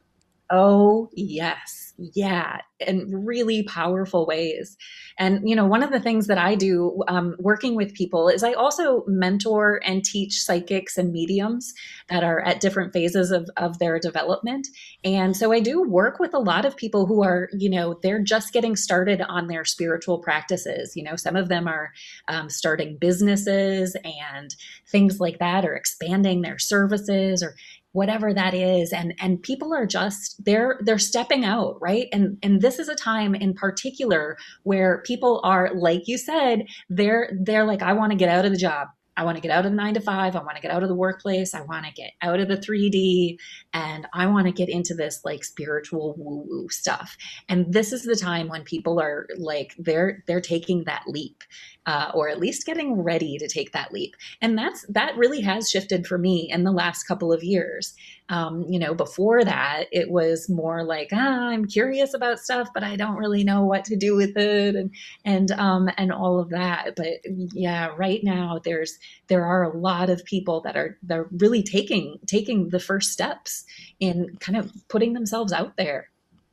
Oh, 0.54 1.10
yes. 1.14 1.94
Yeah. 1.98 2.58
In 2.80 3.10
really 3.26 3.64
powerful 3.64 4.26
ways. 4.26 4.76
And, 5.18 5.48
you 5.48 5.56
know, 5.56 5.66
one 5.66 5.84
of 5.84 5.92
the 5.92 6.00
things 6.00 6.28
that 6.28 6.38
I 6.38 6.56
do 6.56 7.04
um, 7.08 7.36
working 7.40 7.76
with 7.76 7.94
people 7.94 8.28
is 8.28 8.44
I 8.44 8.54
also 8.54 9.04
mentor 9.08 9.80
and 9.86 10.04
teach 10.04 10.42
psychics 10.42 10.98
and 10.98 11.12
mediums 11.12 11.74
that 12.10 12.24
are 12.24 12.42
at 12.42 12.60
different 12.60 12.92
phases 12.92 13.32
of, 13.32 13.50
of 13.56 13.80
their 13.80 14.00
development. 14.00 14.68
And 15.04 15.38
so 15.38 15.54
I 15.54 15.60
do 15.60 15.84
work 15.84 16.20
with 16.20 16.34
a 16.34 16.40
lot 16.40 16.66
of 16.66 16.76
people 16.76 17.06
who 17.06 17.24
are, 17.24 17.50
you 17.54 17.70
know, 17.70 18.00
they're 18.02 18.24
just 18.24 18.52
getting 18.52 18.76
started 18.76 19.22
on 19.22 19.48
their 19.48 19.64
spiritual 19.64 20.20
practices. 20.20 20.98
You 20.98 21.04
know, 21.04 21.16
some 21.16 21.36
of 21.36 21.50
them 21.50 21.68
are 21.68 21.92
um, 22.28 22.50
starting 22.50 22.98
businesses 22.98 23.96
and 24.04 24.56
things 24.88 25.20
like 25.20 25.40
that, 25.40 25.66
or 25.66 25.76
expanding 25.76 26.42
their 26.42 26.58
services, 26.58 27.44
or 27.44 27.56
whatever 27.94 28.34
that 28.34 28.54
is. 28.54 28.94
And 28.94 29.14
and 29.20 29.42
people 29.42 29.74
are 29.74 29.86
just 29.86 30.44
they're 30.44 30.80
they're 30.84 31.00
stepping 31.00 31.46
out 31.46 31.78
right? 31.82 32.08
And 32.12 32.38
and 32.44 32.62
this 32.62 32.80
is 32.80 32.90
a 32.90 32.96
time 32.96 33.36
in 33.36 33.54
particular 33.54 34.38
where 34.64 35.02
people 35.06 35.42
are 35.44 35.72
like 35.74 36.08
you 36.08 36.18
said 36.18 36.66
they're 36.90 37.32
they're 37.44 37.66
like 37.66 37.82
i 37.82 37.94
want 37.94 38.12
to 38.12 38.18
get 38.18 38.30
out 38.30 38.46
of 38.46 38.52
the 38.52 38.58
job 38.58 38.88
I 39.18 39.24
want 39.24 39.38
to 39.38 39.42
get 39.42 39.52
out 39.52 39.66
of 39.66 39.72
the 39.72 39.76
nine 39.76 39.94
to 39.96 40.02
five. 40.02 40.36
I 40.36 40.44
want 40.44 40.56
to 40.56 40.62
get 40.62 40.72
out 40.72 40.84
of 40.84 40.90
the 40.90 40.96
workplace. 40.96 41.54
I 41.54 41.62
want 41.62 41.86
to 41.86 41.92
get 41.92 42.12
out 42.22 42.40
of 42.40 42.48
the 42.48 42.58
3D 42.58 43.38
and 43.74 44.08
I 44.14 44.28
want 44.28 44.48
to 44.48 44.54
get 44.54 44.70
into 44.70 44.94
this 44.94 45.22
like 45.26 45.44
spiritual 45.44 46.16
woo 46.18 46.46
woo 46.48 46.70
stuff. 46.70 47.18
And 47.50 47.74
this 47.74 47.92
is 47.92 48.04
the 48.04 48.16
time 48.16 48.48
when 48.48 48.64
people 48.64 49.00
are 49.00 49.28
like, 49.38 49.76
they're, 49.78 50.24
they're 50.28 50.42
taking 50.42 50.86
that 50.86 51.04
leap 51.08 51.44
uh, 51.86 52.12
or 52.14 52.30
at 52.30 52.40
least 52.40 52.66
getting 52.66 53.02
ready 53.02 53.38
to 53.38 53.48
take 53.48 53.72
that 53.72 53.92
leap. 53.92 54.16
And 54.42 54.58
that's 54.58 54.86
that 54.90 55.18
really 55.18 55.42
has 55.42 55.70
shifted 55.70 56.06
for 56.06 56.18
me 56.18 56.50
in 56.52 56.64
the 56.64 56.72
last 56.72 57.04
couple 57.04 57.34
of 57.34 57.44
years. 57.44 57.94
Um, 58.32 58.66
you 58.70 58.80
know, 58.80 58.94
before 58.94 59.44
that, 59.44 59.86
it 59.92 60.10
was 60.10 60.50
more 60.50 60.86
like 60.86 61.10
ah, 61.12 61.50
I'm 61.50 61.66
curious 61.66 62.14
about 62.14 62.40
stuff, 62.40 62.70
but 62.74 62.82
I 62.82 62.96
don't 62.96 63.18
really 63.18 63.44
know 63.44 63.66
what 63.66 63.84
to 63.86 63.98
do 63.98 64.16
with 64.16 64.38
it, 64.38 64.76
and 64.76 64.90
and 65.26 65.52
um, 65.52 65.90
and 65.98 66.14
all 66.14 66.40
of 66.40 66.50
that. 66.50 66.96
But 66.96 67.20
yeah, 67.54 67.90
right 67.98 68.24
now 68.24 68.62
there's 68.64 68.98
there 69.28 69.46
are 69.46 69.64
a 69.64 69.78
lot 69.78 70.10
of 70.10 70.24
people 70.24 70.62
that 70.62 70.78
are 70.78 70.98
they're 71.04 71.28
really 71.32 71.62
taking 71.62 72.20
taking 72.26 72.70
the 72.70 72.80
first 72.80 73.12
steps 73.12 73.66
in 74.00 74.38
kind 74.40 74.58
of 74.58 74.72
putting 74.88 75.12
themselves 75.12 75.52
out 75.52 75.76
there. 75.76 76.10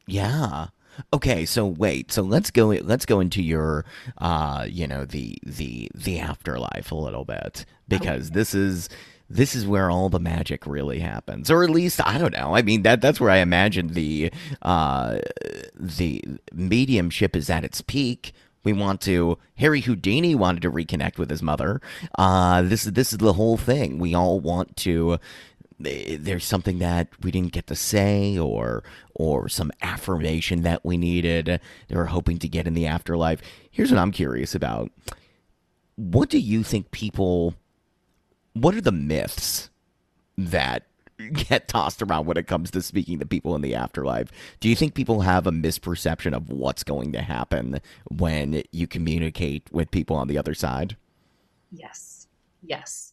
Yeah. 0.09 0.67
Okay, 1.13 1.47
so 1.47 1.65
wait, 1.65 2.11
so 2.11 2.23
let's 2.23 2.51
go 2.51 2.69
let's 2.69 3.07
go 3.07 3.21
into 3.21 3.41
your 3.41 3.85
uh, 4.19 4.67
you 4.69 4.87
know, 4.87 5.05
the 5.05 5.39
the 5.47 5.89
the 5.95 6.19
afterlife 6.19 6.91
a 6.91 6.97
little 6.97 7.25
bit 7.25 7.65
because 7.87 8.31
this 8.31 8.53
is 8.53 8.89
this 9.31 9.55
is 9.55 9.67
where 9.67 9.91
all 9.91 10.09
the 10.09 10.21
magic 10.21 10.67
really 10.67 11.01
happens. 11.01 11.51
Or 11.51 11.63
at 11.63 11.71
least 11.71 12.01
i 12.07 12.19
don't 12.19 12.37
know. 12.37 12.55
I 12.55 12.63
mean 12.63 12.83
that 12.83 13.01
that's 13.01 13.21
where 13.21 13.31
i 13.31 13.39
imagine 13.39 13.89
the 13.89 14.33
uh 14.63 15.19
the 15.75 16.23
mediumship 16.53 17.37
is 17.37 17.51
at 17.51 17.65
its 17.65 17.81
peak. 17.81 18.33
We 18.65 18.73
want 18.73 19.01
to 19.03 19.39
harry 19.57 19.81
houdini 19.81 20.35
wanted 20.35 20.63
to 20.63 20.71
reconnect 20.71 21.19
with 21.19 21.31
his 21.31 21.43
mother. 21.43 21.81
Uh 22.17 22.63
this 22.63 22.87
is 22.87 22.93
this 22.93 23.13
is 23.13 23.19
the 23.19 23.35
whole 23.35 23.57
thing. 23.57 23.99
We 23.99 24.15
all 24.15 24.41
want 24.41 24.77
to 24.79 25.19
there's 25.81 26.45
something 26.45 26.81
that 26.81 27.09
we 27.23 27.31
didn't 27.31 27.53
get 27.53 27.69
to 27.69 27.77
say 27.77 28.37
or 28.37 28.83
or 29.15 29.49
some 29.49 29.71
affirmation 29.81 30.63
that 30.63 30.85
we 30.85 30.97
needed. 30.97 31.61
Were 31.91 32.07
hoping 32.07 32.39
to 32.39 32.49
get 32.49 32.67
in 32.67 32.75
the 32.75 32.87
afterlife. 32.87 33.41
Here's 33.71 33.91
what 33.91 34.01
i'm 34.01 34.11
curious 34.13 34.55
about. 34.55 34.91
What 35.97 36.31
do 36.31 36.39
you 36.39 36.63
think 36.63 36.91
people 36.91 37.55
what 38.63 38.75
are 38.75 38.81
the 38.81 38.93
myths 38.93 39.71
that 40.37 40.85
get 41.33 41.69
tossed 41.69 42.03
around 42.03 42.27
when 42.27 42.37
it 42.37 42.47
comes 42.47 42.71
to 42.71 42.83
speaking 42.83 43.19
to 43.19 43.27
people 43.27 43.55
in 43.55 43.63
the 43.63 43.75
afterlife? 43.75 44.31
Do 44.61 44.69
you 44.69 44.77
think 44.77 44.95
people 44.95 45.23
have 45.23 45.47
a 45.47 45.53
misperception 45.53 46.35
of 46.35 46.51
what's 46.51 46.85
going 46.85 47.13
to 47.13 47.23
happen 47.23 47.81
when 48.11 48.63
you 48.73 48.87
communicate 48.87 49.69
with 49.73 49.91
people 49.91 50.17
on 50.17 50.29
the 50.29 50.39
other 50.39 50.55
side? 50.55 50.97
Yes. 51.73 52.27
Yes. 52.63 53.13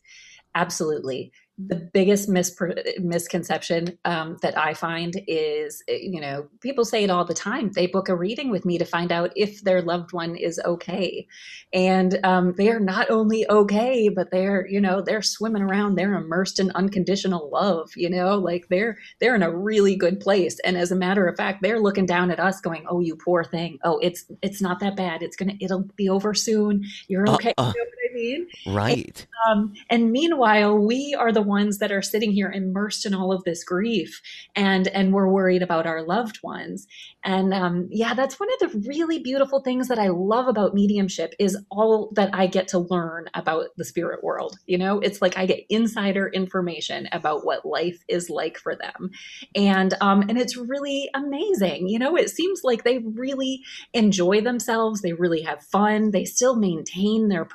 Absolutely 0.54 1.32
the 1.58 1.90
biggest 1.94 2.28
misconception 2.28 3.98
um, 4.04 4.36
that 4.42 4.58
I 4.58 4.74
find 4.74 5.22
is, 5.26 5.82
eh, 5.88 6.00
you 6.02 6.20
know, 6.20 6.48
people 6.60 6.84
say 6.84 7.06
it 7.06 7.10
all 7.10 7.24
the 7.24 7.34
time. 7.34 7.72
They 7.72 7.88
book 7.88 8.10
a 8.10 8.16
reading 8.16 8.52
with 8.52 8.66
me 8.66 8.78
to 8.78 8.84
find 8.84 9.10
out 9.10 9.32
if 9.38 9.64
their 9.64 9.82
loved 9.82 10.12
one 10.12 10.36
is 10.36 10.60
okay, 10.66 11.26
and 11.72 12.20
um, 12.26 12.54
they 12.58 12.70
are 12.70 12.80
not 12.80 13.10
only 13.10 13.50
okay, 13.50 14.10
but 14.10 14.32
they're, 14.32 14.68
you 14.68 14.82
know, 14.82 15.02
they're 15.02 15.22
swimming 15.22 15.62
around. 15.62 15.96
They're 15.96 16.16
immersed 16.16 16.60
in 16.60 16.72
unconditional 16.72 17.50
love. 17.50 17.92
You 17.96 18.10
know, 18.10 18.38
like 18.38 18.68
they're 18.70 18.98
they're 19.22 19.36
in 19.36 19.44
a 19.44 19.56
really 19.56 19.96
good 19.96 20.20
place. 20.20 20.60
And 20.66 20.76
as 20.78 20.92
a 20.92 20.96
matter 20.96 21.26
of 21.26 21.38
fact, 21.38 21.62
they're 21.62 21.80
looking 21.80 22.06
down 22.06 22.32
at 22.32 22.40
us, 22.40 22.60
going, 22.60 22.86
"Oh, 22.90 23.00
you 23.00 23.16
poor 23.16 23.46
thing. 23.46 23.80
Oh, 23.86 23.98
it's 24.00 24.26
it's 24.42 24.62
not 24.62 24.82
that 24.82 24.98
bad. 24.98 25.24
It's 25.24 25.38
gonna 25.38 25.56
it'll 25.62 25.88
be 25.96 26.10
over 26.10 26.34
soon. 26.34 26.84
You're 27.08 27.30
okay." 27.30 27.54
Uh, 27.58 27.62
uh, 27.64 27.74
you 27.74 27.82
know 27.82 27.90
I 28.05 28.05
mean? 28.16 28.48
Right. 28.66 29.28
And, 29.46 29.58
um, 29.58 29.74
and 29.90 30.12
meanwhile, 30.12 30.78
we 30.78 31.16
are 31.18 31.32
the 31.32 31.42
ones 31.42 31.78
that 31.80 31.92
are 31.92 32.02
sitting 32.02 32.32
here 32.32 32.52
immersed 32.52 33.06
in 33.06 33.14
all 33.14 33.32
of 33.32 33.44
this 33.44 33.64
grief 33.64 34.22
and 34.56 34.88
and 34.90 35.14
we're 35.14 35.28
worried 35.28 35.62
about 35.62 35.86
our 35.86 36.04
loved 36.04 36.40
ones 36.44 36.88
and 37.24 37.54
um, 37.54 37.88
yeah 37.92 38.14
that's 38.14 38.40
one 38.40 38.50
of 38.54 38.72
the 38.72 38.80
really 38.88 39.20
beautiful 39.20 39.62
things 39.62 39.88
that 39.88 40.00
i 40.00 40.08
love 40.08 40.48
about 40.48 40.74
mediumship 40.74 41.34
is 41.40 41.58
all 41.70 42.12
that 42.14 42.30
i 42.34 42.48
get 42.48 42.68
to 42.68 42.80
learn 42.80 43.26
about 43.34 43.68
the 43.78 43.86
spirit 43.86 44.24
world 44.24 44.58
you 44.66 44.78
know 44.78 45.00
it's 45.00 45.22
like 45.22 45.38
i 45.38 45.46
get 45.46 45.66
insider 45.70 46.28
information 46.30 47.08
about 47.12 47.46
what 47.46 47.66
life 47.66 48.04
is 48.08 48.30
like 48.30 48.58
for 48.58 48.76
them 48.76 49.12
and 49.56 49.94
um, 50.02 50.22
and 50.22 50.38
it's 50.38 50.58
really 50.58 51.10
amazing 51.14 51.88
you 51.88 52.00
know 52.00 52.16
it 52.16 52.30
seems 52.30 52.62
like 52.64 52.84
they 52.84 53.00
really 53.00 53.62
enjoy 53.94 54.42
themselves 54.42 55.02
they 55.02 55.14
really 55.14 55.42
have 55.42 55.62
fun 55.64 56.12
they 56.12 56.26
still 56.26 56.56
maintain 56.56 57.28
their 57.28 57.46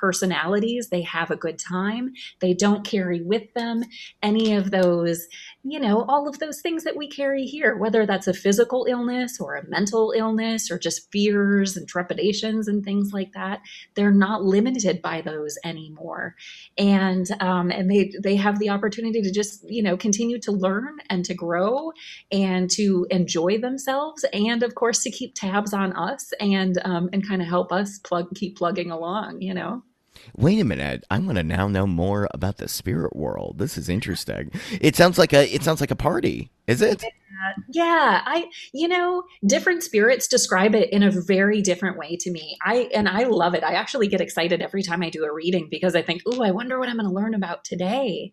they 0.89 1.01
have 1.01 1.31
a 1.31 1.35
good 1.35 1.59
time 1.59 2.13
they 2.39 2.53
don't 2.53 2.85
carry 2.85 3.21
with 3.21 3.53
them 3.53 3.83
any 4.21 4.53
of 4.53 4.71
those, 4.71 5.27
you 5.63 5.79
know, 5.79 6.03
all 6.03 6.27
of 6.27 6.39
those 6.39 6.61
things 6.61 6.83
that 6.83 6.97
we 6.97 7.07
carry 7.07 7.45
here, 7.45 7.77
whether 7.77 8.05
that's 8.05 8.27
a 8.27 8.33
physical 8.33 8.85
illness 8.89 9.39
or 9.39 9.55
a 9.55 9.67
mental 9.69 10.13
illness 10.15 10.71
or 10.71 10.79
just 10.79 11.11
fears 11.11 11.77
and 11.77 11.87
trepidations 11.87 12.67
and 12.67 12.83
things 12.83 13.11
like 13.13 13.31
that, 13.33 13.61
they're 13.95 14.11
not 14.11 14.43
limited 14.43 15.01
by 15.01 15.21
those 15.21 15.57
anymore. 15.63 16.35
And 16.77 17.29
um, 17.39 17.71
and 17.71 17.89
they 17.89 18.11
they 18.21 18.35
have 18.35 18.59
the 18.59 18.69
opportunity 18.69 19.21
to 19.21 19.31
just, 19.31 19.69
you 19.69 19.83
know, 19.83 19.97
continue 19.97 20.39
to 20.41 20.51
learn 20.51 20.97
and 21.09 21.23
to 21.25 21.33
grow 21.33 21.91
and 22.31 22.69
to 22.71 23.07
enjoy 23.09 23.57
themselves 23.59 24.25
and 24.33 24.63
of 24.63 24.75
course 24.75 25.03
to 25.03 25.11
keep 25.11 25.35
tabs 25.35 25.73
on 25.73 25.93
us 25.93 26.33
and 26.39 26.79
um, 26.85 27.09
and 27.13 27.27
kind 27.27 27.41
of 27.41 27.47
help 27.47 27.71
us 27.71 27.99
plug 27.99 28.33
keep 28.35 28.57
plugging 28.57 28.91
along, 28.91 29.41
you 29.41 29.53
know. 29.53 29.83
Wait 30.35 30.59
a 30.59 30.65
minute. 30.65 31.03
I 31.09 31.19
want 31.19 31.37
to 31.37 31.43
now 31.43 31.67
know 31.67 31.87
more 31.87 32.27
about 32.33 32.57
the 32.57 32.67
spirit 32.67 33.15
world. 33.15 33.57
This 33.57 33.77
is 33.77 33.89
interesting. 33.89 34.51
It 34.79 34.95
sounds 34.95 35.17
like 35.17 35.33
a 35.33 35.53
it 35.53 35.63
sounds 35.63 35.81
like 35.81 35.91
a 35.91 35.95
party. 35.95 36.51
Is 36.67 36.81
it? 36.81 37.03
Yeah, 37.69 38.21
I 38.25 38.49
you 38.73 38.87
know, 38.87 39.23
different 39.45 39.83
spirits 39.83 40.27
describe 40.27 40.75
it 40.75 40.91
in 40.91 41.03
a 41.03 41.11
very 41.11 41.61
different 41.61 41.97
way 41.97 42.17
to 42.17 42.31
me. 42.31 42.57
I 42.63 42.89
and 42.93 43.07
I 43.07 43.23
love 43.23 43.53
it. 43.53 43.63
I 43.63 43.73
actually 43.73 44.07
get 44.07 44.21
excited 44.21 44.61
every 44.61 44.83
time 44.83 45.01
I 45.01 45.09
do 45.09 45.23
a 45.23 45.33
reading 45.33 45.67
because 45.69 45.95
I 45.95 46.01
think, 46.01 46.21
"Oh, 46.25 46.41
I 46.43 46.51
wonder 46.51 46.79
what 46.79 46.89
I'm 46.89 46.97
going 46.97 47.07
to 47.07 47.13
learn 47.13 47.33
about 47.33 47.63
today." 47.63 48.31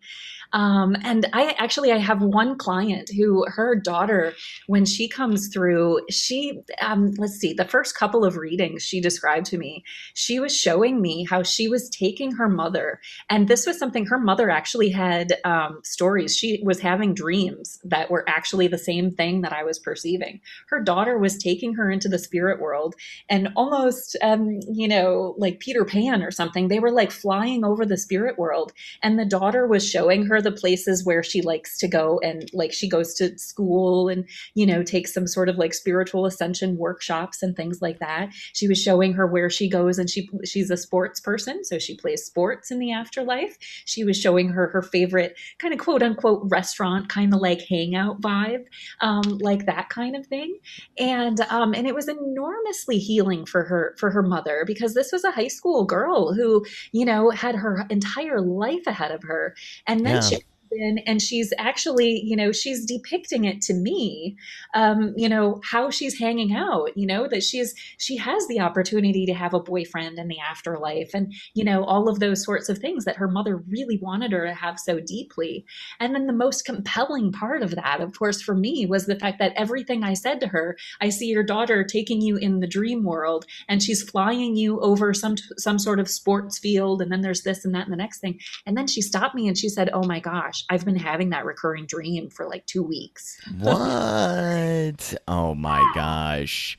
Um, 0.51 0.95
and 1.03 1.27
I 1.33 1.55
actually 1.57 1.91
I 1.91 1.97
have 1.97 2.21
one 2.21 2.57
client 2.57 3.11
who 3.15 3.45
her 3.47 3.75
daughter, 3.75 4.33
when 4.67 4.85
she 4.85 5.07
comes 5.07 5.47
through, 5.53 6.01
she 6.09 6.61
um, 6.81 7.11
let's 7.17 7.35
see, 7.35 7.53
the 7.53 7.65
first 7.65 7.95
couple 7.95 8.25
of 8.25 8.35
readings 8.35 8.83
she 8.83 8.99
described 8.99 9.45
to 9.47 9.57
me, 9.57 9.83
she 10.15 10.39
was 10.39 10.55
showing 10.55 11.01
me 11.01 11.25
how 11.29 11.43
she 11.43 11.67
was 11.67 11.89
taking 11.89 12.31
her 12.31 12.49
mother, 12.49 12.99
and 13.29 13.47
this 13.47 13.65
was 13.65 13.77
something 13.77 14.05
her 14.07 14.19
mother 14.19 14.49
actually 14.49 14.89
had 14.89 15.35
um, 15.45 15.79
stories. 15.83 16.35
She 16.35 16.61
was 16.63 16.79
having 16.79 17.13
dreams 17.13 17.79
that 17.83 18.09
were 18.09 18.27
actually 18.27 18.67
the 18.67 18.77
same 18.77 18.98
thing 19.11 19.41
that 19.41 19.53
I 19.53 19.63
was 19.63 19.79
perceiving. 19.79 20.39
Her 20.67 20.81
daughter 20.81 21.17
was 21.17 21.37
taking 21.37 21.73
her 21.75 21.89
into 21.89 22.07
the 22.07 22.19
spirit 22.19 22.59
world, 22.59 22.95
and 23.29 23.49
almost, 23.55 24.15
um, 24.21 24.59
you 24.71 24.87
know, 24.87 25.35
like 25.37 25.59
Peter 25.59 25.85
Pan 25.85 26.21
or 26.21 26.31
something. 26.31 26.67
They 26.67 26.79
were 26.79 26.91
like 26.91 27.11
flying 27.11 27.65
over 27.65 27.85
the 27.85 27.97
spirit 27.97 28.37
world, 28.37 28.73
and 29.03 29.17
the 29.17 29.25
daughter 29.25 29.65
was 29.65 29.87
showing 29.87 30.25
her 30.25 30.41
the 30.41 30.51
places 30.51 31.05
where 31.05 31.23
she 31.23 31.41
likes 31.41 31.77
to 31.79 31.87
go 31.87 32.19
and 32.23 32.49
like 32.53 32.71
she 32.71 32.87
goes 32.87 33.13
to 33.15 33.37
school 33.37 34.09
and 34.09 34.27
you 34.53 34.65
know 34.65 34.83
takes 34.83 35.13
some 35.13 35.27
sort 35.27 35.49
of 35.49 35.57
like 35.57 35.73
spiritual 35.73 36.25
ascension 36.25 36.77
workshops 36.77 37.41
and 37.41 37.55
things 37.55 37.81
like 37.81 37.99
that 37.99 38.29
she 38.53 38.67
was 38.67 38.81
showing 38.81 39.13
her 39.13 39.25
where 39.25 39.49
she 39.49 39.69
goes 39.69 39.97
and 39.97 40.09
she 40.09 40.29
she's 40.45 40.69
a 40.69 40.77
sports 40.77 41.19
person 41.19 41.63
so 41.63 41.79
she 41.79 41.95
plays 41.95 42.23
sports 42.23 42.71
in 42.71 42.79
the 42.79 42.91
afterlife 42.91 43.57
she 43.85 44.03
was 44.03 44.19
showing 44.19 44.49
her 44.49 44.67
her 44.67 44.81
favorite 44.81 45.37
kind 45.57 45.73
of 45.73 45.79
quote 45.79 46.03
unquote 46.03 46.41
restaurant 46.45 47.09
kind 47.09 47.33
of 47.33 47.39
like 47.39 47.61
hangout 47.61 48.21
vibe 48.21 48.65
um, 49.01 49.21
like 49.39 49.65
that 49.65 49.89
kind 49.89 50.15
of 50.15 50.25
thing 50.27 50.57
and 50.97 51.41
um, 51.49 51.73
and 51.73 51.87
it 51.87 51.95
was 51.95 52.07
enormously 52.07 52.97
healing 52.97 53.45
for 53.45 53.63
her 53.63 53.95
for 53.97 54.11
her 54.11 54.23
mother 54.23 54.63
because 54.65 54.93
this 54.93 55.11
was 55.11 55.23
a 55.23 55.31
high 55.31 55.47
school 55.47 55.85
girl 55.85 56.33
who 56.33 56.65
you 56.91 57.05
know 57.05 57.29
had 57.29 57.55
her 57.55 57.85
entire 57.89 58.41
life 58.41 58.85
ahead 58.87 59.11
of 59.11 59.23
her 59.23 59.55
and 59.87 60.05
then 60.05 60.15
yeah. 60.15 60.21
she 60.21 60.37
and 60.71 61.21
she's 61.21 61.51
actually 61.57 62.21
you 62.23 62.35
know 62.35 62.51
she's 62.51 62.85
depicting 62.85 63.45
it 63.45 63.61
to 63.61 63.73
me 63.73 64.35
um 64.73 65.13
you 65.15 65.27
know 65.27 65.59
how 65.63 65.89
she's 65.89 66.19
hanging 66.19 66.53
out 66.55 66.95
you 66.95 67.07
know 67.07 67.27
that 67.27 67.43
she's 67.43 67.73
she 67.97 68.17
has 68.17 68.47
the 68.47 68.59
opportunity 68.59 69.25
to 69.25 69.33
have 69.33 69.53
a 69.53 69.59
boyfriend 69.59 70.19
in 70.19 70.27
the 70.27 70.39
afterlife 70.39 71.11
and 71.13 71.33
you 71.53 71.63
know 71.63 71.83
all 71.83 72.07
of 72.07 72.19
those 72.19 72.43
sorts 72.43 72.69
of 72.69 72.77
things 72.77 73.05
that 73.05 73.15
her 73.15 73.27
mother 73.27 73.57
really 73.69 73.97
wanted 74.01 74.31
her 74.31 74.45
to 74.45 74.53
have 74.53 74.79
so 74.79 74.99
deeply. 74.99 75.65
And 75.99 76.13
then 76.13 76.27
the 76.27 76.33
most 76.33 76.65
compelling 76.65 77.31
part 77.31 77.63
of 77.63 77.75
that 77.75 78.01
of 78.01 78.17
course 78.17 78.41
for 78.41 78.55
me 78.55 78.85
was 78.85 79.05
the 79.05 79.19
fact 79.19 79.39
that 79.39 79.53
everything 79.55 80.03
i 80.03 80.13
said 80.13 80.39
to 80.39 80.47
her 80.47 80.77
i 81.01 81.09
see 81.09 81.27
your 81.27 81.43
daughter 81.43 81.83
taking 81.83 82.21
you 82.21 82.37
in 82.37 82.59
the 82.59 82.67
dream 82.67 83.03
world 83.03 83.45
and 83.67 83.81
she's 83.81 84.03
flying 84.03 84.55
you 84.55 84.79
over 84.81 85.13
some 85.13 85.35
some 85.57 85.79
sort 85.79 85.99
of 85.99 86.09
sports 86.09 86.59
field 86.59 87.01
and 87.01 87.11
then 87.11 87.21
there's 87.21 87.43
this 87.43 87.65
and 87.65 87.73
that 87.73 87.85
and 87.85 87.93
the 87.93 87.97
next 87.97 88.19
thing. 88.19 88.39
And 88.65 88.77
then 88.77 88.87
she 88.87 89.01
stopped 89.01 89.35
me 89.35 89.47
and 89.47 89.57
she 89.57 89.69
said 89.69 89.89
oh 89.93 90.03
my 90.03 90.19
gosh 90.19 90.58
gosh, 90.59 90.65
I've 90.69 90.85
been 90.85 90.95
having 90.95 91.29
that 91.29 91.45
recurring 91.45 91.85
dream 91.85 92.29
for 92.29 92.47
like 92.47 92.65
two 92.65 92.83
weeks. 92.83 93.39
What? 93.59 95.15
oh 95.27 95.55
my 95.55 95.91
gosh. 95.95 96.77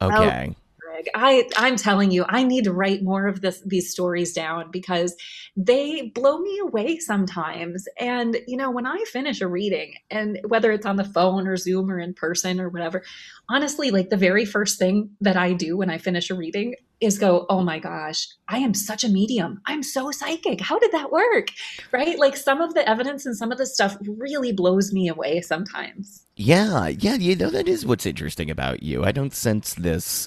Oh, 0.00 0.08
okay. 0.08 0.54
Greg. 0.78 1.08
I 1.14 1.48
I'm 1.56 1.76
telling 1.76 2.10
you, 2.10 2.24
I 2.28 2.44
need 2.44 2.64
to 2.64 2.72
write 2.72 3.02
more 3.02 3.26
of 3.26 3.40
this 3.40 3.60
these 3.66 3.90
stories 3.90 4.32
down 4.32 4.70
because 4.70 5.14
they 5.56 6.12
blow 6.14 6.38
me 6.38 6.58
away 6.62 6.98
sometimes. 6.98 7.86
And 7.98 8.38
you 8.46 8.56
know, 8.56 8.70
when 8.70 8.86
I 8.86 9.02
finish 9.12 9.40
a 9.40 9.48
reading, 9.48 9.94
and 10.10 10.38
whether 10.46 10.70
it's 10.72 10.86
on 10.86 10.96
the 10.96 11.04
phone 11.04 11.46
or 11.46 11.56
Zoom 11.56 11.90
or 11.90 11.98
in 11.98 12.14
person 12.14 12.60
or 12.60 12.68
whatever, 12.68 13.02
honestly, 13.48 13.90
like 13.90 14.10
the 14.10 14.16
very 14.16 14.44
first 14.44 14.78
thing 14.78 15.10
that 15.20 15.36
I 15.36 15.52
do 15.52 15.76
when 15.76 15.90
I 15.90 15.98
finish 15.98 16.30
a 16.30 16.34
reading 16.34 16.74
is 17.00 17.18
go, 17.18 17.46
oh 17.48 17.62
my 17.62 17.78
gosh, 17.78 18.26
I 18.48 18.58
am 18.58 18.74
such 18.74 19.04
a 19.04 19.08
medium. 19.08 19.60
I'm 19.66 19.82
so 19.82 20.10
psychic. 20.10 20.60
How 20.60 20.78
did 20.78 20.92
that 20.92 21.12
work? 21.12 21.48
Right? 21.92 22.18
Like 22.18 22.36
some 22.36 22.60
of 22.60 22.74
the 22.74 22.88
evidence 22.88 23.24
and 23.24 23.36
some 23.36 23.52
of 23.52 23.58
the 23.58 23.66
stuff 23.66 23.96
really 24.06 24.52
blows 24.52 24.92
me 24.92 25.08
away 25.08 25.40
sometimes. 25.40 26.24
Yeah, 26.36 26.88
yeah, 26.88 27.14
you 27.14 27.36
know, 27.36 27.50
that 27.50 27.68
is 27.68 27.86
what's 27.86 28.06
interesting 28.06 28.50
about 28.50 28.82
you. 28.82 29.04
I 29.04 29.12
don't 29.12 29.34
sense 29.34 29.74
this, 29.74 30.26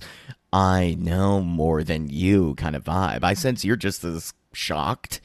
I 0.54 0.98
know 1.00 1.42
more 1.42 1.84
than 1.84 2.10
you 2.10 2.56
kind 2.56 2.76
of 2.76 2.84
vibe. 2.84 3.24
I 3.24 3.34
sense 3.34 3.64
you're 3.64 3.76
just 3.76 4.04
as 4.04 4.34
shocked 4.54 5.22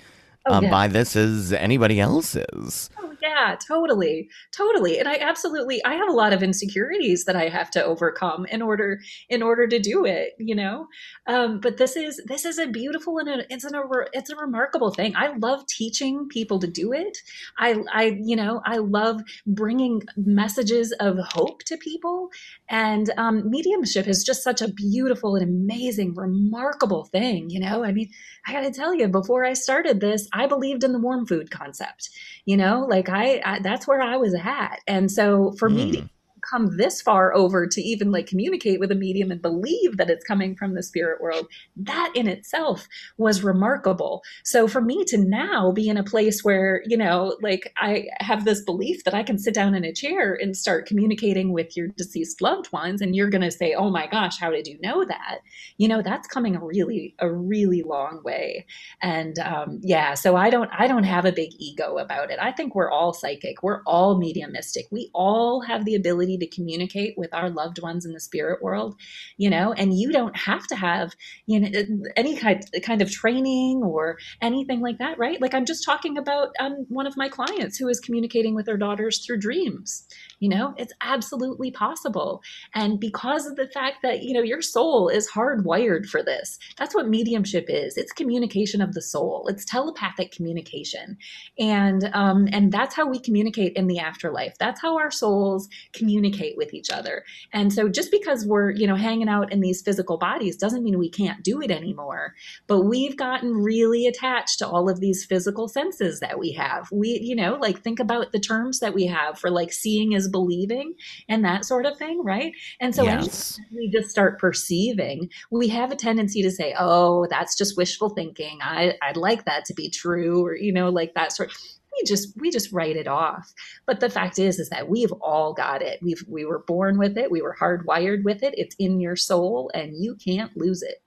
oh, 0.47 0.55
um, 0.55 0.64
yeah. 0.64 0.70
by 0.70 0.88
this 0.88 1.16
as 1.16 1.53
anybody 1.53 2.01
else 2.01 2.36
is. 2.36 2.90
Yeah, 3.22 3.56
totally. 3.66 4.28
Totally. 4.52 4.98
And 4.98 5.08
I 5.08 5.16
absolutely 5.18 5.82
I 5.84 5.94
have 5.94 6.08
a 6.08 6.12
lot 6.12 6.32
of 6.32 6.42
insecurities 6.42 7.24
that 7.24 7.36
I 7.36 7.48
have 7.48 7.70
to 7.72 7.84
overcome 7.84 8.46
in 8.46 8.60
order 8.62 9.00
in 9.28 9.42
order 9.42 9.66
to 9.68 9.78
do 9.78 10.04
it, 10.04 10.32
you 10.38 10.54
know. 10.54 10.88
Um, 11.26 11.60
but 11.60 11.76
this 11.76 11.96
is 11.96 12.20
this 12.26 12.44
is 12.44 12.58
a 12.58 12.66
beautiful 12.66 13.18
and 13.18 13.28
a, 13.28 13.52
it's 13.52 13.64
an 13.64 13.74
a, 13.74 13.82
it's 14.12 14.30
a 14.30 14.36
remarkable 14.36 14.90
thing. 14.90 15.14
I 15.16 15.36
love 15.36 15.66
teaching 15.66 16.28
people 16.28 16.58
to 16.58 16.66
do 16.66 16.92
it. 16.92 17.16
I 17.58 17.76
I 17.92 18.18
you 18.22 18.36
know, 18.36 18.60
I 18.64 18.78
love 18.78 19.20
bringing 19.46 20.02
messages 20.16 20.92
of 21.00 21.16
hope 21.20 21.62
to 21.64 21.76
people 21.76 22.28
and 22.68 23.10
um, 23.16 23.48
mediumship 23.48 24.08
is 24.08 24.24
just 24.24 24.42
such 24.42 24.60
a 24.62 24.68
beautiful 24.72 25.36
and 25.36 25.44
amazing 25.44 26.14
remarkable 26.14 27.04
thing, 27.04 27.50
you 27.50 27.60
know. 27.60 27.84
I 27.84 27.92
mean, 27.92 28.10
I 28.47 28.53
got 28.53 28.61
to 28.61 28.70
tell 28.70 28.94
you 28.94 29.09
before 29.09 29.44
I 29.44 29.55
started 29.55 30.01
this, 30.01 30.28
I 30.32 30.47
believed 30.47 30.84
in 30.84 30.92
the 30.92 30.99
warm 30.99 31.26
food 31.26 31.51
concept. 31.51 32.11
You 32.44 32.57
know, 32.57 32.86
like 32.88 33.09
I, 33.09 33.40
I 33.44 33.59
that's 33.61 33.88
where 33.88 34.01
I 34.01 34.16
was 34.16 34.34
at. 34.34 34.80
And 34.86 35.11
so 35.11 35.53
for 35.53 35.68
mm. 35.68 35.74
me 35.74 35.99
hmm 35.99 36.07
come 36.49 36.76
this 36.76 37.03
far 37.03 37.34
over 37.34 37.66
to 37.66 37.80
even 37.80 38.11
like 38.12 38.26
communicate 38.26 38.80
with 38.80 38.92
a 38.92 38.94
medium 38.94 39.30
and 39.30 39.42
believe 39.42 39.97
that 39.97 40.11
it's 40.11 40.24
coming 40.24 40.55
from 40.55 40.74
the 40.74 40.82
spirit 40.82 41.20
world, 41.20 41.47
that 41.76 42.12
in 42.14 42.26
itself 42.28 42.88
was 43.18 43.42
remarkable. 43.42 44.22
So 44.44 44.68
for 44.68 44.80
me 44.80 45.05
to 45.07 45.18
now 45.18 45.72
be 45.72 45.88
in 45.88 45.97
a 45.97 46.05
place 46.05 46.44
where, 46.44 46.82
you 46.86 46.97
know, 46.97 47.36
like 47.42 47.72
I 47.76 48.07
have 48.20 48.44
this 48.44 48.62
belief 48.62 49.05
that 49.05 49.14
I 49.14 49.22
can 49.22 49.38
sit 49.38 49.55
down 49.55 49.74
in 49.74 49.84
a 49.84 49.92
chair 49.92 50.34
and 50.40 50.57
start 50.57 50.86
communicating 50.86 51.53
with 51.53 51.76
your 51.76 51.88
deceased 51.88 52.40
loved 52.40 52.72
ones, 52.72 53.01
and 53.01 53.14
you're 53.14 53.30
going 53.30 53.42
to 53.42 53.51
say, 53.51 53.74
oh 53.74 53.90
my 53.90 54.07
gosh, 54.07 54.38
how 54.38 54.51
did 54.51 54.66
you 54.66 54.78
know 54.80 55.05
that? 55.05 55.38
You 55.78 55.88
know, 55.88 56.03
that's 56.03 56.28
coming 56.28 56.57
a 56.57 56.61
really, 56.61 57.14
a 57.18 57.30
really 57.30 57.82
long 57.82 58.22
way. 58.24 58.66
And 59.03 59.38
um, 59.38 59.80
yeah, 59.82 60.14
so 60.14 60.36
I 60.36 60.51
don't, 60.51 60.70
I 60.76 60.86
don't 60.86 61.05
have 61.05 61.24
a 61.24 61.32
big 61.32 61.51
ego 61.59 61.99
about 61.99 62.30
it. 62.30 62.38
I 62.40 62.53
think 62.53 62.74
we're 62.74 62.90
all 62.90 63.12
psychic. 63.12 63.62
We're 63.62 63.82
all 63.84 64.18
mediumistic. 64.18 64.86
We 64.90 65.11
all 65.12 65.61
have 65.61 65.84
the 65.84 65.94
ability 65.94 66.36
to 66.39 66.47
communicate 66.47 67.14
with 67.16 67.32
our 67.34 67.51
loved 67.51 67.80
ones 67.80 68.05
in 68.05 68.12
the 68.12 68.20
spirit 68.20 68.62
world, 68.62 68.97
you 69.37 69.51
know, 69.51 69.72
and 69.72 69.99
you 69.99 70.12
don't 70.12 70.37
have 70.37 70.66
to 70.68 70.76
have, 70.76 71.14
you 71.47 71.61
know, 71.61 71.70
any 72.16 72.37
kind, 72.37 72.64
kind 72.82 73.03
of 73.03 73.11
training 73.11 73.82
or 73.82 74.18
anything 74.41 74.80
like 74.80 74.99
that, 74.99 75.18
right? 75.18 75.41
Like 75.41 75.55
I'm 75.55 75.64
just 75.64 75.84
talking 75.84 76.18
about 76.18 76.51
um, 76.61 76.87
one 76.89 77.07
of 77.07 77.16
my 77.16 77.28
clients 77.28 77.78
who 77.78 77.89
is 77.89 78.01
communicating 78.01 78.55
with 78.55 78.66
their 78.66 78.76
daughters 78.76 79.24
through 79.24 79.39
dreams. 79.39 80.07
You 80.39 80.51
know, 80.51 80.74
it's 80.76 80.93
absolutely 81.01 81.70
possible. 81.70 82.43
And 82.74 83.01
because 83.01 83.47
of 83.47 83.57
the 83.57 83.68
fact 83.68 84.03
that, 84.03 84.22
you 84.22 84.34
know, 84.34 84.43
your 84.43 84.61
soul 84.61 85.09
is 85.09 85.30
hardwired 85.30 86.07
for 86.07 86.22
this, 86.22 86.59
that's 86.76 86.95
what 86.95 87.09
mediumship 87.09 87.66
is. 87.68 87.97
It's 87.97 88.12
communication 88.12 88.82
of 88.82 88.93
the 88.93 89.01
soul, 89.01 89.47
it's 89.49 89.64
telepathic 89.64 90.32
communication. 90.32 91.16
And, 91.59 92.11
um, 92.12 92.49
and 92.53 92.70
that's 92.70 92.95
how 92.95 93.09
we 93.09 93.18
communicate 93.18 93.72
in 93.76 93.87
the 93.87 93.99
afterlife. 93.99 94.59
That's 94.59 94.80
how 94.80 94.99
our 94.99 95.11
souls 95.11 95.68
communicate 95.95 96.57
with 96.57 96.74
each 96.74 96.91
other. 96.91 97.24
And 97.53 97.72
so 97.72 97.89
just 97.89 98.11
because 98.11 98.47
we're, 98.47 98.70
you 98.72 98.87
know, 98.87 98.97
hanging 98.97 99.28
out 99.28 99.53
in 99.53 99.61
these 99.61 99.80
physical 99.80 100.18
bodies 100.18 100.57
doesn't 100.57 100.84
mean 100.84 100.99
we 100.99 101.11
can't 101.11 101.43
do 101.43 101.62
it 101.62 101.70
anymore. 101.70 102.34
But 102.66 102.82
we've 102.82 103.16
gotten 103.16 103.53
really 103.53 104.07
attached 104.07 104.59
to 104.59 104.68
all 104.68 104.91
of 104.91 105.01
these 105.01 105.24
physical 105.24 105.68
senses 105.68 106.20
that 106.20 106.39
we 106.39 106.53
have. 106.53 106.89
We, 106.93 107.20
you 107.22 107.34
know, 107.34 107.55
like 107.55 107.82
think 107.82 108.01
about 108.01 108.32
the 108.32 108.41
terms 108.41 108.80
that 108.80 108.95
we 108.95 109.07
have 109.07 109.39
for 109.39 109.51
like 109.51 109.72
seeing 109.72 110.12
as 110.26 110.30
believing 110.32 110.94
and 111.28 111.44
that 111.44 111.64
sort 111.64 111.86
of 111.86 111.96
thing, 111.96 112.22
right? 112.24 112.52
And 112.80 112.94
so 112.94 113.04
yes. 113.04 113.60
we 113.74 113.88
just 113.88 114.10
start 114.10 114.38
perceiving, 114.38 115.30
we 115.50 115.68
have 115.68 115.92
a 115.92 115.96
tendency 115.96 116.42
to 116.42 116.50
say, 116.50 116.74
"Oh, 116.78 117.26
that's 117.30 117.56
just 117.56 117.76
wishful 117.76 118.10
thinking. 118.10 118.58
I 118.62 118.96
I'd 119.02 119.16
like 119.16 119.44
that 119.44 119.64
to 119.66 119.74
be 119.74 119.90
true," 119.90 120.44
or 120.44 120.56
you 120.56 120.72
know, 120.72 120.88
like 120.90 121.14
that 121.14 121.32
sort. 121.32 121.52
We 121.98 122.04
just 122.04 122.38
we 122.38 122.50
just 122.50 122.72
write 122.72 122.96
it 122.96 123.08
off. 123.08 123.52
But 123.86 124.00
the 124.00 124.10
fact 124.10 124.38
is, 124.38 124.58
is 124.58 124.68
that 124.68 124.88
we've 124.88 125.12
all 125.12 125.54
got 125.54 125.80
it. 125.80 126.00
We've 126.02 126.22
we 126.28 126.44
were 126.44 126.62
born 126.66 126.98
with 126.98 127.16
it. 127.16 127.30
We 127.30 127.42
were 127.42 127.56
hardwired 127.58 128.24
with 128.24 128.42
it. 128.42 128.54
It's 128.56 128.76
in 128.78 129.00
your 129.00 129.16
soul, 129.16 129.70
and 129.74 129.96
you 129.96 130.16
can't 130.16 130.54
lose 130.56 130.82
it. 130.82 131.02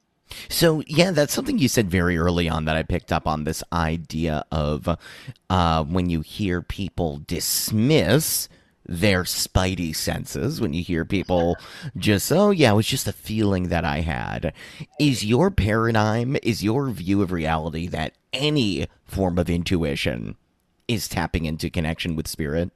So 0.48 0.84
yeah, 0.88 1.12
that's 1.12 1.34
something 1.34 1.58
you 1.58 1.68
said 1.68 1.90
very 1.90 2.18
early 2.18 2.48
on 2.50 2.66
that 2.66 2.76
I 2.76 2.84
picked 2.84 3.12
up 3.12 3.28
on 3.28 3.44
this 3.44 3.64
idea 3.74 4.46
of 4.52 4.98
uh, 5.50 5.84
when 5.84 6.10
you 6.10 6.22
hear 6.22 6.62
people 6.62 7.22
dismiss 7.26 8.48
their 8.90 9.24
spidey 9.24 9.96
senses 9.96 10.60
when 10.60 10.74
you 10.74 10.84
hear 10.84 11.06
people 11.06 11.56
just, 11.98 12.32
oh, 12.32 12.50
yeah, 12.50 12.72
it 12.72 12.76
was 12.76 12.88
just 12.88 13.08
a 13.08 13.14
feeling 13.14 13.70
that 13.70 13.86
I 13.86 14.00
had. 14.00 14.52
Is 15.00 15.24
your 15.24 15.52
paradigm, 15.52 16.36
is 16.42 16.64
your 16.64 16.90
view 16.90 17.22
of 17.22 17.32
reality 17.32 17.86
that 17.88 18.14
any 18.34 18.88
form 19.06 19.38
of 19.38 19.50
intuition 19.50 20.36
is 20.88 21.08
tapping 21.08 21.46
into 21.46 21.70
connection 21.70 22.16
with 22.16 22.28
spirit? 22.28 22.72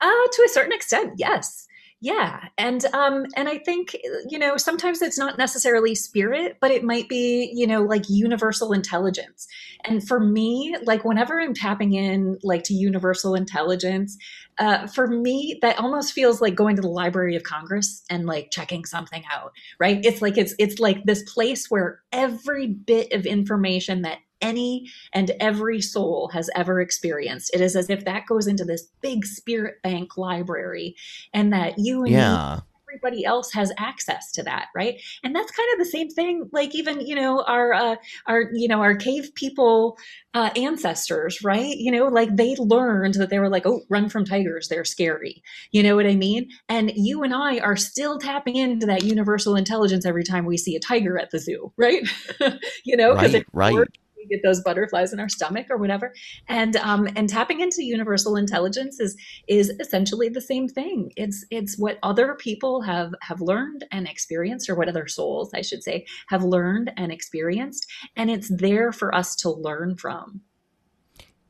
Uh, 0.00 0.08
to 0.32 0.42
a 0.46 0.48
certain 0.48 0.72
extent, 0.72 1.12
yes. 1.16 1.68
Yeah, 2.04 2.48
and 2.58 2.84
um, 2.86 3.26
and 3.36 3.48
I 3.48 3.58
think 3.58 3.96
you 4.28 4.36
know 4.36 4.56
sometimes 4.56 5.02
it's 5.02 5.18
not 5.18 5.38
necessarily 5.38 5.94
spirit, 5.94 6.56
but 6.60 6.72
it 6.72 6.82
might 6.82 7.08
be 7.08 7.52
you 7.54 7.64
know 7.64 7.82
like 7.84 8.02
universal 8.08 8.72
intelligence. 8.72 9.46
And 9.84 10.06
for 10.06 10.18
me, 10.18 10.76
like 10.82 11.04
whenever 11.04 11.40
I'm 11.40 11.54
tapping 11.54 11.92
in 11.92 12.38
like 12.42 12.64
to 12.64 12.74
universal 12.74 13.36
intelligence, 13.36 14.18
uh, 14.58 14.88
for 14.88 15.06
me 15.06 15.60
that 15.62 15.78
almost 15.78 16.12
feels 16.12 16.40
like 16.40 16.56
going 16.56 16.74
to 16.74 16.82
the 16.82 16.88
Library 16.88 17.36
of 17.36 17.44
Congress 17.44 18.02
and 18.10 18.26
like 18.26 18.50
checking 18.50 18.84
something 18.84 19.22
out. 19.32 19.52
Right? 19.78 20.04
It's 20.04 20.20
like 20.20 20.36
it's 20.36 20.56
it's 20.58 20.80
like 20.80 21.04
this 21.04 21.22
place 21.32 21.70
where 21.70 22.00
every 22.10 22.66
bit 22.66 23.12
of 23.12 23.26
information 23.26 24.02
that 24.02 24.18
any 24.42 24.90
and 25.12 25.30
every 25.40 25.80
soul 25.80 26.28
has 26.32 26.50
ever 26.54 26.80
experienced. 26.80 27.54
It 27.54 27.60
is 27.60 27.76
as 27.76 27.88
if 27.88 28.04
that 28.04 28.26
goes 28.26 28.46
into 28.46 28.64
this 28.64 28.88
big 29.00 29.24
spirit 29.24 29.80
bank 29.82 30.16
library 30.16 30.96
and 31.32 31.52
that 31.52 31.78
you 31.78 32.02
and 32.04 32.12
yeah. 32.12 32.56
me 32.56 32.62
everybody 32.92 33.24
else 33.24 33.52
has 33.52 33.72
access 33.78 34.30
to 34.32 34.42
that 34.42 34.68
right? 34.74 35.00
And 35.24 35.34
that's 35.34 35.50
kind 35.50 35.68
of 35.72 35.78
the 35.78 35.90
same 35.90 36.08
thing 36.10 36.48
like 36.52 36.74
even 36.74 37.00
you 37.00 37.14
know 37.14 37.42
our 37.44 37.72
uh, 37.72 37.96
our 38.26 38.50
you 38.52 38.68
know 38.68 38.80
our 38.80 38.94
cave 38.94 39.30
people 39.34 39.96
uh, 40.34 40.50
ancestors 40.56 41.42
right? 41.42 41.76
You 41.76 41.90
know 41.90 42.06
like 42.06 42.36
they 42.36 42.54
learned 42.56 43.14
that 43.14 43.30
they 43.30 43.38
were 43.38 43.48
like 43.48 43.66
oh 43.66 43.80
run 43.88 44.08
from 44.08 44.24
tigers 44.24 44.68
they're 44.68 44.84
scary. 44.84 45.42
You 45.70 45.82
know 45.82 45.96
what 45.96 46.06
i 46.06 46.14
mean? 46.14 46.48
And 46.68 46.92
you 46.94 47.22
and 47.22 47.34
i 47.34 47.58
are 47.58 47.76
still 47.76 48.18
tapping 48.18 48.56
into 48.56 48.86
that 48.86 49.04
universal 49.04 49.56
intelligence 49.56 50.04
every 50.04 50.24
time 50.24 50.44
we 50.44 50.56
see 50.56 50.76
a 50.76 50.80
tiger 50.80 51.18
at 51.18 51.30
the 51.30 51.38
zoo 51.38 51.72
right? 51.76 52.06
You 52.84 52.96
know 52.96 53.14
because 53.14 53.34
right, 53.52 53.74
right 53.74 53.88
we 54.22 54.36
get 54.36 54.42
those 54.42 54.60
butterflies 54.62 55.12
in 55.12 55.20
our 55.20 55.28
stomach 55.28 55.66
or 55.70 55.76
whatever. 55.76 56.12
And 56.48 56.76
um, 56.76 57.08
and 57.16 57.28
tapping 57.28 57.60
into 57.60 57.84
universal 57.84 58.36
intelligence 58.36 59.00
is 59.00 59.16
is 59.48 59.70
essentially 59.80 60.28
the 60.28 60.40
same 60.40 60.68
thing. 60.68 61.12
It's 61.16 61.44
it's 61.50 61.78
what 61.78 61.98
other 62.02 62.34
people 62.34 62.82
have 62.82 63.12
have 63.22 63.40
learned 63.40 63.84
and 63.90 64.06
experienced, 64.06 64.68
or 64.68 64.74
what 64.74 64.88
other 64.88 65.08
souls, 65.08 65.50
I 65.54 65.62
should 65.62 65.82
say, 65.82 66.06
have 66.28 66.42
learned 66.42 66.92
and 66.96 67.12
experienced, 67.12 67.86
and 68.16 68.30
it's 68.30 68.48
there 68.48 68.92
for 68.92 69.14
us 69.14 69.34
to 69.36 69.50
learn 69.50 69.96
from. 69.96 70.42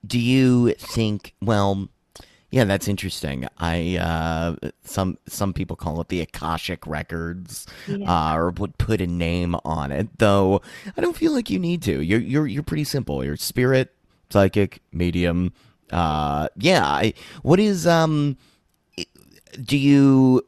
Do 0.04 0.18
you 0.18 0.72
think? 0.74 1.34
Well, 1.40 1.88
yeah, 2.52 2.64
that's 2.64 2.86
interesting. 2.86 3.48
I 3.56 3.96
uh, 3.96 4.56
some 4.84 5.16
some 5.26 5.54
people 5.54 5.74
call 5.74 6.02
it 6.02 6.08
the 6.08 6.20
Akashic 6.20 6.86
records, 6.86 7.66
yeah. 7.88 8.04
uh, 8.06 8.36
or 8.36 8.50
would 8.50 8.76
put 8.76 9.00
a 9.00 9.06
name 9.06 9.56
on 9.64 9.90
it. 9.90 10.18
Though 10.18 10.60
I 10.94 11.00
don't 11.00 11.16
feel 11.16 11.32
like 11.32 11.48
you 11.48 11.58
need 11.58 11.80
to. 11.84 12.02
You're 12.02 12.20
you're 12.20 12.46
you're 12.46 12.62
pretty 12.62 12.84
simple. 12.84 13.24
You're 13.24 13.38
spirit, 13.38 13.94
psychic, 14.28 14.82
medium. 14.92 15.54
Uh, 15.90 16.48
yeah. 16.58 16.84
I, 16.84 17.14
what 17.40 17.58
is 17.58 17.86
um? 17.86 18.36
Do 19.64 19.78
you? 19.78 20.46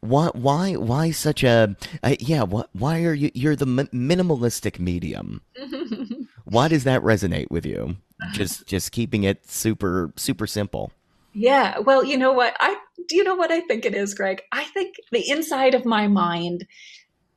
Why 0.00 0.26
why 0.34 0.74
why 0.74 1.12
such 1.12 1.44
a 1.44 1.74
uh, 2.02 2.16
yeah? 2.20 2.42
What 2.42 2.68
why 2.74 3.04
are 3.04 3.14
you? 3.14 3.30
You're 3.32 3.56
the 3.56 3.64
minimalistic 3.64 4.78
medium. 4.78 5.40
why 6.44 6.68
does 6.68 6.84
that 6.84 7.00
resonate 7.00 7.50
with 7.50 7.64
you? 7.64 7.96
Just 8.32 8.66
just 8.66 8.92
keeping 8.92 9.22
it 9.22 9.48
super 9.50 10.12
super 10.16 10.46
simple. 10.46 10.92
Yeah. 11.38 11.78
Well, 11.78 12.04
you 12.04 12.16
know 12.16 12.32
what? 12.32 12.56
I 12.58 12.76
do 13.06 13.16
you 13.16 13.22
know 13.24 13.36
what 13.36 13.52
I 13.52 13.60
think 13.60 13.84
it 13.84 13.94
is, 13.94 14.12
Greg? 14.12 14.42
I 14.52 14.64
think 14.64 14.96
the 15.12 15.28
inside 15.30 15.74
of 15.74 15.84
my 15.84 16.08
mind 16.08 16.66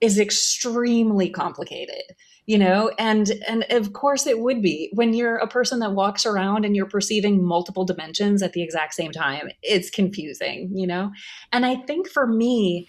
is 0.02 0.20
extremely 0.20 1.30
complicated 1.30 2.04
you 2.48 2.58
know 2.58 2.92
and 2.98 3.32
and 3.48 3.66
of 3.70 3.94
course 3.94 4.26
it 4.26 4.40
would 4.40 4.62
be 4.62 4.90
when 4.94 5.14
you're 5.14 5.38
a 5.38 5.48
person 5.48 5.80
that 5.80 5.94
walks 5.94 6.26
around 6.26 6.66
and 6.66 6.76
you're 6.76 6.88
perceiving 6.88 7.44
multiple 7.44 7.86
dimensions 7.86 8.42
at 8.42 8.54
the 8.54 8.64
exact 8.64 8.94
same 8.96 9.12
time 9.12 9.50
it's 9.62 9.90
confusing 9.90 10.70
you 10.74 10.88
know 10.88 11.12
and 11.54 11.66
i 11.66 11.76
think 11.76 12.10
for 12.10 12.26
me 12.28 12.88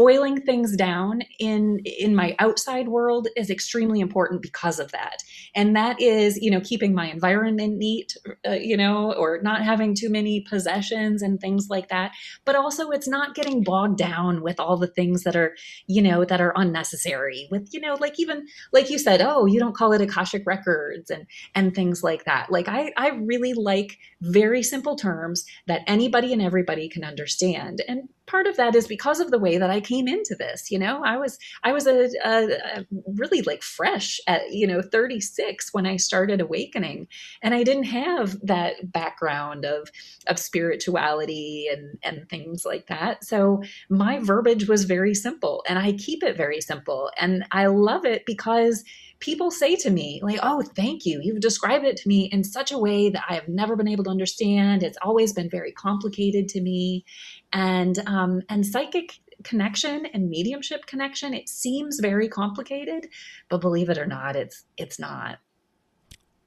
boiling 0.00 0.40
things 0.40 0.74
down 0.76 1.20
in 1.38 1.78
in 1.84 2.14
my 2.14 2.34
outside 2.38 2.88
world 2.88 3.28
is 3.36 3.50
extremely 3.50 4.00
important 4.00 4.40
because 4.40 4.80
of 4.80 4.90
that. 4.92 5.18
And 5.54 5.76
that 5.76 6.00
is 6.00 6.38
you 6.40 6.50
know 6.50 6.62
keeping 6.62 6.94
my 6.94 7.10
environment 7.10 7.76
neat 7.76 8.16
uh, 8.48 8.52
you 8.52 8.78
know 8.78 9.12
or 9.12 9.40
not 9.42 9.62
having 9.62 9.94
too 9.94 10.08
many 10.08 10.40
possessions 10.40 11.20
and 11.20 11.38
things 11.38 11.66
like 11.68 11.88
that. 11.88 12.12
But 12.46 12.56
also 12.56 12.88
it's 12.88 13.06
not 13.08 13.34
getting 13.34 13.62
bogged 13.62 13.98
down 13.98 14.42
with 14.42 14.58
all 14.58 14.78
the 14.78 14.86
things 14.86 15.22
that 15.24 15.36
are 15.36 15.54
you 15.86 16.00
know 16.00 16.24
that 16.24 16.40
are 16.40 16.54
unnecessary 16.56 17.46
with 17.50 17.68
you 17.74 17.80
know 17.80 17.98
like 18.00 18.18
even 18.18 18.46
like 18.72 18.88
you 18.88 18.98
said 18.98 19.20
oh 19.20 19.44
you 19.44 19.60
don't 19.60 19.76
call 19.76 19.92
it 19.92 20.00
akashic 20.00 20.44
records 20.46 21.10
and 21.10 21.26
and 21.54 21.74
things 21.74 22.02
like 22.02 22.24
that. 22.24 22.50
Like 22.50 22.68
i 22.68 22.90
i 22.96 23.08
really 23.08 23.52
like 23.52 23.98
very 24.22 24.62
simple 24.62 24.96
terms 24.96 25.44
that 25.66 25.82
anybody 25.86 26.32
and 26.32 26.40
everybody 26.40 26.88
can 26.88 27.04
understand. 27.04 27.82
And 27.86 28.08
part 28.30 28.46
of 28.46 28.56
that 28.56 28.74
is 28.74 28.86
because 28.86 29.18
of 29.18 29.30
the 29.30 29.38
way 29.38 29.58
that 29.58 29.70
I 29.70 29.80
came 29.80 30.06
into 30.06 30.36
this. 30.36 30.70
You 30.70 30.78
know, 30.78 31.02
I 31.04 31.16
was 31.16 31.38
I 31.64 31.72
was 31.72 31.86
a, 31.86 32.08
a, 32.24 32.78
a, 32.80 32.86
really 33.14 33.42
like 33.42 33.62
fresh 33.62 34.20
at 34.26 34.52
you 34.52 34.66
know 34.66 34.82
36 34.82 35.74
when 35.74 35.86
I 35.86 35.96
started 35.96 36.40
awakening, 36.40 37.08
and 37.42 37.54
I 37.54 37.64
didn't 37.64 37.84
have 37.84 38.38
that 38.46 38.92
background 38.92 39.64
of 39.64 39.90
of 40.28 40.38
spirituality 40.38 41.68
and 41.70 41.98
and 42.04 42.28
things 42.28 42.64
like 42.64 42.86
that. 42.86 43.24
So 43.24 43.62
my 43.88 44.20
verbiage 44.20 44.68
was 44.68 44.84
very 44.84 45.14
simple, 45.14 45.64
and 45.68 45.78
I 45.78 45.92
keep 45.92 46.22
it 46.22 46.36
very 46.36 46.60
simple, 46.60 47.10
and 47.18 47.44
I 47.50 47.66
love 47.66 48.04
it 48.04 48.24
because 48.26 48.84
people 49.20 49.50
say 49.50 49.76
to 49.76 49.90
me, 49.90 50.20
like, 50.22 50.40
oh, 50.42 50.62
thank 50.62 51.04
you. 51.06 51.20
You've 51.22 51.40
described 51.40 51.84
it 51.84 51.98
to 51.98 52.08
me 52.08 52.24
in 52.32 52.42
such 52.42 52.72
a 52.72 52.78
way 52.78 53.10
that 53.10 53.24
I 53.28 53.34
have 53.34 53.48
never 53.48 53.76
been 53.76 53.88
able 53.88 54.04
to 54.04 54.10
understand. 54.10 54.82
It's 54.82 54.98
always 55.02 55.32
been 55.32 55.50
very 55.50 55.72
complicated 55.72 56.48
to 56.50 56.60
me 56.60 57.04
and 57.52 57.98
um, 58.06 58.42
and 58.48 58.66
psychic 58.66 59.20
connection 59.42 60.06
and 60.12 60.28
mediumship 60.28 60.84
connection 60.84 61.32
it 61.32 61.48
seems 61.48 61.98
very 61.98 62.28
complicated 62.28 63.08
but 63.48 63.62
believe 63.62 63.88
it 63.88 63.96
or 63.96 64.04
not 64.04 64.36
it's 64.36 64.64
it's 64.76 64.98
not 64.98 65.38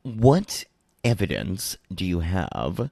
what 0.04 0.64
evidence 1.04 1.76
do 1.92 2.06
you 2.06 2.20
have 2.20 2.92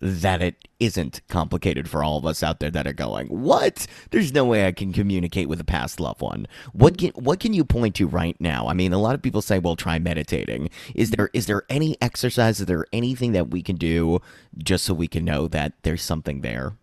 that 0.00 0.42
it 0.42 0.68
isn't 0.78 1.20
complicated 1.28 1.88
for 1.88 2.04
all 2.04 2.18
of 2.18 2.26
us 2.26 2.42
out 2.42 2.60
there 2.60 2.70
that 2.70 2.86
are 2.86 2.92
going, 2.92 3.26
"What? 3.28 3.86
There's 4.10 4.32
no 4.32 4.44
way 4.44 4.66
I 4.66 4.72
can 4.72 4.92
communicate 4.92 5.48
with 5.48 5.60
a 5.60 5.64
past 5.64 6.00
loved 6.00 6.20
one." 6.20 6.46
What 6.72 6.98
can 6.98 7.10
what 7.10 7.40
can 7.40 7.52
you 7.52 7.64
point 7.64 7.94
to 7.96 8.06
right 8.06 8.36
now? 8.40 8.68
I 8.68 8.74
mean, 8.74 8.92
a 8.92 8.98
lot 8.98 9.14
of 9.14 9.22
people 9.22 9.42
say, 9.42 9.58
"Well, 9.58 9.76
try 9.76 9.98
meditating." 9.98 10.70
Is 10.94 11.10
there 11.10 11.30
is 11.32 11.46
there 11.46 11.64
any 11.68 11.96
exercise? 12.00 12.60
Is 12.60 12.66
there 12.66 12.86
anything 12.92 13.32
that 13.32 13.50
we 13.50 13.62
can 13.62 13.76
do 13.76 14.20
just 14.56 14.84
so 14.84 14.94
we 14.94 15.08
can 15.08 15.24
know 15.24 15.48
that 15.48 15.72
there's 15.82 16.02
something 16.02 16.40
there? 16.42 16.74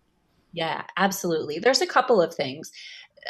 Yeah, 0.52 0.84
absolutely. 0.96 1.58
There's 1.58 1.82
a 1.82 1.86
couple 1.86 2.22
of 2.22 2.34
things. 2.34 2.72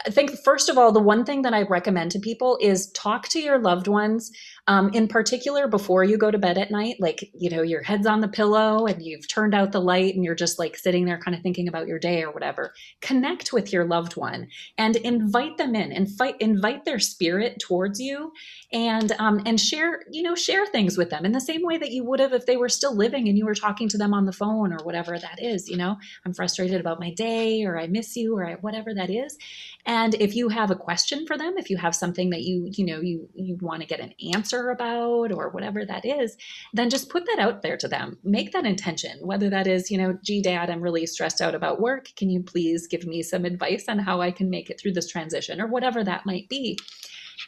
I 0.04 0.10
think, 0.10 0.32
first 0.44 0.68
of 0.68 0.76
all, 0.76 0.92
the 0.92 1.00
one 1.00 1.24
thing 1.24 1.42
that 1.42 1.54
I 1.54 1.62
recommend 1.62 2.10
to 2.12 2.18
people 2.18 2.58
is 2.60 2.90
talk 2.92 3.28
to 3.28 3.40
your 3.40 3.58
loved 3.58 3.88
ones 3.88 4.30
um, 4.66 4.90
in 4.92 5.08
particular 5.08 5.68
before 5.68 6.04
you 6.04 6.18
go 6.18 6.30
to 6.30 6.38
bed 6.38 6.58
at 6.58 6.70
night. 6.70 6.96
Like 6.98 7.30
you 7.34 7.50
know 7.50 7.62
your 7.62 7.82
head's 7.82 8.06
on 8.06 8.20
the 8.20 8.28
pillow 8.28 8.86
and 8.86 9.02
you've 9.02 9.28
turned 9.28 9.54
out 9.54 9.72
the 9.72 9.80
light 9.80 10.14
and 10.14 10.24
you're 10.24 10.34
just 10.34 10.58
like 10.58 10.76
sitting 10.76 11.04
there 11.04 11.18
kind 11.18 11.36
of 11.36 11.42
thinking 11.42 11.68
about 11.68 11.86
your 11.86 11.98
day 11.98 12.22
or 12.22 12.32
whatever. 12.32 12.74
Connect 13.00 13.52
with 13.52 13.72
your 13.72 13.84
loved 13.84 14.16
one 14.16 14.48
and 14.76 14.96
invite 14.96 15.56
them 15.56 15.74
in 15.74 15.92
and 15.92 16.10
fight 16.10 16.36
invite 16.40 16.84
their 16.84 16.98
spirit 16.98 17.58
towards 17.60 18.00
you 18.00 18.32
and 18.76 19.12
um, 19.18 19.42
and 19.46 19.60
share 19.60 20.02
you 20.10 20.22
know 20.22 20.34
share 20.34 20.66
things 20.66 20.98
with 20.98 21.10
them 21.10 21.24
in 21.24 21.32
the 21.32 21.40
same 21.40 21.62
way 21.62 21.78
that 21.78 21.92
you 21.92 22.04
would 22.04 22.20
have 22.20 22.32
if 22.32 22.46
they 22.46 22.56
were 22.56 22.68
still 22.68 22.94
living 22.94 23.28
and 23.28 23.38
you 23.38 23.46
were 23.46 23.54
talking 23.54 23.88
to 23.88 23.98
them 23.98 24.12
on 24.12 24.26
the 24.26 24.32
phone 24.32 24.72
or 24.72 24.84
whatever 24.84 25.18
that 25.18 25.42
is 25.42 25.68
you 25.68 25.76
know 25.76 25.96
i'm 26.24 26.34
frustrated 26.34 26.80
about 26.80 27.00
my 27.00 27.10
day 27.12 27.64
or 27.64 27.78
i 27.78 27.86
miss 27.86 28.16
you 28.16 28.36
or 28.36 28.58
whatever 28.60 28.92
that 28.92 29.08
is 29.08 29.38
and 29.86 30.14
if 30.16 30.36
you 30.36 30.48
have 30.48 30.70
a 30.70 30.76
question 30.76 31.26
for 31.26 31.38
them 31.38 31.54
if 31.56 31.70
you 31.70 31.78
have 31.78 31.94
something 31.94 32.30
that 32.30 32.42
you 32.42 32.68
you 32.72 32.84
know 32.84 33.00
you 33.00 33.26
you 33.34 33.56
want 33.62 33.80
to 33.80 33.86
get 33.86 34.00
an 34.00 34.12
answer 34.34 34.70
about 34.70 35.32
or 35.32 35.48
whatever 35.50 35.84
that 35.84 36.04
is, 36.04 36.36
then 36.72 36.90
just 36.90 37.08
put 37.08 37.24
that 37.26 37.38
out 37.38 37.62
there 37.62 37.76
to 37.76 37.88
them. 37.88 38.18
Make 38.24 38.52
that 38.52 38.66
intention, 38.66 39.18
whether 39.20 39.50
that 39.50 39.66
is, 39.66 39.90
you 39.90 39.98
know, 39.98 40.18
gee, 40.22 40.42
dad, 40.42 40.70
I'm 40.70 40.82
really 40.82 41.06
stressed 41.06 41.40
out 41.40 41.54
about 41.54 41.80
work. 41.80 42.10
Can 42.16 42.30
you 42.30 42.42
please 42.42 42.86
give 42.86 43.06
me 43.06 43.22
some 43.22 43.44
advice 43.44 43.84
on 43.88 43.98
how 43.98 44.20
I 44.20 44.30
can 44.30 44.50
make 44.50 44.70
it 44.70 44.80
through 44.80 44.92
this 44.92 45.08
transition 45.08 45.60
or 45.60 45.66
whatever 45.66 46.04
that 46.04 46.26
might 46.26 46.48
be? 46.48 46.78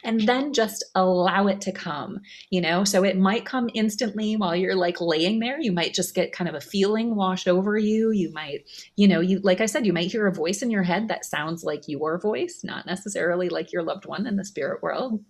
And 0.03 0.21
then 0.21 0.53
just 0.53 0.85
allow 0.95 1.47
it 1.47 1.61
to 1.61 1.71
come 1.71 2.19
you 2.49 2.61
know? 2.61 2.83
So 2.83 3.03
it 3.03 3.17
might 3.17 3.45
come 3.45 3.69
instantly 3.73 4.35
while 4.35 4.55
you're 4.55 4.75
like 4.75 5.01
laying 5.01 5.39
there. 5.39 5.59
You 5.59 5.71
might 5.71 5.93
just 5.93 6.15
get 6.15 6.31
kind 6.31 6.49
of 6.49 6.55
a 6.55 6.61
feeling 6.61 7.15
wash 7.15 7.47
over 7.47 7.77
you. 7.77 8.11
You 8.11 8.31
might 8.31 8.65
you 8.95 9.07
know 9.07 9.19
you 9.19 9.39
like 9.39 9.61
i 9.61 9.65
said 9.65 9.85
you 9.85 9.93
might 9.93 10.11
hear 10.11 10.27
a 10.27 10.33
voice 10.33 10.61
in 10.61 10.71
your 10.71 10.83
head 10.83 11.07
that 11.07 11.25
sounds 11.25 11.63
like 11.63 11.87
your 11.87 12.19
voice 12.19 12.61
not 12.63 12.85
necessarily 12.85 13.49
like 13.49 13.71
your 13.71 13.83
loved 13.83 14.05
one 14.05 14.27
in 14.27 14.35
the 14.35 14.45
spirit 14.45 14.81
world 14.81 15.23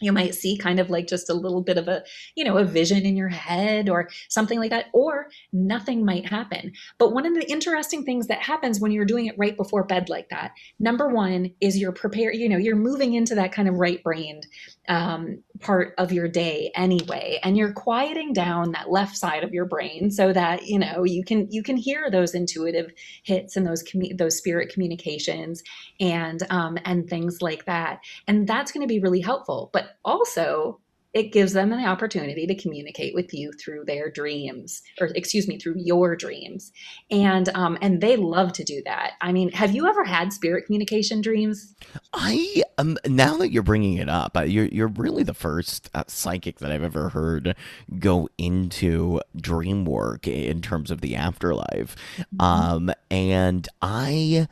you 0.00 0.12
might 0.12 0.34
see 0.34 0.56
kind 0.56 0.80
of 0.80 0.90
like 0.90 1.06
just 1.06 1.30
a 1.30 1.34
little 1.34 1.62
bit 1.62 1.78
of 1.78 1.88
a 1.88 2.02
you 2.34 2.44
know 2.44 2.58
a 2.58 2.64
vision 2.64 3.04
in 3.04 3.16
your 3.16 3.28
head 3.28 3.88
or 3.88 4.08
something 4.28 4.58
like 4.58 4.70
that 4.70 4.86
or 4.92 5.28
nothing 5.52 6.04
might 6.04 6.28
happen. 6.28 6.72
But 6.98 7.12
one 7.12 7.26
of 7.26 7.34
the 7.34 7.50
interesting 7.50 8.04
things 8.04 8.26
that 8.26 8.40
happens 8.40 8.80
when 8.80 8.92
you're 8.92 9.04
doing 9.04 9.26
it 9.26 9.38
right 9.38 9.56
before 9.56 9.84
bed 9.84 10.08
like 10.08 10.28
that 10.30 10.52
number 10.78 11.08
one 11.08 11.50
is 11.60 11.78
you're 11.78 11.92
prepared 11.92 12.36
you 12.36 12.48
know 12.48 12.56
you're 12.56 12.76
moving 12.76 13.14
into 13.14 13.34
that 13.34 13.52
kind 13.52 13.68
of 13.68 13.74
right 13.76 14.02
brained 14.02 14.46
um, 14.88 15.42
part 15.60 15.94
of 15.98 16.12
your 16.12 16.28
day 16.28 16.70
anyway 16.74 17.40
and 17.42 17.56
you're 17.56 17.72
quieting 17.72 18.32
down 18.32 18.72
that 18.72 18.90
left 18.90 19.16
side 19.16 19.42
of 19.42 19.52
your 19.52 19.64
brain 19.64 20.10
so 20.10 20.32
that 20.32 20.66
you 20.66 20.78
know 20.78 21.04
you 21.04 21.24
can 21.24 21.50
you 21.50 21.62
can 21.62 21.76
hear 21.76 22.10
those 22.10 22.34
intuitive 22.34 22.92
hits 23.22 23.56
and 23.56 23.66
those 23.66 23.82
commu- 23.82 24.16
those 24.16 24.36
spirit 24.36 24.72
communications 24.72 25.62
and 26.00 26.42
um, 26.50 26.78
and 26.84 27.08
things 27.08 27.38
like 27.40 27.64
that. 27.66 28.00
And 28.26 28.46
that's 28.46 28.72
going 28.72 28.86
to 28.86 28.92
be 28.92 29.00
really 29.00 29.20
helpful. 29.20 29.70
But 29.72 29.96
also 30.04 30.80
it 31.14 31.32
gives 31.32 31.52
them 31.52 31.70
the 31.70 31.84
opportunity 31.86 32.46
to 32.46 32.54
communicate 32.54 33.14
with 33.14 33.32
you 33.32 33.52
through 33.52 33.84
their 33.86 34.10
dreams 34.10 34.82
or 35.00 35.08
excuse 35.14 35.48
me 35.48 35.58
through 35.58 35.76
your 35.78 36.16
dreams. 36.16 36.72
And 37.10 37.48
um 37.54 37.78
and 37.80 38.00
they 38.00 38.16
love 38.16 38.52
to 38.54 38.64
do 38.64 38.82
that. 38.84 39.12
I 39.20 39.32
mean 39.32 39.50
have 39.52 39.74
you 39.74 39.88
ever 39.88 40.04
had 40.04 40.32
spirit 40.32 40.66
communication 40.66 41.20
dreams? 41.20 41.74
I 42.12 42.62
um 42.78 42.98
now 43.06 43.36
that 43.36 43.50
you're 43.50 43.62
bringing 43.62 43.98
it 43.98 44.08
up 44.08 44.36
you're 44.46 44.66
you're 44.66 44.88
really 44.88 45.22
the 45.22 45.34
first 45.34 45.90
uh, 45.94 46.04
psychic 46.06 46.58
that 46.58 46.70
i've 46.70 46.82
ever 46.82 47.10
heard 47.10 47.54
go 47.98 48.28
into 48.38 49.20
dream 49.36 49.84
work 49.84 50.26
in 50.26 50.60
terms 50.60 50.90
of 50.90 51.00
the 51.00 51.14
afterlife. 51.14 51.96
Mm-hmm. 52.16 52.40
um 52.40 52.90
and 53.10 53.68
i 53.80 54.48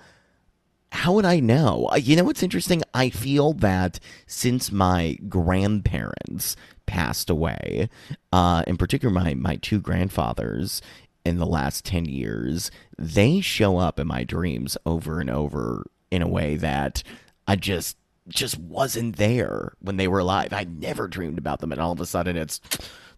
how 0.93 1.15
would 1.15 1.25
I 1.25 1.41
know? 1.41 1.89
Uh, 1.91 1.97
you 1.97 2.17
know 2.17 2.25
what's 2.25 2.43
interesting? 2.43 2.83
I 2.93 3.09
feel 3.09 3.55
that 3.55 3.99
since 4.27 4.71
my 4.71 5.17
grandparents 5.27 6.55
passed 6.85 7.31
away, 7.31 7.89
uh, 8.31 8.63
in 8.67 8.77
particular 8.77 9.13
my, 9.13 9.33
my 9.33 9.57
two 9.57 9.81
grandfathers 9.81 10.83
in 11.25 11.39
the 11.39 11.47
last 11.47 11.87
10 11.87 12.05
years, 12.05 12.71
they 12.99 13.41
show 13.41 13.79
up 13.79 13.99
in 13.99 14.07
my 14.07 14.23
dreams 14.23 14.77
over 14.85 15.19
and 15.19 15.31
over 15.31 15.87
in 16.11 16.21
a 16.21 16.29
way 16.29 16.57
that 16.57 17.03
I 17.49 17.57
just 17.57 17.97
just 18.29 18.59
wasn't 18.59 19.17
there 19.17 19.73
when 19.81 19.97
they 19.97 20.07
were 20.07 20.21
alive. 20.21 20.53
I 20.53 20.65
never 20.65 21.09
dreamed 21.09 21.39
about 21.39 21.61
them 21.61 21.73
and 21.73 21.81
all 21.81 21.93
of 21.93 22.01
a 22.01 22.07
sudden 22.07 22.37
it's 22.37 22.61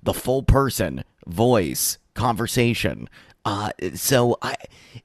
the 0.03 0.15
full 0.15 0.45
person, 0.45 1.03
voice, 1.27 1.99
conversation. 2.15 3.09
Uh, 3.45 3.71
so 3.95 4.39
I, 4.41 4.57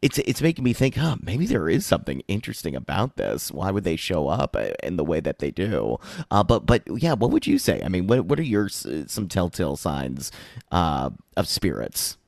it's 0.02 0.18
it's 0.20 0.42
making 0.42 0.64
me 0.64 0.74
think, 0.74 0.96
huh, 0.96 1.18
maybe 1.22 1.46
there 1.46 1.68
is 1.70 1.86
something 1.86 2.22
interesting 2.28 2.76
about 2.76 3.18
this. 3.18 3.52
Why 3.52 3.72
would 3.72 3.84
they 3.84 3.98
show 3.98 4.30
up 4.30 4.56
uh, 4.56 4.72
in 4.84 4.96
the 4.96 5.04
way 5.04 5.20
that 5.20 5.40
they 5.40 5.52
do? 5.52 5.98
Uh, 6.32 6.44
but 6.44 6.66
but 6.66 6.84
yeah, 7.02 7.14
what 7.14 7.32
would 7.32 7.48
you 7.48 7.58
say? 7.58 7.82
I 7.84 7.90
mean, 7.90 8.08
what 8.08 8.26
what 8.26 8.40
are 8.40 8.44
your 8.44 8.70
some 8.70 9.28
telltale 9.28 9.76
signs 9.76 10.32
uh, 10.72 11.10
of 11.36 11.48
spirits? 11.48 12.19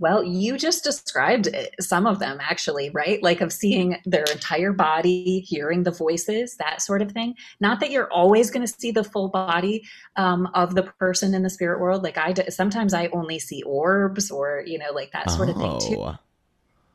Well, 0.00 0.24
you 0.24 0.56
just 0.56 0.82
described 0.82 1.48
eh, 1.52 1.66
some 1.78 2.06
of 2.06 2.18
them 2.18 2.38
actually, 2.40 2.90
right? 2.90 3.22
Like 3.22 3.42
of 3.42 3.52
seeing 3.52 3.98
their 4.06 4.24
entire 4.24 4.72
body, 4.72 5.40
hearing 5.40 5.82
the 5.82 5.90
voices, 5.90 6.56
that 6.56 6.82
sort 6.82 7.02
of 7.02 7.12
thing. 7.12 7.34
Not 7.60 7.80
that 7.80 7.90
you're 7.90 8.10
always 8.10 8.50
going 8.50 8.66
to 8.66 8.72
see 8.72 8.90
the 8.90 9.04
full 9.04 9.28
body 9.28 9.84
um, 10.16 10.48
of 10.54 10.74
the 10.74 10.84
person 10.84 11.34
in 11.34 11.42
the 11.42 11.50
spirit 11.50 11.80
world. 11.80 12.02
Like 12.02 12.16
I, 12.16 12.32
sometimes 12.48 12.94
I 12.94 13.08
only 13.08 13.38
see 13.38 13.62
orbs 13.62 14.30
or, 14.30 14.64
you 14.66 14.78
know, 14.78 14.90
like 14.92 15.12
that 15.12 15.30
sort 15.30 15.50
oh. 15.50 15.52
of 15.52 15.58
thing 15.58 15.96
too. 15.96 16.18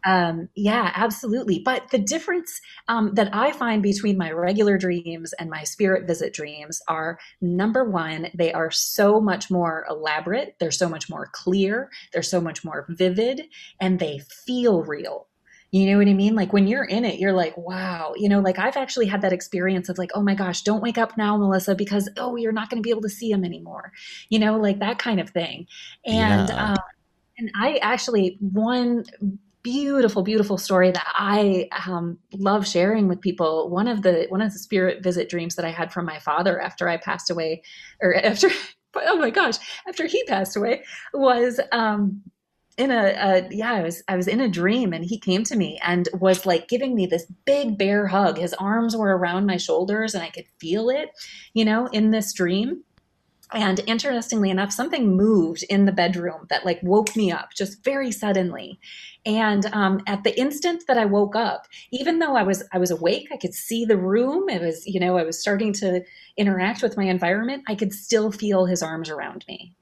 Um, 0.05 0.49
yeah, 0.55 0.91
absolutely. 0.95 1.59
But 1.65 1.89
the 1.89 1.97
difference 1.97 2.61
um, 2.87 3.15
that 3.15 3.33
I 3.33 3.51
find 3.51 3.81
between 3.81 4.17
my 4.17 4.31
regular 4.31 4.77
dreams 4.77 5.33
and 5.33 5.49
my 5.49 5.63
spirit 5.63 6.05
visit 6.05 6.33
dreams 6.33 6.79
are 6.87 7.17
number 7.41 7.89
one, 7.89 8.29
they 8.35 8.53
are 8.53 8.69
so 8.69 9.19
much 9.19 9.49
more 9.49 9.85
elaborate, 9.89 10.55
they're 10.59 10.71
so 10.71 10.87
much 10.87 11.09
more 11.09 11.29
clear, 11.33 11.89
they're 12.13 12.21
so 12.21 12.39
much 12.39 12.63
more 12.63 12.85
vivid, 12.89 13.43
and 13.79 13.99
they 13.99 14.19
feel 14.45 14.83
real 14.83 15.27
You 15.71 15.91
know 15.91 15.97
what 15.97 16.07
I 16.07 16.13
mean? 16.13 16.35
Like 16.35 16.53
when 16.53 16.67
you're 16.67 16.85
in 16.85 17.03
it, 17.03 17.19
you're 17.19 17.33
like, 17.33 17.57
wow. 17.57 18.13
You 18.15 18.29
know, 18.29 18.39
like 18.39 18.59
I've 18.59 18.77
actually 18.77 19.07
had 19.07 19.21
that 19.21 19.33
experience 19.33 19.89
of 19.89 19.97
like, 19.97 20.11
oh 20.15 20.21
my 20.21 20.35
gosh, 20.35 20.61
don't 20.61 20.81
wake 20.81 20.97
up 20.97 21.17
now, 21.17 21.35
Melissa, 21.37 21.75
because 21.75 22.07
oh, 22.17 22.35
you're 22.37 22.53
not 22.53 22.69
going 22.69 22.81
to 22.81 22.85
be 22.85 22.91
able 22.91 23.01
to 23.01 23.09
see 23.09 23.31
him 23.31 23.43
anymore. 23.43 23.91
You 24.29 24.39
know, 24.39 24.57
like 24.57 24.79
that 24.79 24.99
kind 24.99 25.19
of 25.19 25.31
thing. 25.31 25.67
And 26.05 26.49
yeah. 26.49 26.73
uh, 26.73 26.77
and 27.37 27.51
I 27.55 27.77
actually 27.81 28.37
one 28.39 29.05
beautiful 29.65 30.21
beautiful 30.21 30.59
story 30.59 30.91
that 30.91 31.07
i 31.15 31.67
um, 31.87 32.19
love 32.33 32.67
sharing 32.67 33.07
with 33.07 33.19
people. 33.19 33.67
One 33.71 33.87
of 33.87 34.03
the 34.03 34.27
one 34.29 34.41
of 34.41 34.53
the 34.53 34.59
spirit 34.59 35.01
visit 35.01 35.27
dreams 35.27 35.55
that 35.55 35.65
i 35.65 35.71
had 35.71 35.91
from 35.91 36.05
my 36.05 36.19
father 36.19 36.61
after 36.61 36.87
i 36.87 36.97
passed 36.97 37.31
away 37.31 37.63
or 37.99 38.15
after 38.31 38.47
oh 38.95 39.17
my 39.17 39.31
gosh 39.31 39.55
after 39.87 40.05
he 40.05 40.23
passed 40.25 40.55
away 40.55 40.83
was 41.15 41.59
um 41.71 42.21
in 42.77 42.91
a, 42.91 43.15
a, 43.17 43.47
yeah 43.49 43.73
i 43.73 43.81
was 43.81 44.03
i 44.07 44.15
was 44.15 44.27
in 44.27 44.39
a 44.39 44.47
dream 44.47 44.93
and 44.93 45.03
he 45.03 45.17
came 45.17 45.43
to 45.43 45.55
me 45.55 45.79
and 45.83 46.09
was 46.13 46.45
like 46.45 46.67
giving 46.67 46.93
me 46.93 47.07
this 47.07 47.25
big 47.45 47.75
bear 47.75 48.05
hug. 48.05 48.37
His 48.37 48.53
arms 48.53 48.95
were 48.95 49.17
around 49.17 49.47
my 49.47 49.57
shoulders 49.57 50.13
and 50.13 50.23
i 50.23 50.29
could 50.29 50.45
feel 50.59 50.91
it 50.91 51.09
you 51.55 51.65
know 51.65 51.87
in 51.87 52.11
this 52.11 52.33
dream 52.33 52.83
and 53.53 53.79
interestingly 53.85 54.49
enough 54.49 54.71
something 54.71 55.15
moved 55.15 55.63
in 55.69 55.85
the 55.85 55.91
bedroom 55.91 56.45
that 56.49 56.65
like 56.65 56.79
woke 56.81 57.15
me 57.15 57.31
up 57.31 57.49
just 57.55 57.83
very 57.83 58.11
suddenly. 58.11 58.79
And 59.25 59.65
um, 59.67 60.01
at 60.07 60.23
the 60.23 60.37
instant 60.39 60.83
that 60.87 60.97
i 60.97 61.05
woke 61.05 61.35
up 61.35 61.67
even 61.91 62.19
though 62.19 62.35
i 62.35 62.43
was 62.43 62.63
i 62.71 62.77
was 62.77 62.91
awake 62.91 63.27
i 63.31 63.37
could 63.37 63.53
see 63.53 63.83
the 63.83 63.97
room 63.97 64.49
it 64.49 64.61
was 64.61 64.85
you 64.85 64.99
know 64.99 65.17
i 65.17 65.23
was 65.23 65.39
starting 65.39 65.73
to 65.73 66.03
interact 66.37 66.83
with 66.83 66.97
my 66.97 67.05
environment 67.05 67.63
i 67.67 67.75
could 67.75 67.91
still 67.91 68.31
feel 68.31 68.65
his 68.65 68.83
arms 68.83 69.09
around 69.09 69.45
me. 69.47 69.75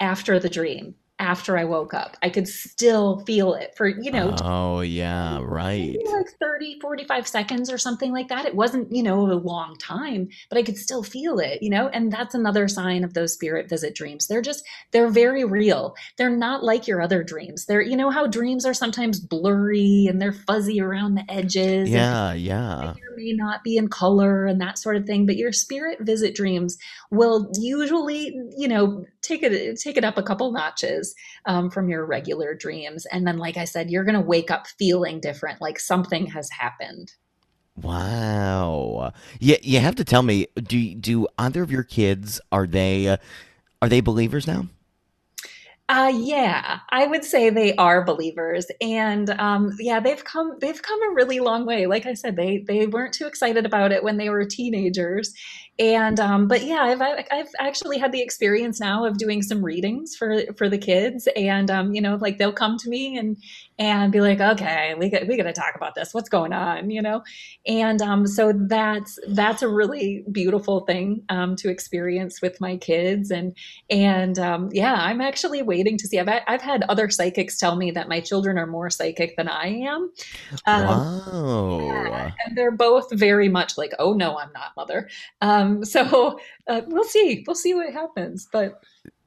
After 0.00 0.38
the 0.38 0.48
dream 0.48 0.96
after 1.18 1.56
I 1.56 1.64
woke 1.64 1.94
up. 1.94 2.16
I 2.22 2.30
could 2.30 2.48
still 2.48 3.22
feel 3.26 3.54
it 3.54 3.74
for, 3.76 3.86
you 3.86 4.10
know, 4.10 4.34
oh, 4.42 4.80
yeah, 4.80 5.38
right. 5.40 5.96
Like 6.04 6.26
30, 6.40 6.80
45 6.80 7.28
seconds 7.28 7.70
or 7.70 7.78
something 7.78 8.12
like 8.12 8.28
that. 8.28 8.44
It 8.44 8.56
wasn't, 8.56 8.90
you 8.92 9.02
know, 9.04 9.30
a 9.30 9.34
long 9.34 9.76
time, 9.76 10.28
but 10.48 10.58
I 10.58 10.64
could 10.64 10.76
still 10.76 11.04
feel 11.04 11.38
it, 11.38 11.62
you 11.62 11.70
know, 11.70 11.88
and 11.88 12.12
that's 12.12 12.34
another 12.34 12.66
sign 12.66 13.04
of 13.04 13.14
those 13.14 13.34
spirit 13.34 13.68
visit 13.68 13.94
dreams. 13.94 14.26
They're 14.26 14.42
just, 14.42 14.64
they're 14.90 15.10
very 15.10 15.44
real. 15.44 15.94
They're 16.18 16.28
not 16.28 16.64
like 16.64 16.88
your 16.88 17.00
other 17.00 17.22
dreams. 17.22 17.66
They're, 17.66 17.82
you 17.82 17.96
know, 17.96 18.10
how 18.10 18.26
dreams 18.26 18.66
are 18.66 18.74
sometimes 18.74 19.20
blurry 19.20 20.06
and 20.08 20.20
they're 20.20 20.32
fuzzy 20.32 20.80
around 20.80 21.14
the 21.14 21.30
edges. 21.30 21.88
Yeah, 21.88 22.32
yeah. 22.32 22.94
May 23.16 23.32
not 23.32 23.62
be 23.62 23.76
in 23.76 23.88
color 23.88 24.46
and 24.46 24.60
that 24.60 24.78
sort 24.78 24.96
of 24.96 25.06
thing, 25.06 25.26
but 25.26 25.36
your 25.36 25.52
spirit 25.52 26.00
visit 26.00 26.34
dreams 26.34 26.78
will 27.12 27.48
usually, 27.60 28.34
you 28.56 28.66
know, 28.66 29.04
take 29.22 29.42
it 29.42 29.80
take 29.80 29.96
it 29.96 30.04
up 30.04 30.18
a 30.18 30.22
couple 30.22 30.52
notches 30.52 31.14
um, 31.46 31.70
from 31.70 31.88
your 31.88 32.04
regular 32.04 32.54
dreams. 32.54 33.06
And 33.06 33.26
then 33.26 33.38
like 33.38 33.56
i 33.56 33.64
said 33.64 33.90
you're 33.90 34.04
going 34.04 34.14
to 34.14 34.20
wake 34.20 34.50
up 34.50 34.66
feeling 34.78 35.20
different 35.20 35.60
like 35.60 35.78
something 35.78 36.26
has 36.26 36.50
happened. 36.50 37.12
Wow. 37.80 39.12
Yeah 39.40 39.56
you 39.62 39.80
have 39.80 39.96
to 39.96 40.04
tell 40.04 40.22
me 40.22 40.46
do 40.62 40.94
do 40.94 41.26
either 41.38 41.62
of 41.62 41.70
your 41.70 41.84
kids 41.84 42.40
are 42.50 42.66
they 42.66 43.16
are 43.80 43.88
they 43.88 44.00
believers 44.00 44.46
now 44.46 44.66
uh, 45.92 46.08
yeah, 46.08 46.78
I 46.88 47.06
would 47.06 47.22
say 47.22 47.50
they 47.50 47.76
are 47.76 48.02
believers, 48.02 48.64
and 48.80 49.28
um, 49.28 49.76
yeah, 49.78 50.00
they've 50.00 50.24
come 50.24 50.56
they've 50.58 50.80
come 50.80 50.98
a 51.02 51.14
really 51.14 51.38
long 51.38 51.66
way. 51.66 51.84
Like 51.84 52.06
I 52.06 52.14
said, 52.14 52.34
they 52.34 52.64
they 52.66 52.86
weren't 52.86 53.12
too 53.12 53.26
excited 53.26 53.66
about 53.66 53.92
it 53.92 54.02
when 54.02 54.16
they 54.16 54.30
were 54.30 54.46
teenagers, 54.46 55.34
and 55.78 56.18
um, 56.18 56.48
but 56.48 56.64
yeah, 56.64 56.80
I've 56.80 57.02
I've 57.02 57.50
actually 57.60 57.98
had 57.98 58.10
the 58.10 58.22
experience 58.22 58.80
now 58.80 59.04
of 59.04 59.18
doing 59.18 59.42
some 59.42 59.62
readings 59.62 60.16
for 60.16 60.40
for 60.56 60.66
the 60.66 60.78
kids, 60.78 61.28
and 61.36 61.70
um, 61.70 61.92
you 61.92 62.00
know, 62.00 62.16
like 62.16 62.38
they'll 62.38 62.54
come 62.54 62.78
to 62.78 62.88
me 62.88 63.18
and 63.18 63.36
and 63.78 64.12
be 64.12 64.20
like, 64.20 64.40
okay, 64.40 64.94
we 64.98 65.08
got 65.08 65.26
we 65.26 65.36
got 65.36 65.44
to 65.44 65.52
talk 65.52 65.74
about 65.74 65.94
this. 65.94 66.12
What's 66.12 66.28
going 66.28 66.52
on, 66.52 66.90
you 66.90 67.00
know? 67.00 67.22
And 67.66 68.00
um, 68.02 68.26
so 68.26 68.52
that's 68.54 69.18
that's 69.28 69.62
a 69.62 69.68
really 69.68 70.24
beautiful 70.30 70.80
thing 70.80 71.22
um, 71.28 71.56
to 71.56 71.70
experience 71.70 72.42
with 72.42 72.60
my 72.60 72.76
kids, 72.76 73.30
and 73.30 73.56
and 73.88 74.38
um, 74.38 74.68
yeah, 74.72 74.94
I'm 74.94 75.20
actually 75.20 75.62
waiting 75.62 75.96
to 75.98 76.06
see. 76.06 76.18
I've 76.18 76.42
I've 76.46 76.62
had 76.62 76.82
other 76.84 77.08
psychics 77.10 77.58
tell 77.58 77.76
me 77.76 77.90
that 77.92 78.08
my 78.08 78.20
children 78.20 78.58
are 78.58 78.66
more 78.66 78.90
psychic 78.90 79.36
than 79.36 79.48
I 79.48 79.68
am. 79.68 80.12
Um, 80.66 80.86
wow. 80.86 81.80
Yeah, 81.80 82.30
and 82.44 82.56
they're 82.56 82.70
both 82.70 83.12
very 83.12 83.48
much 83.48 83.78
like, 83.78 83.92
oh 83.98 84.12
no, 84.12 84.38
I'm 84.38 84.52
not, 84.52 84.72
mother. 84.76 85.08
Um, 85.40 85.84
so 85.92 86.38
uh, 86.66 86.82
we'll 86.86 87.04
see. 87.04 87.44
We'll 87.46 87.56
see 87.56 87.74
what 87.74 87.92
happens. 87.92 88.48
But 88.52 88.80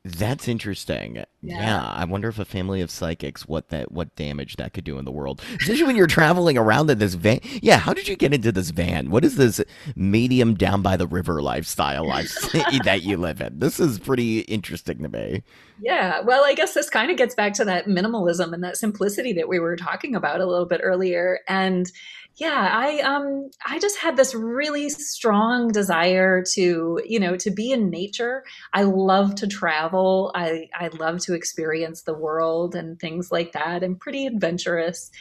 that's 0.06 0.48
interesting. 0.48 1.16
Yeah. 1.16 1.26
yeah. 1.42 1.84
I 1.84 2.06
wonder 2.06 2.28
if 2.28 2.38
a 2.38 2.46
family 2.46 2.80
of 2.82 2.92
psychics 2.92 3.48
what 3.48 3.70
that 3.70 3.92
what 3.92 4.16
damage 4.16 4.56
that 4.58 4.72
could 4.74 4.84
do 4.84 5.00
in 5.00 5.06
the 5.06 5.12
world. 5.12 5.42
Especially 5.60 5.84
when 5.84 5.96
you're 5.96 6.06
traveling 6.06 6.60
around 6.60 6.92
in 6.92 7.00
this 7.00 7.16
van. 7.16 7.40
Yeah, 7.44 7.78
how 7.78 7.92
did 7.92 8.08
you 8.08 8.16
get 8.16 8.32
into 8.32 8.52
this 8.52 8.70
van? 8.70 9.10
What 9.10 9.26
is 9.26 9.36
this 9.36 9.64
medium 9.96 10.54
down 10.54 10.84
by 10.84 10.96
the 10.96 11.08
river 11.08 11.42
lifestyle 11.42 12.06
that 12.84 13.02
you 13.02 13.18
live 13.18 13.42
in? 13.42 13.58
This 13.58 13.80
is 13.80 13.98
pretty 13.98 14.42
interesting 14.42 15.00
to 15.00 15.10
me. 15.10 15.42
Yeah, 15.82 16.22
well, 16.22 16.46
I 16.46 16.54
guess 16.54 16.76
this 16.76 16.90
kind 16.90 17.10
of 17.10 17.18
gets 17.18 17.34
back 17.34 17.54
to 17.54 17.66
that 17.66 17.88
minimalism 17.88 18.54
and 18.54 18.64
that 18.64 18.78
simplicity 18.78 19.34
that 19.34 19.50
we 19.50 19.58
were 19.58 19.76
talking 19.76 20.16
about 20.16 20.40
a 20.40 20.46
little 20.46 20.68
bit 20.68 20.82
earlier. 20.84 21.40
And 21.48 21.92
yeah 22.38 22.70
i 22.74 23.00
um 23.00 23.50
i 23.66 23.80
just 23.80 23.98
had 23.98 24.18
this 24.18 24.36
really 24.36 24.90
strong 24.90 25.70
desire 25.70 26.44
to 26.44 27.02
you 27.06 27.20
know 27.20 27.36
to 27.38 27.52
be 27.52 27.72
in 27.72 27.90
nature. 27.90 28.44
I 28.74 28.84
love 28.84 29.36
to 29.36 29.48
travel. 29.48 30.32
I 30.36 30.70
i 30.74 30.90
love 30.90 31.20
to 31.22 31.34
experience 31.34 32.02
the 32.02 32.14
world 32.14 32.76
and 32.76 33.00
things 33.00 33.32
like 33.32 33.54
that 33.54 33.84
i'm 33.84 33.96
pretty 33.96 34.26
adventurous. 34.26 35.12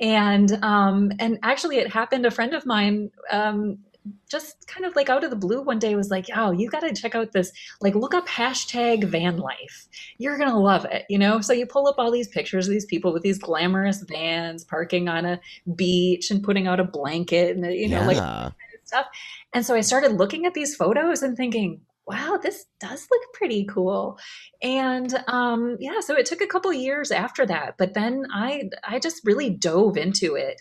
And 0.00 0.52
um 0.64 1.12
and 1.18 1.38
actually 1.42 1.76
it 1.76 1.92
happened 1.92 2.26
a 2.26 2.30
friend 2.30 2.54
of 2.54 2.64
mine 2.66 3.10
um 3.30 3.78
just 4.28 4.66
kind 4.66 4.84
of 4.84 4.96
like 4.96 5.08
out 5.08 5.24
of 5.24 5.30
the 5.30 5.36
blue 5.36 5.62
one 5.62 5.78
day 5.78 5.94
was 5.94 6.10
like, 6.10 6.26
oh, 6.34 6.50
you 6.50 6.68
got 6.68 6.80
to 6.80 6.92
check 6.92 7.14
out 7.14 7.32
this, 7.32 7.52
like, 7.80 7.94
look 7.94 8.14
up 8.14 8.26
hashtag 8.26 9.04
van 9.04 9.38
life. 9.38 9.86
You're 10.18 10.38
going 10.38 10.50
to 10.50 10.56
love 10.56 10.84
it, 10.86 11.04
you 11.08 11.18
know? 11.18 11.40
So 11.40 11.52
you 11.52 11.66
pull 11.66 11.86
up 11.86 11.96
all 11.98 12.10
these 12.10 12.28
pictures 12.28 12.66
of 12.66 12.72
these 12.72 12.86
people 12.86 13.12
with 13.12 13.22
these 13.22 13.38
glamorous 13.38 14.02
vans 14.08 14.64
parking 14.64 15.08
on 15.08 15.24
a 15.24 15.40
beach 15.74 16.30
and 16.30 16.42
putting 16.42 16.66
out 16.66 16.80
a 16.80 16.84
blanket 16.84 17.56
and, 17.56 17.64
you 17.74 17.88
know, 17.88 18.00
yeah. 18.00 18.06
like 18.06 18.16
kind 18.16 18.46
of 18.46 18.52
stuff. 18.84 19.06
And 19.52 19.64
so 19.64 19.74
I 19.74 19.80
started 19.80 20.12
looking 20.12 20.46
at 20.46 20.54
these 20.54 20.74
photos 20.74 21.22
and 21.22 21.36
thinking, 21.36 21.80
wow 22.06 22.36
this 22.42 22.66
does 22.80 23.06
look 23.10 23.32
pretty 23.32 23.64
cool 23.64 24.18
and 24.60 25.22
um 25.28 25.76
yeah 25.78 26.00
so 26.00 26.16
it 26.16 26.26
took 26.26 26.40
a 26.40 26.46
couple 26.46 26.72
years 26.72 27.10
after 27.12 27.46
that 27.46 27.74
but 27.78 27.94
then 27.94 28.24
i 28.34 28.68
i 28.82 28.98
just 28.98 29.20
really 29.24 29.48
dove 29.48 29.96
into 29.96 30.34
it 30.34 30.60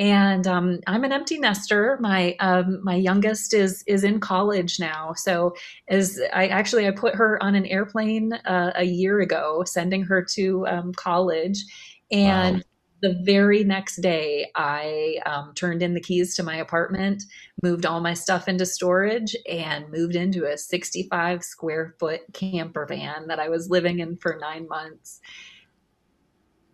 and 0.00 0.46
um, 0.46 0.80
I'm 0.86 1.04
an 1.04 1.12
empty 1.12 1.38
nester. 1.38 1.98
My 2.00 2.34
um, 2.40 2.82
my 2.82 2.94
youngest 2.94 3.52
is 3.52 3.84
is 3.86 4.02
in 4.02 4.18
college 4.18 4.80
now, 4.80 5.12
so 5.12 5.54
as 5.88 6.18
I 6.32 6.46
actually 6.46 6.88
I 6.88 6.90
put 6.90 7.14
her 7.14 7.40
on 7.42 7.54
an 7.54 7.66
airplane 7.66 8.32
uh, 8.32 8.72
a 8.76 8.84
year 8.84 9.20
ago, 9.20 9.62
sending 9.66 10.02
her 10.04 10.24
to 10.32 10.66
um, 10.66 10.92
college, 10.94 11.62
and. 12.10 12.56
Wow. 12.56 12.62
The 13.02 13.18
very 13.24 13.64
next 13.64 14.02
day, 14.02 14.50
I 14.54 15.20
um, 15.24 15.54
turned 15.54 15.82
in 15.82 15.94
the 15.94 16.02
keys 16.02 16.36
to 16.36 16.42
my 16.42 16.56
apartment, 16.56 17.22
moved 17.62 17.86
all 17.86 18.02
my 18.02 18.12
stuff 18.12 18.46
into 18.46 18.66
storage, 18.66 19.34
and 19.50 19.88
moved 19.88 20.16
into 20.16 20.44
a 20.44 20.58
65 20.58 21.42
square 21.42 21.94
foot 21.98 22.20
camper 22.34 22.84
van 22.84 23.28
that 23.28 23.40
I 23.40 23.48
was 23.48 23.70
living 23.70 24.00
in 24.00 24.18
for 24.18 24.36
nine 24.38 24.68
months 24.68 25.18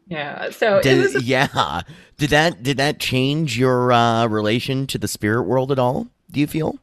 yeah. 0.07 0.51
So 0.51 0.81
did, 0.81 1.15
was, 1.15 1.23
yeah. 1.25 1.83
Did 2.17 2.31
that 2.31 2.63
did 2.63 2.77
that 2.77 2.99
change 2.99 3.59
your 3.59 3.93
uh, 3.93 4.27
relation 4.27 4.87
to 4.89 4.99
the 4.99 5.09
spirit 5.09 5.43
world 5.43 5.73
at 5.73 5.79
all? 5.79 6.07
Do 6.31 6.41
you 6.41 6.47
feel? 6.47 6.79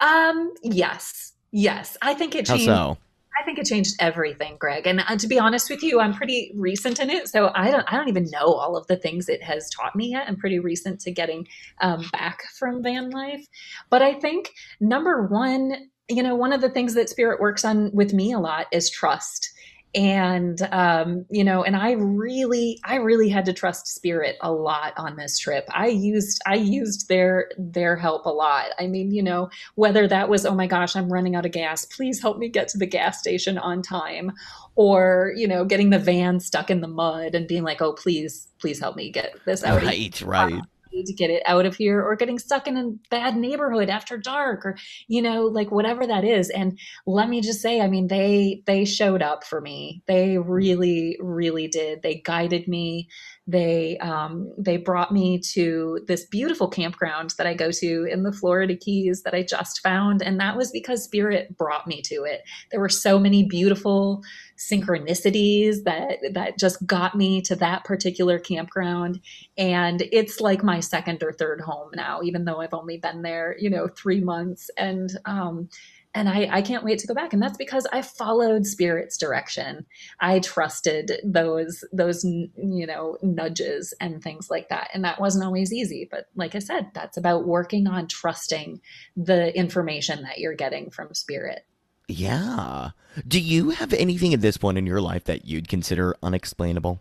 Um. 0.00 0.52
Yes. 0.62 1.32
Yes. 1.50 1.96
I 2.02 2.14
think 2.14 2.34
it 2.34 2.46
changed. 2.46 2.68
How 2.68 2.94
so? 2.94 2.98
I 3.40 3.44
think 3.44 3.58
it 3.58 3.64
changed 3.64 3.96
everything, 4.00 4.56
Greg. 4.58 4.86
And 4.86 5.00
uh, 5.00 5.16
to 5.16 5.26
be 5.26 5.38
honest 5.38 5.70
with 5.70 5.82
you, 5.82 5.98
I'm 5.98 6.12
pretty 6.12 6.52
recent 6.54 7.00
in 7.00 7.08
it, 7.08 7.28
so 7.28 7.50
I 7.54 7.70
don't 7.70 7.90
I 7.90 7.96
don't 7.96 8.08
even 8.08 8.28
know 8.30 8.52
all 8.52 8.76
of 8.76 8.86
the 8.86 8.96
things 8.96 9.28
it 9.28 9.42
has 9.42 9.70
taught 9.70 9.96
me 9.96 10.10
yet. 10.10 10.28
I'm 10.28 10.36
pretty 10.36 10.58
recent 10.58 11.00
to 11.00 11.10
getting 11.10 11.48
um, 11.80 12.04
back 12.12 12.42
from 12.58 12.82
van 12.82 13.10
life, 13.10 13.46
but 13.88 14.02
I 14.02 14.14
think 14.14 14.52
number 14.78 15.26
one, 15.26 15.88
you 16.08 16.22
know, 16.22 16.34
one 16.34 16.52
of 16.52 16.60
the 16.60 16.68
things 16.68 16.94
that 16.94 17.08
Spirit 17.08 17.40
works 17.40 17.64
on 17.64 17.90
with 17.92 18.12
me 18.12 18.32
a 18.32 18.38
lot 18.38 18.66
is 18.72 18.90
trust 18.90 19.50
and 19.94 20.62
um, 20.70 21.26
you 21.30 21.42
know 21.42 21.64
and 21.64 21.76
i 21.76 21.92
really 21.92 22.78
i 22.84 22.96
really 22.96 23.28
had 23.28 23.44
to 23.44 23.52
trust 23.52 23.88
spirit 23.88 24.36
a 24.40 24.52
lot 24.52 24.92
on 24.96 25.16
this 25.16 25.38
trip. 25.38 25.64
I 25.70 25.88
used 25.88 26.40
i 26.46 26.54
used 26.54 27.08
their 27.08 27.50
their 27.58 27.96
help 27.96 28.26
a 28.26 28.30
lot. 28.30 28.66
I 28.78 28.86
mean 28.86 29.10
you 29.10 29.22
know 29.22 29.50
whether 29.74 30.06
that 30.06 30.28
was 30.28 30.46
oh 30.46 30.54
my 30.54 30.66
gosh 30.66 30.94
i'm 30.94 31.12
running 31.12 31.34
out 31.34 31.46
of 31.46 31.52
gas. 31.52 31.84
Please 31.84 32.20
help 32.20 32.38
me 32.38 32.48
get 32.48 32.68
to 32.68 32.78
the 32.78 32.86
gas 32.86 33.18
station 33.18 33.58
on 33.58 33.82
time. 33.82 34.32
Or 34.76 35.32
you 35.36 35.48
know 35.48 35.64
getting 35.64 35.90
the 35.90 35.98
van 35.98 36.40
stuck 36.40 36.70
in 36.70 36.80
the 36.80 36.88
mud 36.88 37.34
and 37.34 37.48
being 37.48 37.64
like 37.64 37.82
oh 37.82 37.92
please 37.92 38.48
please 38.60 38.78
help 38.78 38.96
me 38.96 39.10
get 39.10 39.34
this 39.44 39.64
out 39.64 39.82
right 39.82 40.20
right. 40.22 40.52
need 40.52 40.62
to 40.92 41.12
get 41.12 41.30
it 41.30 41.42
out 41.46 41.66
of 41.66 41.76
here 41.76 42.02
or 42.02 42.16
getting 42.16 42.38
stuck 42.38 42.66
in 42.66 42.76
a 42.76 42.90
bad 43.10 43.36
neighborhood 43.36 43.88
after 43.88 44.18
dark 44.18 44.64
or 44.66 44.76
you 45.08 45.22
know 45.22 45.44
like 45.44 45.70
whatever 45.70 46.06
that 46.06 46.24
is. 46.24 46.50
And 46.50 46.78
let 47.06 47.28
me 47.28 47.40
just 47.40 47.60
say 47.60 47.80
i 47.80 47.88
mean 47.88 48.08
they 48.08 48.62
they 48.66 48.84
showed 48.84 49.22
up 49.22 49.44
for 49.44 49.60
me. 49.60 50.02
They 50.06 50.38
really 50.38 51.16
really 51.20 51.68
did. 51.68 52.02
They 52.02 52.16
guided 52.24 52.68
me 52.68 53.08
they 53.46 53.98
um, 53.98 54.52
they 54.58 54.76
brought 54.76 55.12
me 55.12 55.38
to 55.52 56.00
this 56.06 56.24
beautiful 56.26 56.68
campground 56.68 57.34
that 57.38 57.46
I 57.46 57.54
go 57.54 57.70
to 57.72 58.04
in 58.04 58.22
the 58.22 58.32
Florida 58.32 58.76
Keys 58.76 59.22
that 59.22 59.34
I 59.34 59.42
just 59.42 59.80
found, 59.80 60.22
and 60.22 60.38
that 60.38 60.56
was 60.56 60.70
because 60.70 61.02
Spirit 61.02 61.56
brought 61.56 61.86
me 61.86 62.02
to 62.02 62.22
it. 62.24 62.42
There 62.70 62.80
were 62.80 62.88
so 62.88 63.18
many 63.18 63.44
beautiful 63.44 64.22
synchronicities 64.56 65.84
that 65.84 66.18
that 66.32 66.58
just 66.58 66.86
got 66.86 67.16
me 67.16 67.40
to 67.42 67.56
that 67.56 67.84
particular 67.84 68.38
campground, 68.38 69.20
and 69.56 70.02
it's 70.12 70.40
like 70.40 70.62
my 70.62 70.80
second 70.80 71.22
or 71.22 71.32
third 71.32 71.60
home 71.60 71.90
now, 71.94 72.20
even 72.22 72.44
though 72.44 72.60
I've 72.60 72.74
only 72.74 72.98
been 72.98 73.22
there, 73.22 73.56
you 73.58 73.70
know, 73.70 73.88
three 73.88 74.20
months, 74.20 74.70
and 74.76 75.10
um, 75.24 75.68
and 76.14 76.28
I, 76.28 76.48
I 76.50 76.62
can't 76.62 76.84
wait 76.84 76.98
to 77.00 77.06
go 77.06 77.14
back. 77.14 77.32
And 77.32 77.42
that's 77.42 77.56
because 77.56 77.86
i 77.92 78.02
followed 78.02 78.66
spirit's 78.66 79.16
direction. 79.16 79.86
I 80.18 80.40
trusted 80.40 81.12
those 81.24 81.84
those 81.92 82.24
you 82.24 82.86
know 82.86 83.16
nudges 83.22 83.94
and 84.00 84.22
things 84.22 84.50
like 84.50 84.68
that. 84.70 84.90
And 84.92 85.04
that 85.04 85.20
wasn't 85.20 85.44
always 85.44 85.72
easy. 85.72 86.08
But 86.10 86.26
like 86.34 86.54
i 86.54 86.58
said 86.58 86.90
that's 86.94 87.16
about 87.16 87.46
working 87.46 87.86
on 87.86 88.08
trusting 88.08 88.80
the 89.16 89.56
information 89.56 90.22
that 90.22 90.38
you're 90.38 90.54
getting 90.54 90.90
from 90.90 91.14
spirit. 91.14 91.64
Yeah. 92.08 92.90
Do 93.26 93.40
you 93.40 93.70
have 93.70 93.92
anything 93.92 94.34
at 94.34 94.40
this 94.40 94.56
point 94.56 94.78
in 94.78 94.86
your 94.86 95.00
life 95.00 95.24
that 95.24 95.44
you'd 95.46 95.68
consider 95.68 96.16
unexplainable? 96.22 97.00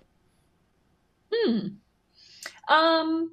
Hmm. 1.34 1.68
Um 2.68 3.32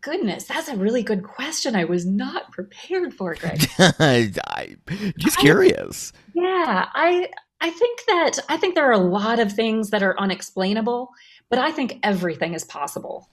goodness, 0.00 0.44
that's 0.44 0.68
a 0.68 0.76
really 0.76 1.02
good 1.02 1.24
question. 1.24 1.76
I 1.76 1.84
was 1.84 2.06
not 2.06 2.52
prepared 2.52 3.14
for, 3.14 3.34
Greg. 3.40 3.68
I, 3.78 4.76
just 5.18 5.38
curious. 5.38 6.12
I, 6.14 6.30
yeah, 6.34 6.86
I 6.94 7.28
I 7.60 7.70
think 7.70 8.00
that 8.06 8.38
I 8.48 8.56
think 8.56 8.74
there 8.74 8.88
are 8.88 8.92
a 8.92 8.98
lot 8.98 9.40
of 9.40 9.52
things 9.52 9.90
that 9.90 10.02
are 10.02 10.18
unexplainable, 10.18 11.10
but 11.50 11.58
I 11.58 11.72
think 11.72 11.98
everything 12.02 12.54
is 12.54 12.64
possible 12.64 13.28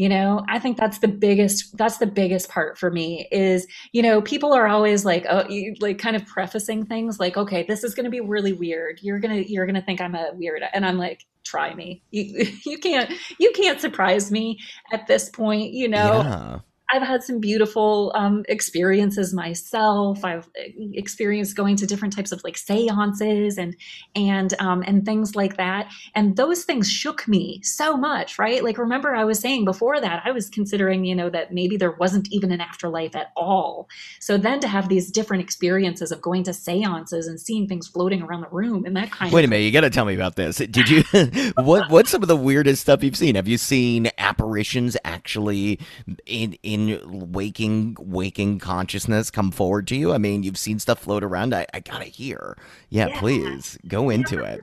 you 0.00 0.08
know 0.08 0.42
i 0.48 0.58
think 0.58 0.78
that's 0.78 1.00
the 1.00 1.08
biggest 1.08 1.76
that's 1.76 1.98
the 1.98 2.06
biggest 2.06 2.48
part 2.48 2.78
for 2.78 2.90
me 2.90 3.28
is 3.30 3.66
you 3.92 4.00
know 4.00 4.22
people 4.22 4.54
are 4.54 4.66
always 4.66 5.04
like 5.04 5.26
oh 5.28 5.46
you, 5.50 5.74
like 5.80 5.98
kind 5.98 6.16
of 6.16 6.24
prefacing 6.24 6.86
things 6.86 7.20
like 7.20 7.36
okay 7.36 7.64
this 7.64 7.84
is 7.84 7.94
going 7.94 8.04
to 8.04 8.10
be 8.10 8.20
really 8.20 8.54
weird 8.54 8.98
you're 9.02 9.18
going 9.18 9.44
to 9.44 9.52
you're 9.52 9.66
going 9.66 9.74
to 9.74 9.82
think 9.82 10.00
i'm 10.00 10.14
a 10.14 10.30
weird 10.32 10.62
and 10.72 10.86
i'm 10.86 10.96
like 10.96 11.26
try 11.44 11.74
me 11.74 12.02
you 12.10 12.46
you 12.66 12.78
can't 12.78 13.10
you 13.38 13.52
can't 13.52 13.80
surprise 13.80 14.30
me 14.30 14.58
at 14.92 15.06
this 15.06 15.28
point 15.28 15.72
you 15.72 15.88
know 15.88 16.22
yeah. 16.22 16.58
I've 16.92 17.02
had 17.02 17.22
some 17.22 17.40
beautiful 17.40 18.12
um, 18.14 18.44
experiences 18.48 19.32
myself. 19.32 20.24
I've 20.24 20.46
uh, 20.58 20.62
experienced 20.92 21.56
going 21.56 21.76
to 21.76 21.86
different 21.86 22.14
types 22.14 22.32
of 22.32 22.42
like 22.44 22.56
seances 22.56 23.58
and 23.58 23.76
and 24.14 24.54
um, 24.60 24.82
and 24.86 25.04
things 25.04 25.36
like 25.36 25.56
that. 25.56 25.90
And 26.14 26.36
those 26.36 26.64
things 26.64 26.90
shook 26.90 27.28
me 27.28 27.60
so 27.62 27.96
much, 27.96 28.38
right? 28.38 28.62
Like 28.64 28.78
remember 28.78 29.14
I 29.14 29.24
was 29.24 29.38
saying 29.38 29.64
before 29.64 30.00
that 30.00 30.22
I 30.24 30.32
was 30.32 30.48
considering, 30.48 31.04
you 31.04 31.14
know, 31.14 31.30
that 31.30 31.52
maybe 31.52 31.76
there 31.76 31.92
wasn't 31.92 32.28
even 32.32 32.52
an 32.52 32.60
afterlife 32.60 33.14
at 33.14 33.32
all. 33.36 33.88
So 34.20 34.36
then 34.36 34.60
to 34.60 34.68
have 34.68 34.88
these 34.88 35.10
different 35.10 35.42
experiences 35.42 36.12
of 36.12 36.20
going 36.20 36.44
to 36.44 36.52
seances 36.52 37.26
and 37.26 37.40
seeing 37.40 37.66
things 37.66 37.88
floating 37.88 38.22
around 38.22 38.42
the 38.42 38.48
room 38.50 38.84
and 38.84 38.96
that 38.96 39.10
kind 39.10 39.28
of 39.28 39.34
Wait 39.34 39.44
of 39.44 39.48
a 39.48 39.50
minute, 39.50 39.64
you 39.64 39.72
got 39.72 39.82
to 39.82 39.90
tell 39.90 40.04
me 40.04 40.14
about 40.14 40.36
this. 40.36 40.56
Did 40.56 40.88
you 40.88 41.04
what 41.56 41.90
what's 41.90 42.10
some 42.10 42.22
of 42.22 42.28
the 42.28 42.36
weirdest 42.36 42.82
stuff 42.82 43.02
you've 43.02 43.16
seen? 43.16 43.34
Have 43.34 43.48
you 43.48 43.58
seen 43.58 44.10
apparitions 44.18 44.96
actually 45.04 45.78
in 46.26 46.56
in 46.62 46.79
in 46.88 47.32
waking 47.32 47.96
waking 48.00 48.58
consciousness 48.58 49.30
come 49.30 49.50
forward 49.50 49.86
to 49.88 49.96
you? 49.96 50.12
I 50.12 50.18
mean, 50.18 50.42
you've 50.42 50.58
seen 50.58 50.78
stuff 50.78 51.00
float 51.00 51.22
around. 51.22 51.54
I, 51.54 51.66
I 51.74 51.80
gotta 51.80 52.06
hear. 52.06 52.56
Yeah, 52.88 53.08
yeah. 53.08 53.20
please 53.20 53.78
go 53.86 54.10
into 54.10 54.36
yeah. 54.36 54.54
it 54.54 54.60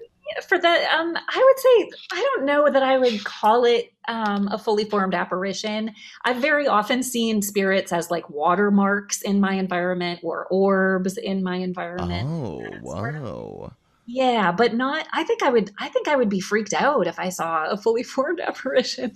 for 0.48 0.58
that 0.60 0.94
um 0.94 1.16
i 1.16 1.38
would 1.38 1.60
say 1.60 1.90
i 2.14 2.22
don't 2.22 2.46
know 2.46 2.70
that 2.70 2.84
i 2.84 2.98
would 2.98 3.24
call 3.24 3.66
it 3.66 3.94
um, 4.10 4.48
a 4.50 4.58
fully 4.58 4.86
formed 4.86 5.14
apparition 5.14 5.92
i've 6.26 6.38
very 6.38 6.68
often 6.68 7.04
seen 7.04 7.42
spirits 7.42 7.92
as 7.92 8.12
like 8.12 8.30
watermarks 8.30 9.22
in 9.22 9.40
my 9.40 9.54
environment 9.54 10.20
or 10.24 10.48
orbs 10.48 11.18
in 11.18 11.44
my 11.44 11.58
environment 11.58 12.28
oh 12.30 12.64
whoa 12.82 13.72
yeah 14.06 14.52
but 14.52 14.74
not 14.74 15.08
i 15.14 15.24
think 15.24 15.44
i 15.44 15.50
would 15.50 15.72
i 15.80 15.90
think 15.90 16.08
i 16.08 16.16
would 16.16 16.30
be 16.30 16.40
freaked 16.40 16.74
out 16.74 17.08
if 17.08 17.20
i 17.20 17.30
saw 17.30 17.66
a 17.70 17.78
fully 17.78 18.04
formed 18.16 18.40
apparition 18.40 19.14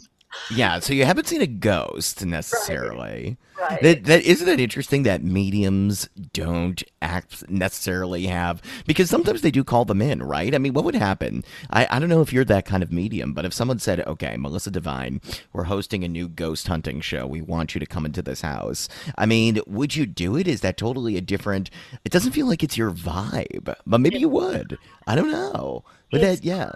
yeah, 0.49 0.79
so 0.79 0.93
you 0.93 1.05
haven't 1.05 1.27
seen 1.27 1.41
a 1.41 1.47
ghost 1.47 2.25
necessarily. 2.25 3.38
Right. 3.57 3.69
right. 3.69 3.82
That 3.82 4.03
that 4.05 4.23
isn't 4.23 4.47
it 4.47 4.59
interesting 4.59 5.03
that 5.03 5.23
mediums 5.23 6.09
don't 6.34 6.82
act 7.01 7.49
necessarily 7.49 8.25
have 8.27 8.61
because 8.86 9.09
sometimes 9.09 9.41
they 9.41 9.51
do 9.51 9.63
call 9.63 9.86
them 9.86 10.01
in, 10.01 10.23
right? 10.23 10.53
I 10.53 10.57
mean, 10.57 10.73
what 10.73 10.86
would 10.86 10.95
happen? 10.95 11.43
I, 11.69 11.88
I 11.89 11.99
don't 11.99 12.09
know 12.09 12.21
if 12.21 12.34
you're 12.34 12.45
that 12.45 12.65
kind 12.65 12.84
of 12.84 12.91
medium, 12.91 13.34
but 13.34 13.45
if 13.45 13.53
someone 13.53 13.79
said, 13.79 14.01
Okay, 14.07 14.38
Melissa 14.38 14.71
Divine, 14.71 15.21
we're 15.53 15.65
hosting 15.65 16.03
a 16.03 16.07
new 16.07 16.27
ghost 16.27 16.67
hunting 16.67 17.01
show. 17.01 17.27
We 17.27 17.41
want 17.41 17.75
you 17.75 17.79
to 17.79 17.86
come 17.86 18.05
into 18.05 18.21
this 18.21 18.41
house. 18.41 18.88
I 19.17 19.25
mean, 19.25 19.59
would 19.67 19.95
you 19.95 20.05
do 20.05 20.36
it? 20.36 20.47
Is 20.47 20.61
that 20.61 20.77
totally 20.77 21.17
a 21.17 21.21
different 21.21 21.69
it 22.05 22.11
doesn't 22.11 22.32
feel 22.32 22.47
like 22.47 22.63
it's 22.63 22.77
your 22.77 22.91
vibe, 22.91 23.75
but 23.86 23.99
maybe 23.99 24.19
you 24.19 24.29
would. 24.29 24.77
I 25.07 25.15
don't 25.15 25.32
know. 25.32 25.84
But 26.11 26.21
that 26.21 26.43
yeah. 26.43 26.71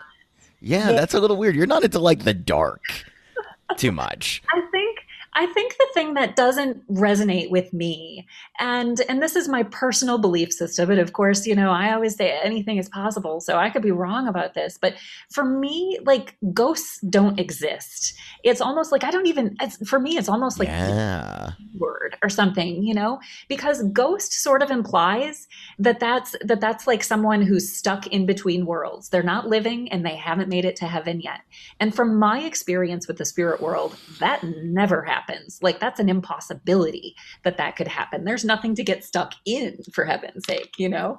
Yeah, 0.61 0.93
that's 0.93 1.13
a 1.13 1.19
little 1.19 1.37
weird. 1.37 1.55
You're 1.55 1.67
not 1.67 1.83
into 1.83 1.99
like 1.99 2.23
the 2.23 2.33
dark 2.33 2.81
too 3.77 3.91
much. 3.91 4.41
I 4.49 4.61
I 5.37 5.47
think 5.47 5.75
the 5.77 5.87
thing 5.93 6.13
that 6.13 6.37
doesn't 6.37 6.89
resonate 6.89 7.49
with 7.49 7.73
me, 7.73 8.25
and 8.57 9.01
and 9.09 9.21
this 9.21 9.35
is 9.35 9.49
my 9.49 9.63
personal 9.63 10.17
belief 10.17 10.53
system, 10.53 10.87
but 10.87 10.97
of 10.97 11.11
course, 11.11 11.45
you 11.45 11.53
know, 11.53 11.71
I 11.71 11.93
always 11.93 12.15
say 12.15 12.39
anything 12.41 12.77
is 12.77 12.87
possible, 12.87 13.41
so 13.41 13.57
I 13.57 13.69
could 13.69 13.81
be 13.81 13.91
wrong 13.91 14.29
about 14.29 14.53
this. 14.53 14.77
But 14.79 14.95
for 15.29 15.43
me, 15.43 15.99
like 16.05 16.37
ghosts 16.53 17.01
don't 17.01 17.37
exist. 17.37 18.13
It's 18.45 18.61
almost 18.61 18.93
like 18.93 19.03
I 19.03 19.11
don't 19.11 19.27
even. 19.27 19.57
for 19.85 19.99
me, 19.99 20.17
it's 20.17 20.29
almost 20.29 20.57
like 20.57 20.69
yeah. 20.69 21.51
word 21.77 22.15
or 22.23 22.29
something, 22.29 22.81
you 22.81 22.93
know, 22.93 23.19
because 23.49 23.83
ghost 23.91 24.41
sort 24.41 24.63
of 24.63 24.71
implies 24.71 25.49
that 25.79 25.99
that's 25.99 26.33
that 26.45 26.61
that's 26.61 26.87
like 26.87 27.03
someone 27.03 27.41
who's 27.41 27.69
stuck 27.69 28.07
in 28.07 28.25
between 28.25 28.65
worlds. 28.65 29.09
They're 29.09 29.21
not 29.21 29.49
living 29.49 29.91
and 29.91 30.05
they 30.05 30.15
haven't 30.15 30.47
made 30.47 30.63
it 30.63 30.77
to 30.77 30.85
heaven 30.85 31.19
yet. 31.19 31.41
And 31.81 31.93
from 31.93 32.17
my 32.17 32.39
experience 32.39 33.05
with 33.05 33.17
the 33.17 33.25
spirit 33.25 33.59
world, 33.59 33.97
that 34.19 34.41
never 34.41 35.01
happens 35.01 35.24
happens. 35.25 35.59
Like 35.61 35.79
that's 35.79 35.99
an 35.99 36.09
impossibility 36.09 37.15
that 37.43 37.57
that 37.57 37.75
could 37.75 37.87
happen. 37.87 38.23
There's 38.23 38.45
nothing 38.45 38.75
to 38.75 38.83
get 38.83 39.03
stuck 39.03 39.33
in 39.45 39.77
for 39.93 40.05
heaven's 40.05 40.45
sake, 40.45 40.73
you 40.77 40.89
know? 40.89 41.17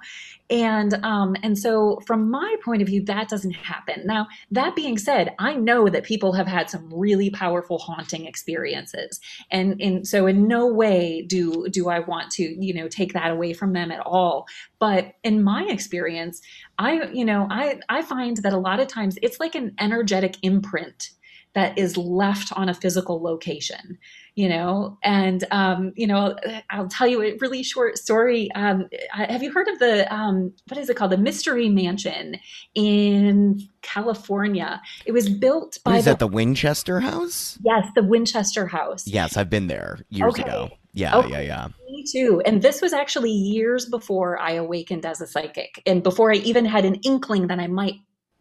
And 0.49 0.95
um 1.05 1.37
and 1.43 1.59
so 1.59 2.01
from 2.07 2.31
my 2.31 2.57
point 2.65 2.83
of 2.83 2.89
view 2.89 3.05
that 3.05 3.29
doesn't 3.29 3.53
happen. 3.53 4.07
Now, 4.07 4.29
that 4.51 4.77
being 4.77 4.99
said, 4.99 5.35
I 5.39 5.55
know 5.55 5.89
that 5.89 6.05
people 6.05 6.33
have 6.35 6.47
had 6.47 6.71
some 6.71 6.89
really 6.93 7.31
powerful 7.31 7.79
haunting 7.79 8.27
experiences. 8.27 9.21
And 9.51 9.81
and 9.81 10.07
so 10.07 10.27
in 10.27 10.47
no 10.47 10.67
way 10.67 11.23
do 11.23 11.69
do 11.69 11.89
I 11.89 12.01
want 12.01 12.31
to, 12.33 12.43
you 12.43 12.75
know, 12.75 12.89
take 12.89 13.13
that 13.13 13.31
away 13.31 13.53
from 13.53 13.73
them 13.73 13.91
at 13.91 14.01
all. 14.01 14.47
But 14.79 15.15
in 15.25 15.43
my 15.43 15.65
experience, 15.65 16.41
I 16.79 17.09
you 17.13 17.25
know, 17.25 17.47
I 17.51 17.81
I 17.89 18.03
find 18.03 18.37
that 18.39 18.53
a 18.53 18.59
lot 18.59 18.81
of 18.81 18.89
times 18.89 19.19
it's 19.23 19.41
like 19.41 19.55
an 19.55 19.75
energetic 19.79 20.37
imprint 20.43 21.11
that 21.57 21.77
is 21.77 21.97
left 21.97 22.53
on 22.53 22.69
a 22.69 22.75
physical 22.75 23.21
location 23.21 23.99
you 24.37 24.51
know? 24.51 24.99
And 25.03 25.45
um, 25.51 25.93
you 25.97 26.07
know 26.07 26.37
i'll 26.71 26.89
tell 26.89 27.09
you 27.09 27.23
a 27.23 27.37
really 27.41 27.63
short 27.63 27.99
story. 27.99 28.51
Um, 28.55 28.89
have 29.11 29.43
you 29.43 29.51
heard 29.51 29.67
of 29.67 29.79
the 29.81 30.13
um, 30.15 30.53
what 30.69 30.79
is 30.79 30.89
it 30.89 30.97
called? 30.97 31.11
The 31.11 31.19
mystery 31.19 31.69
mansion 31.69 32.37
in 32.75 33.67
california. 33.83 34.81
It 35.07 35.13
was 35.13 35.29
built 35.29 35.79
by 35.85 35.97
is 35.97 36.05
the, 36.05 36.13
that 36.13 36.19
the 36.21 36.29
winchester 36.29 37.01
house? 37.01 37.59
Yes 37.65 37.87
the 37.97 38.05
winchester 38.05 38.67
house. 38.67 39.09
Yes 39.09 39.37
i've 39.37 39.51
been 39.51 39.67
there 39.67 39.99
years 40.11 40.35
okay. 40.35 40.43
ago. 40.43 40.71
Yeah 40.93 41.17
okay. 41.17 41.31
yeah 41.31 41.41
yeah. 41.41 41.69
Me 41.91 42.05
too. 42.11 42.43
And 42.45 42.63
this 42.63 42.83
was 42.83 42.93
actually 42.93 43.33
years 43.33 43.87
before 43.87 44.39
i 44.39 44.53
awakened 44.53 45.07
as 45.07 45.21
a 45.21 45.27
psychic 45.27 45.83
and 45.87 46.03
before 46.03 46.31
i 46.31 46.37
even 46.37 46.67
had 46.67 46.85
an 46.85 46.97
inkling 46.97 47.47
that 47.47 47.59
i 47.59 47.67
might 47.67 47.95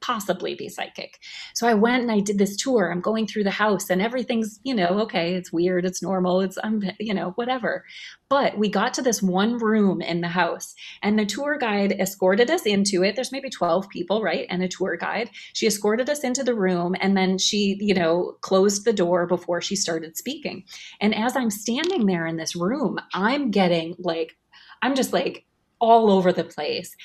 possibly 0.05 0.53
be 0.53 0.69
psychic. 0.69 1.19
So 1.55 1.67
I 1.67 1.73
went 1.73 2.03
and 2.03 2.11
I 2.11 2.19
did 2.19 2.37
this 2.37 2.55
tour. 2.55 2.91
I'm 2.91 3.01
going 3.01 3.25
through 3.25 3.45
the 3.45 3.49
house 3.49 3.89
and 3.89 4.01
everything's, 4.01 4.59
you 4.63 4.75
know, 4.75 4.99
okay, 4.99 5.33
it's 5.33 5.51
weird, 5.51 5.83
it's 5.83 6.03
normal, 6.03 6.41
it's 6.41 6.59
I'm 6.63 6.83
you 6.99 7.13
know, 7.13 7.31
whatever. 7.31 7.85
But 8.29 8.57
we 8.57 8.69
got 8.69 8.93
to 8.95 9.01
this 9.01 9.23
one 9.23 9.57
room 9.57 10.01
in 10.01 10.21
the 10.21 10.27
house 10.27 10.75
and 11.01 11.17
the 11.17 11.25
tour 11.25 11.57
guide 11.57 11.93
escorted 11.93 12.51
us 12.51 12.67
into 12.67 13.03
it. 13.03 13.15
There's 13.15 13.31
maybe 13.31 13.49
12 13.49 13.89
people, 13.89 14.21
right? 14.21 14.45
And 14.49 14.61
a 14.61 14.67
tour 14.67 14.95
guide. 14.95 15.31
She 15.53 15.65
escorted 15.65 16.09
us 16.09 16.23
into 16.23 16.43
the 16.43 16.55
room 16.55 16.95
and 16.99 17.17
then 17.17 17.39
she, 17.39 17.77
you 17.79 17.95
know, 17.95 18.37
closed 18.41 18.85
the 18.85 18.93
door 18.93 19.25
before 19.25 19.61
she 19.61 19.75
started 19.75 20.17
speaking. 20.17 20.65
And 21.01 21.15
as 21.15 21.35
I'm 21.35 21.49
standing 21.49 22.05
there 22.05 22.27
in 22.27 22.37
this 22.37 22.55
room, 22.55 22.99
I'm 23.13 23.49
getting 23.49 23.95
like 23.97 24.37
I'm 24.83 24.93
just 24.93 25.13
like 25.13 25.45
all 25.79 26.11
over 26.11 26.31
the 26.31 26.43
place. 26.43 26.95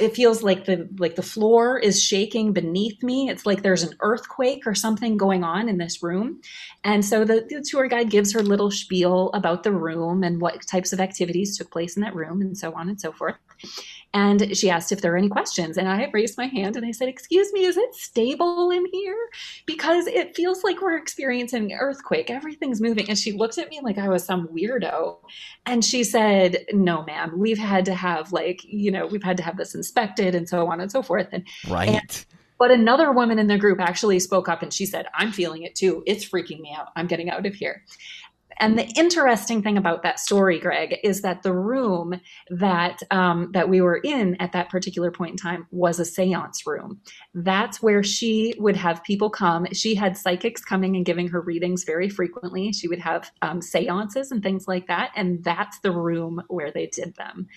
It 0.00 0.14
feels 0.14 0.42
like 0.42 0.64
the 0.64 0.88
like 0.98 1.16
the 1.16 1.22
floor 1.22 1.78
is 1.78 2.02
shaking 2.02 2.52
beneath 2.52 3.02
me 3.02 3.28
it's 3.28 3.44
like 3.44 3.62
there's 3.62 3.82
an 3.82 3.94
earthquake 4.00 4.66
or 4.66 4.74
something 4.74 5.16
going 5.16 5.42
on 5.42 5.68
in 5.68 5.78
this 5.78 6.02
room 6.02 6.40
and 6.84 7.04
so 7.04 7.24
the, 7.24 7.46
the, 7.48 7.64
tour 7.68 7.88
guide 7.88 8.10
gives 8.10 8.32
her 8.32 8.42
little 8.42 8.70
spiel 8.70 9.30
about 9.34 9.62
the 9.62 9.72
room 9.72 10.22
and 10.22 10.40
what 10.40 10.66
types 10.66 10.92
of 10.92 11.00
activities 11.00 11.56
took 11.56 11.70
place 11.70 11.96
in 11.96 12.02
that 12.02 12.14
room 12.14 12.40
and 12.40 12.56
so 12.56 12.72
on 12.74 12.88
and 12.88 13.00
so 13.00 13.12
forth 13.12 13.36
and 14.14 14.54
she 14.56 14.68
asked 14.68 14.92
if 14.92 15.00
there 15.00 15.12
were 15.12 15.16
any 15.16 15.28
questions. 15.28 15.78
And 15.78 15.88
I 15.88 16.10
raised 16.12 16.36
my 16.36 16.46
hand 16.46 16.76
and 16.76 16.84
I 16.84 16.90
said, 16.90 17.08
Excuse 17.08 17.50
me, 17.52 17.64
is 17.64 17.78
it 17.78 17.94
stable 17.94 18.70
in 18.70 18.84
here? 18.92 19.16
Because 19.64 20.06
it 20.06 20.36
feels 20.36 20.62
like 20.62 20.82
we're 20.82 20.98
experiencing 20.98 21.72
an 21.72 21.78
earthquake. 21.80 22.30
Everything's 22.30 22.80
moving. 22.80 23.08
And 23.08 23.18
she 23.18 23.32
looked 23.32 23.56
at 23.56 23.70
me 23.70 23.80
like 23.82 23.96
I 23.96 24.08
was 24.08 24.24
some 24.24 24.48
weirdo. 24.48 25.18
And 25.64 25.82
she 25.82 26.04
said, 26.04 26.66
No, 26.72 27.04
ma'am, 27.04 27.38
we've 27.38 27.58
had 27.58 27.86
to 27.86 27.94
have, 27.94 28.32
like, 28.32 28.60
you 28.64 28.90
know, 28.90 29.06
we've 29.06 29.22
had 29.22 29.38
to 29.38 29.42
have 29.42 29.56
this 29.56 29.71
inspected 29.74 30.34
and 30.34 30.48
so 30.48 30.68
on 30.68 30.80
and 30.80 30.90
so 30.90 31.02
forth. 31.02 31.28
And, 31.32 31.46
right. 31.68 31.88
And, 31.88 32.26
but 32.58 32.70
another 32.70 33.10
woman 33.10 33.40
in 33.40 33.48
the 33.48 33.58
group 33.58 33.80
actually 33.80 34.20
spoke 34.20 34.48
up 34.48 34.62
and 34.62 34.72
she 34.72 34.86
said, 34.86 35.06
I'm 35.14 35.32
feeling 35.32 35.62
it 35.62 35.74
too. 35.74 36.04
It's 36.06 36.24
freaking 36.24 36.60
me 36.60 36.72
out. 36.78 36.88
I'm 36.94 37.08
getting 37.08 37.28
out 37.28 37.44
of 37.44 37.54
here. 37.54 37.82
And 38.58 38.78
the 38.78 38.86
interesting 38.96 39.62
thing 39.62 39.76
about 39.76 40.02
that 40.02 40.20
story, 40.20 40.58
Greg, 40.58 40.98
is 41.02 41.22
that 41.22 41.42
the 41.42 41.52
room 41.52 42.20
that 42.50 43.02
um, 43.10 43.50
that 43.52 43.68
we 43.68 43.80
were 43.80 43.98
in 43.98 44.36
at 44.40 44.52
that 44.52 44.68
particular 44.68 45.10
point 45.10 45.32
in 45.32 45.36
time 45.36 45.66
was 45.70 45.98
a 45.98 46.04
séance 46.04 46.66
room. 46.66 47.00
That's 47.34 47.82
where 47.82 48.02
she 48.02 48.54
would 48.58 48.76
have 48.76 49.02
people 49.04 49.30
come. 49.30 49.66
She 49.72 49.94
had 49.94 50.16
psychics 50.16 50.64
coming 50.64 50.96
and 50.96 51.04
giving 51.04 51.28
her 51.28 51.40
readings 51.40 51.84
very 51.84 52.08
frequently. 52.08 52.72
She 52.72 52.88
would 52.88 53.00
have 53.00 53.30
um, 53.42 53.60
séances 53.60 54.30
and 54.30 54.42
things 54.42 54.68
like 54.68 54.86
that, 54.86 55.10
and 55.16 55.42
that's 55.44 55.78
the 55.80 55.92
room 55.92 56.42
where 56.48 56.70
they 56.70 56.86
did 56.86 57.14
them. 57.16 57.48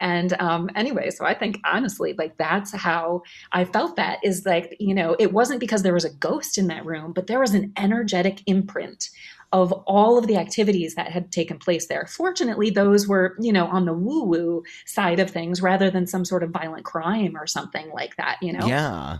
And 0.00 0.32
um, 0.40 0.70
anyway, 0.74 1.10
so 1.10 1.24
I 1.24 1.34
think 1.34 1.58
honestly, 1.64 2.14
like 2.14 2.36
that's 2.36 2.72
how 2.72 3.22
I 3.52 3.64
felt. 3.64 3.96
That 3.96 4.18
is 4.22 4.46
like 4.46 4.76
you 4.78 4.94
know, 4.94 5.16
it 5.18 5.32
wasn't 5.32 5.60
because 5.60 5.82
there 5.82 5.94
was 5.94 6.04
a 6.04 6.14
ghost 6.14 6.58
in 6.58 6.66
that 6.68 6.84
room, 6.84 7.12
but 7.12 7.26
there 7.26 7.40
was 7.40 7.54
an 7.54 7.72
energetic 7.76 8.42
imprint 8.46 9.10
of 9.52 9.72
all 9.86 10.18
of 10.18 10.26
the 10.26 10.36
activities 10.36 10.94
that 10.94 11.12
had 11.12 11.30
taken 11.30 11.58
place 11.58 11.86
there. 11.86 12.06
Fortunately, 12.06 12.70
those 12.70 13.06
were, 13.06 13.36
you 13.38 13.52
know, 13.52 13.66
on 13.66 13.84
the 13.84 13.92
woo 13.92 14.24
woo 14.24 14.62
side 14.86 15.20
of 15.20 15.30
things 15.30 15.60
rather 15.60 15.90
than 15.90 16.06
some 16.06 16.24
sort 16.24 16.42
of 16.42 16.50
violent 16.50 16.84
crime 16.84 17.36
or 17.36 17.46
something 17.46 17.90
like 17.90 18.16
that, 18.16 18.38
you 18.40 18.52
know? 18.52 18.66
Yeah. 18.66 19.18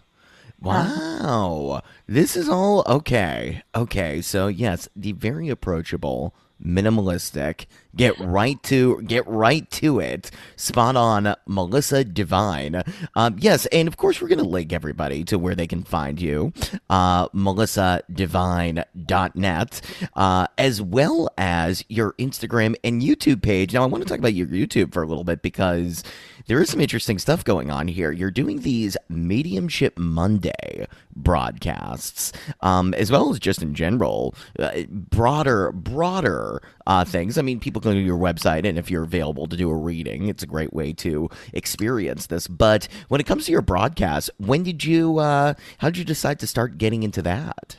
Uh-huh. 0.64 1.18
Wow. 1.24 1.82
this 2.06 2.36
is 2.36 2.48
all 2.48 2.84
okay. 2.86 3.62
Okay. 3.74 4.22
So, 4.22 4.46
yes, 4.46 4.88
the 4.94 5.12
very 5.12 5.48
approachable 5.48 6.34
minimalistic. 6.64 7.66
Get 7.94 8.18
right 8.18 8.60
to 8.64 9.02
get 9.02 9.26
right 9.26 9.70
to 9.72 10.00
it. 10.00 10.30
Spot 10.56 10.96
on, 10.96 11.34
Melissa 11.46 12.04
Divine. 12.04 12.82
Um, 13.14 13.36
yes, 13.38 13.66
and 13.66 13.86
of 13.86 13.98
course 13.98 14.20
we're 14.20 14.28
gonna 14.28 14.42
link 14.42 14.72
everybody 14.72 15.24
to 15.24 15.38
where 15.38 15.54
they 15.54 15.66
can 15.66 15.82
find 15.82 16.20
you, 16.20 16.52
uh, 16.88 17.28
melissadivine.net, 17.28 19.80
uh, 20.14 20.46
as 20.56 20.80
well 20.80 21.28
as 21.36 21.84
your 21.88 22.12
Instagram 22.14 22.74
and 22.82 23.02
YouTube 23.02 23.42
page. 23.42 23.74
Now 23.74 23.82
I 23.82 23.86
want 23.86 24.02
to 24.02 24.08
talk 24.08 24.18
about 24.18 24.34
your 24.34 24.46
YouTube 24.46 24.92
for 24.92 25.02
a 25.02 25.06
little 25.06 25.24
bit 25.24 25.42
because 25.42 26.02
there 26.46 26.60
is 26.60 26.70
some 26.70 26.80
interesting 26.80 27.18
stuff 27.18 27.44
going 27.44 27.70
on 27.70 27.88
here. 27.88 28.10
You're 28.10 28.30
doing 28.30 28.60
these 28.60 28.96
Mediumship 29.08 29.98
Monday 29.98 30.86
broadcasts, 31.14 32.32
um, 32.60 32.94
as 32.94 33.10
well 33.10 33.30
as 33.30 33.38
just 33.38 33.62
in 33.62 33.74
general, 33.74 34.34
uh, 34.58 34.82
broader, 34.88 35.72
broader 35.72 36.62
uh, 36.86 37.04
things. 37.04 37.38
I 37.38 37.42
mean, 37.42 37.60
people 37.60 37.80
go 37.82 37.92
to 37.92 38.00
your 38.00 38.18
website, 38.18 38.66
and 38.66 38.78
if 38.78 38.90
you're 38.90 39.04
available 39.04 39.46
to 39.46 39.56
do 39.56 39.70
a 39.70 39.76
reading, 39.76 40.28
it's 40.28 40.42
a 40.42 40.46
great 40.46 40.72
way 40.72 40.92
to 40.94 41.28
experience 41.52 42.26
this. 42.26 42.48
But 42.48 42.88
when 43.08 43.20
it 43.20 43.26
comes 43.26 43.46
to 43.46 43.52
your 43.52 43.62
broadcast, 43.62 44.30
when 44.38 44.62
did 44.62 44.84
you, 44.84 45.18
uh, 45.18 45.54
how 45.78 45.88
did 45.88 45.98
you 45.98 46.04
decide 46.04 46.38
to 46.40 46.46
start 46.46 46.78
getting 46.78 47.02
into 47.02 47.22
that? 47.22 47.76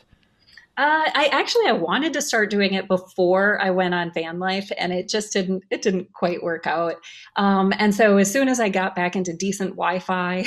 Uh, 0.76 1.08
I 1.14 1.28
actually 1.30 1.66
I 1.66 1.72
wanted 1.72 2.12
to 2.14 2.22
start 2.22 2.50
doing 2.50 2.74
it 2.74 2.88
before 2.88 3.60
I 3.62 3.70
went 3.70 3.94
on 3.94 4.12
van 4.12 4.40
life, 4.40 4.72
and 4.76 4.92
it 4.92 5.08
just 5.08 5.32
didn't 5.32 5.62
it 5.70 5.82
didn't 5.82 6.12
quite 6.12 6.42
work 6.42 6.66
out. 6.66 6.96
Um, 7.36 7.72
and 7.78 7.94
so 7.94 8.16
as 8.16 8.32
soon 8.32 8.48
as 8.48 8.58
I 8.58 8.70
got 8.70 8.96
back 8.96 9.14
into 9.14 9.32
decent 9.32 9.70
Wi-Fi, 9.70 10.44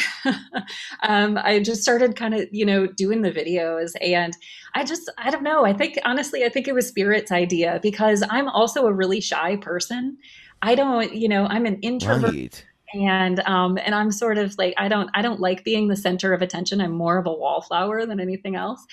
um, 1.03 1.39
I 1.41 1.59
just 1.59 1.81
started 1.81 2.17
kind 2.17 2.33
of 2.33 2.47
you 2.51 2.65
know 2.65 2.87
doing 2.87 3.21
the 3.21 3.31
videos, 3.31 3.91
and 4.01 4.35
I 4.75 4.83
just 4.83 5.09
I 5.17 5.29
don't 5.29 5.43
know. 5.43 5.65
I 5.65 5.71
think 5.71 5.97
honestly, 6.03 6.43
I 6.43 6.49
think 6.49 6.67
it 6.67 6.73
was 6.73 6.87
Spirit's 6.87 7.31
idea 7.31 7.79
because 7.81 8.21
I'm 8.29 8.49
also 8.49 8.85
a 8.85 8.93
really 8.93 9.21
shy 9.21 9.55
person. 9.55 10.17
I 10.61 10.75
don't 10.75 11.13
you 11.13 11.29
know 11.29 11.45
I'm 11.45 11.65
an 11.65 11.79
introvert. 11.81 12.33
Right 12.33 12.65
and 12.93 13.39
um 13.41 13.77
and 13.77 13.93
i'm 13.93 14.11
sort 14.11 14.37
of 14.37 14.55
like 14.57 14.73
i 14.77 14.87
don't 14.87 15.09
i 15.13 15.21
don't 15.21 15.39
like 15.39 15.63
being 15.63 15.87
the 15.87 15.95
center 15.95 16.33
of 16.33 16.41
attention. 16.41 16.81
I'm 16.81 16.91
more 16.91 17.17
of 17.17 17.25
a 17.25 17.33
wallflower 17.33 18.05
than 18.05 18.19
anything 18.19 18.55
else. 18.55 18.85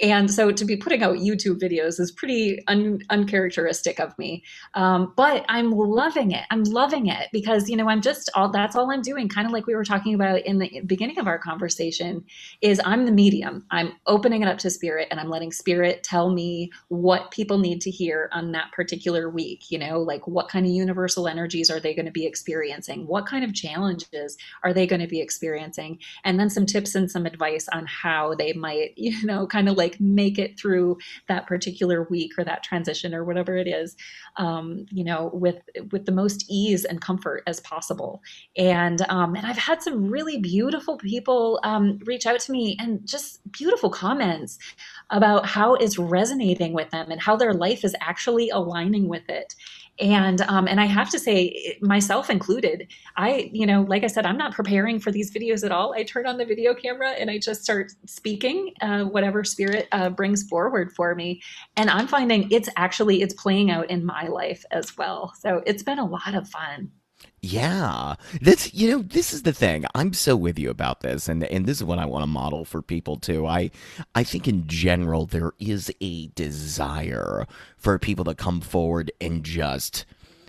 And 0.00 0.30
so 0.30 0.50
to 0.50 0.64
be 0.64 0.76
putting 0.76 1.02
out 1.02 1.16
youtube 1.16 1.60
videos 1.60 1.98
is 2.00 2.12
pretty 2.12 2.62
un, 2.68 3.00
uncharacteristic 3.10 3.98
of 4.00 4.16
me. 4.18 4.44
Um, 4.74 5.12
but 5.16 5.44
i'm 5.48 5.70
loving 5.70 6.32
it. 6.32 6.44
I'm 6.50 6.64
loving 6.64 7.06
it 7.06 7.28
because 7.32 7.68
you 7.68 7.76
know 7.76 7.88
i'm 7.88 8.00
just 8.00 8.30
all 8.34 8.50
that's 8.50 8.76
all 8.76 8.90
i'm 8.90 9.02
doing. 9.02 9.28
Kind 9.28 9.46
of 9.46 9.52
like 9.52 9.66
we 9.66 9.74
were 9.74 9.84
talking 9.84 10.14
about 10.14 10.40
in 10.46 10.58
the 10.58 10.80
beginning 10.86 11.18
of 11.18 11.26
our 11.26 11.38
conversation 11.38 12.24
is 12.60 12.80
i'm 12.84 13.06
the 13.06 13.12
medium. 13.12 13.64
I'm 13.70 13.92
opening 14.06 14.42
it 14.42 14.48
up 14.48 14.58
to 14.58 14.70
spirit 14.70 15.08
and 15.10 15.18
i'm 15.20 15.28
letting 15.28 15.52
spirit 15.52 16.02
tell 16.02 16.30
me 16.30 16.70
what 16.88 17.30
people 17.30 17.58
need 17.58 17.80
to 17.82 17.90
hear 17.90 18.28
on 18.32 18.52
that 18.52 18.72
particular 18.72 19.28
week 19.28 19.70
you 19.70 19.78
know 19.78 20.00
like 20.00 20.26
what 20.26 20.48
kind 20.48 20.66
of 20.66 20.72
universal 20.72 21.28
energies 21.28 21.70
are 21.70 21.80
they 21.80 21.94
going 21.94 22.06
to 22.06 22.12
be 22.12 22.26
experiencing? 22.26 23.06
What 23.06 23.26
kind 23.26 23.39
kind 23.40 23.50
of 23.50 23.56
challenges 23.56 24.36
are 24.62 24.74
they 24.74 24.86
going 24.86 25.00
to 25.00 25.08
be 25.08 25.20
experiencing? 25.20 25.98
And 26.24 26.38
then 26.38 26.50
some 26.50 26.66
tips 26.66 26.94
and 26.94 27.10
some 27.10 27.24
advice 27.24 27.68
on 27.72 27.86
how 27.86 28.34
they 28.34 28.52
might, 28.52 28.92
you 28.96 29.24
know, 29.24 29.46
kind 29.46 29.68
of 29.68 29.76
like 29.76 29.98
make 30.00 30.38
it 30.38 30.58
through 30.58 30.98
that 31.28 31.46
particular 31.46 32.06
week 32.10 32.32
or 32.38 32.44
that 32.44 32.62
transition 32.62 33.14
or 33.14 33.24
whatever 33.24 33.56
it 33.56 33.66
is, 33.66 33.96
um, 34.36 34.84
you 34.90 35.04
know, 35.04 35.30
with 35.32 35.62
with 35.90 36.04
the 36.04 36.12
most 36.12 36.44
ease 36.48 36.84
and 36.84 37.00
comfort 37.00 37.42
as 37.46 37.60
possible. 37.60 38.22
And 38.56 39.00
um, 39.08 39.34
and 39.34 39.46
I've 39.46 39.56
had 39.56 39.82
some 39.82 40.10
really 40.10 40.38
beautiful 40.38 40.98
people 40.98 41.60
um, 41.62 41.98
reach 42.04 42.26
out 42.26 42.40
to 42.40 42.52
me 42.52 42.76
and 42.78 43.06
just 43.06 43.40
beautiful 43.52 43.90
comments 43.90 44.58
about 45.10 45.46
how 45.46 45.74
it's 45.74 45.98
resonating 45.98 46.72
with 46.72 46.90
them 46.90 47.10
and 47.10 47.20
how 47.20 47.36
their 47.36 47.54
life 47.54 47.84
is 47.84 47.96
actually 48.00 48.50
aligning 48.50 49.08
with 49.08 49.28
it 49.28 49.54
and 50.00 50.40
um, 50.42 50.66
and 50.66 50.80
I 50.80 50.86
have 50.86 51.10
to 51.10 51.18
say, 51.18 51.78
myself 51.80 52.30
included, 52.30 52.88
I 53.16 53.50
you 53.52 53.66
know, 53.66 53.82
like 53.82 54.04
I 54.04 54.06
said, 54.06 54.26
I'm 54.26 54.38
not 54.38 54.52
preparing 54.52 54.98
for 54.98 55.10
these 55.10 55.30
videos 55.30 55.64
at 55.64 55.72
all. 55.72 55.92
I 55.94 56.02
turn 56.02 56.26
on 56.26 56.38
the 56.38 56.44
video 56.44 56.74
camera 56.74 57.10
and 57.10 57.30
I 57.30 57.38
just 57.38 57.62
start 57.62 57.92
speaking 58.06 58.72
uh, 58.80 59.04
whatever 59.04 59.44
spirit 59.44 59.88
uh, 59.92 60.10
brings 60.10 60.42
forward 60.48 60.92
for 60.92 61.14
me, 61.14 61.42
and 61.76 61.90
I'm 61.90 62.06
finding 62.06 62.50
it's 62.50 62.68
actually 62.76 63.22
it's 63.22 63.34
playing 63.34 63.70
out 63.70 63.90
in 63.90 64.04
my 64.04 64.26
life 64.26 64.64
as 64.70 64.96
well. 64.96 65.34
So 65.38 65.62
it's 65.66 65.82
been 65.82 65.98
a 65.98 66.06
lot 66.06 66.34
of 66.34 66.48
fun. 66.48 66.90
Yeah, 67.42 68.16
that's 68.42 68.74
you 68.74 68.90
know 68.90 69.02
this 69.02 69.32
is 69.32 69.42
the 69.44 69.52
thing. 69.52 69.86
I'm 69.94 70.12
so 70.12 70.36
with 70.36 70.58
you 70.58 70.68
about 70.68 71.00
this, 71.00 71.26
and 71.26 71.42
and 71.44 71.64
this 71.64 71.78
is 71.78 71.84
what 71.84 71.98
I 71.98 72.04
want 72.04 72.22
to 72.22 72.26
model 72.26 72.66
for 72.66 72.82
people 72.82 73.16
too. 73.16 73.46
I 73.46 73.70
I 74.14 74.24
think 74.24 74.46
in 74.46 74.66
general 74.66 75.24
there 75.24 75.52
is 75.58 75.90
a 76.02 76.26
desire 76.28 77.46
for 77.78 77.98
people 77.98 78.26
to 78.26 78.34
come 78.34 78.60
forward 78.60 79.10
and 79.22 79.42
just 79.42 80.04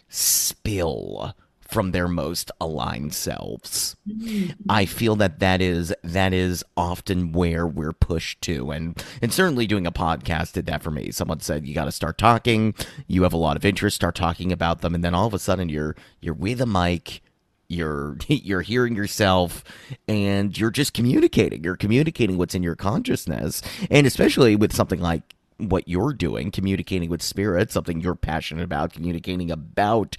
spill 0.09 1.33
from 1.71 1.91
their 1.91 2.07
most 2.07 2.51
aligned 2.59 3.13
selves. 3.13 3.95
Mm-hmm. 4.07 4.51
I 4.69 4.85
feel 4.85 5.15
that 5.15 5.39
that 5.39 5.61
is 5.61 5.93
that 6.03 6.33
is 6.33 6.63
often 6.75 7.31
where 7.31 7.65
we're 7.65 7.93
pushed 7.93 8.41
to, 8.41 8.71
and 8.71 9.01
and 9.21 9.31
certainly 9.33 9.65
doing 9.65 9.87
a 9.87 9.91
podcast 9.91 10.53
did 10.53 10.65
that 10.67 10.83
for 10.83 10.91
me. 10.91 11.11
Someone 11.11 11.39
said 11.39 11.65
you 11.65 11.73
got 11.73 11.85
to 11.85 11.91
start 11.91 12.17
talking. 12.17 12.75
You 13.07 13.23
have 13.23 13.33
a 13.33 13.37
lot 13.37 13.55
of 13.55 13.65
interest, 13.65 13.95
start 13.95 14.15
talking 14.15 14.51
about 14.51 14.81
them, 14.81 14.93
and 14.93 15.03
then 15.03 15.15
all 15.15 15.27
of 15.27 15.33
a 15.33 15.39
sudden 15.39 15.69
you're 15.69 15.95
you're 16.19 16.33
with 16.33 16.61
a 16.61 16.65
mic. 16.65 17.21
You're 17.67 18.17
you're 18.27 18.61
hearing 18.61 18.95
yourself, 18.95 19.63
and 20.07 20.57
you're 20.57 20.71
just 20.71 20.93
communicating. 20.93 21.63
You're 21.63 21.77
communicating 21.77 22.37
what's 22.37 22.55
in 22.55 22.63
your 22.63 22.75
consciousness, 22.75 23.61
and 23.89 24.05
especially 24.05 24.55
with 24.55 24.75
something 24.75 24.99
like 24.99 25.35
what 25.57 25.87
you're 25.87 26.13
doing, 26.13 26.51
communicating 26.51 27.09
with 27.09 27.21
spirit, 27.21 27.71
something 27.71 28.01
you're 28.01 28.15
passionate 28.15 28.63
about, 28.63 28.93
communicating 28.93 29.51
about 29.51 30.17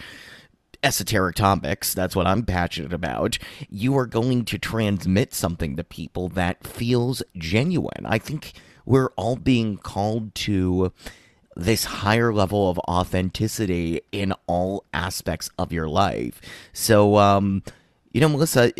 esoteric 0.82 1.36
topics, 1.36 1.94
that's 1.94 2.16
what 2.16 2.26
I'm 2.26 2.44
passionate 2.44 2.92
about, 2.92 3.38
you 3.70 3.96
are 3.96 4.06
going 4.06 4.44
to 4.46 4.58
transmit 4.58 5.32
something 5.32 5.76
to 5.76 5.84
people 5.84 6.28
that 6.30 6.66
feels 6.66 7.22
genuine. 7.36 8.04
I 8.04 8.18
think 8.18 8.52
we're 8.84 9.10
all 9.16 9.36
being 9.36 9.76
called 9.76 10.34
to 10.34 10.92
this 11.54 11.84
higher 11.84 12.32
level 12.32 12.70
of 12.70 12.78
authenticity 12.80 14.00
in 14.10 14.32
all 14.46 14.84
aspects 14.92 15.50
of 15.58 15.72
your 15.72 15.88
life. 15.88 16.40
So, 16.72 17.16
um, 17.16 17.62
you 18.12 18.20
know, 18.20 18.28
Melissa, 18.28 18.72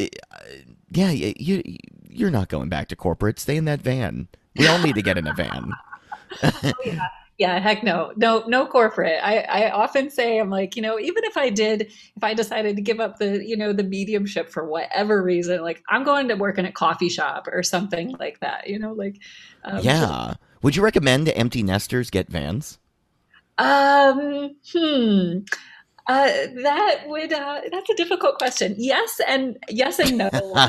yeah, 0.91 1.11
you 1.11 1.63
you're 2.09 2.31
not 2.31 2.49
going 2.49 2.69
back 2.69 2.89
to 2.89 2.97
corporate. 2.97 3.39
Stay 3.39 3.57
in 3.57 3.65
that 3.65 3.81
van. 3.81 4.29
We 4.57 4.67
all 4.67 4.79
need 4.79 4.95
to 4.97 5.03
get 5.03 5.17
in 5.17 5.27
a 5.27 5.35
van. 5.35 5.73
oh, 6.43 6.73
yeah. 6.85 7.09
Yeah, 7.39 7.59
heck 7.59 7.83
no. 7.83 8.13
No, 8.17 8.45
no 8.47 8.67
corporate. 8.67 9.19
I, 9.23 9.39
I 9.41 9.71
often 9.71 10.11
say, 10.11 10.39
I'm 10.39 10.51
like, 10.51 10.77
you 10.77 10.83
know, 10.83 10.99
even 10.99 11.25
if 11.25 11.37
I 11.37 11.51
did, 11.51 11.83
if 12.17 12.23
I 12.23 12.35
decided 12.35 12.77
to 12.77 12.83
give 12.83 13.01
up 13.01 13.19
the, 13.19 13.45
you 13.45 13.57
know, 13.57 13.73
the 13.73 13.83
mediumship 13.83 14.51
for 14.51 14.65
whatever 14.65 15.23
reason, 15.23 15.63
like 15.63 15.83
I'm 15.89 16.05
going 16.05 16.29
to 16.29 16.35
work 16.35 16.59
in 16.59 16.67
a 16.67 16.73
coffee 16.73 17.09
shop 17.09 17.49
or 17.51 17.63
something 17.63 18.15
like 18.21 18.41
that, 18.41 18.69
you 18.69 18.79
know, 18.79 18.93
like. 18.93 19.19
Um, 19.65 19.81
yeah. 19.83 20.35
Would 20.63 20.77
you 20.77 20.83
recommend 20.83 21.29
empty 21.31 21.63
nesters 21.63 22.11
get 22.11 22.29
vans? 22.29 22.79
Um, 23.59 24.57
hmm. 24.73 25.39
Uh, 26.07 26.31
that 26.63 27.05
would 27.07 27.33
uh, 27.33 27.61
that's 27.71 27.91
a 27.91 27.95
difficult 27.95 28.39
question. 28.39 28.75
Yes 28.77 29.21
and 29.27 29.57
yes 29.69 29.99
and 29.99 30.19
no. 30.19 30.31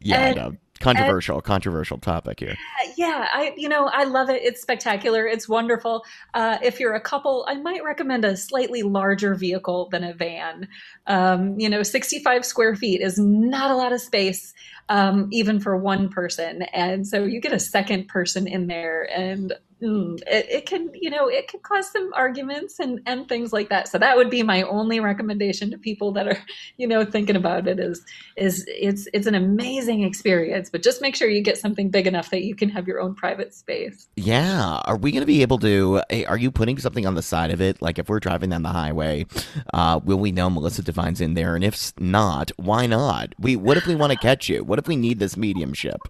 yeah, 0.00 0.20
and. 0.20 0.58
Controversial, 0.80 1.36
and, 1.36 1.44
controversial 1.44 1.98
topic 1.98 2.40
here. 2.40 2.56
Yeah, 2.96 3.28
I 3.32 3.54
you 3.56 3.68
know 3.68 3.86
I 3.86 4.04
love 4.04 4.30
it. 4.30 4.42
It's 4.42 4.60
spectacular. 4.60 5.26
It's 5.26 5.48
wonderful. 5.48 6.04
Uh, 6.34 6.58
if 6.62 6.80
you're 6.80 6.94
a 6.94 7.00
couple, 7.00 7.44
I 7.48 7.54
might 7.54 7.84
recommend 7.84 8.24
a 8.24 8.36
slightly 8.36 8.82
larger 8.82 9.34
vehicle 9.34 9.88
than 9.90 10.02
a 10.02 10.14
van. 10.14 10.68
Um, 11.06 11.58
you 11.58 11.68
know, 11.68 11.82
65 11.82 12.44
square 12.44 12.74
feet 12.74 13.00
is 13.00 13.18
not 13.18 13.70
a 13.70 13.76
lot 13.76 13.92
of 13.92 14.00
space, 14.00 14.54
um, 14.90 15.28
even 15.30 15.60
for 15.60 15.76
one 15.76 16.10
person, 16.10 16.62
and 16.72 17.06
so 17.06 17.24
you 17.24 17.40
get 17.40 17.52
a 17.52 17.60
second 17.60 18.08
person 18.08 18.46
in 18.46 18.66
there, 18.66 19.08
and 19.16 19.54
mm, 19.80 20.20
it, 20.26 20.46
it, 20.50 20.66
can 20.66 20.90
you 20.94 21.10
know 21.10 21.28
it 21.28 21.48
can 21.48 21.60
cause 21.60 21.90
some 21.90 22.10
arguments 22.14 22.78
and 22.78 23.00
and 23.06 23.28
things 23.28 23.52
like 23.52 23.68
that. 23.68 23.88
So 23.88 23.98
that 23.98 24.16
would 24.16 24.30
be 24.30 24.42
my 24.42 24.62
only 24.62 25.00
recommendation 25.00 25.70
to 25.70 25.78
people 25.78 26.12
that 26.12 26.26
are 26.26 26.38
you 26.76 26.86
know 26.86 27.04
thinking 27.04 27.36
about 27.36 27.66
it 27.66 27.78
is 27.78 28.04
is 28.36 28.64
it's 28.68 29.08
it's 29.12 29.26
an 29.26 29.34
amazing 29.34 30.02
experience 30.02 30.70
but 30.70 30.82
just 30.82 31.00
make 31.00 31.14
sure 31.14 31.28
you 31.28 31.42
get 31.42 31.58
something 31.58 31.90
big 31.90 32.06
enough 32.06 32.30
that 32.30 32.42
you 32.42 32.54
can 32.54 32.68
have 32.68 32.86
your 32.86 33.00
own 33.00 33.14
private 33.14 33.54
space. 33.54 34.08
Yeah. 34.16 34.80
Are 34.84 34.96
we 34.96 35.12
going 35.12 35.22
to 35.22 35.26
be 35.26 35.42
able 35.42 35.58
to 35.58 36.00
are 36.26 36.38
you 36.38 36.50
putting 36.50 36.78
something 36.78 37.06
on 37.06 37.14
the 37.14 37.22
side 37.22 37.50
of 37.50 37.60
it? 37.60 37.80
Like 37.80 37.98
if 37.98 38.08
we're 38.08 38.20
driving 38.20 38.50
down 38.50 38.62
the 38.62 38.70
highway 38.70 39.26
uh, 39.72 40.00
will 40.02 40.18
we 40.18 40.32
know 40.32 40.50
melissa 40.50 40.82
divine's 40.82 41.20
in 41.20 41.34
there? 41.34 41.54
And 41.54 41.64
if 41.64 41.92
not 41.98 42.50
why 42.56 42.86
not? 42.86 43.34
We 43.38 43.56
what 43.56 43.76
if 43.76 43.86
we 43.86 43.94
want 43.94 44.12
to 44.12 44.18
catch 44.18 44.48
you? 44.48 44.64
What 44.64 44.79
if 44.80 44.88
we 44.88 44.96
need 44.96 45.20
this 45.20 45.36
mediumship 45.36 46.00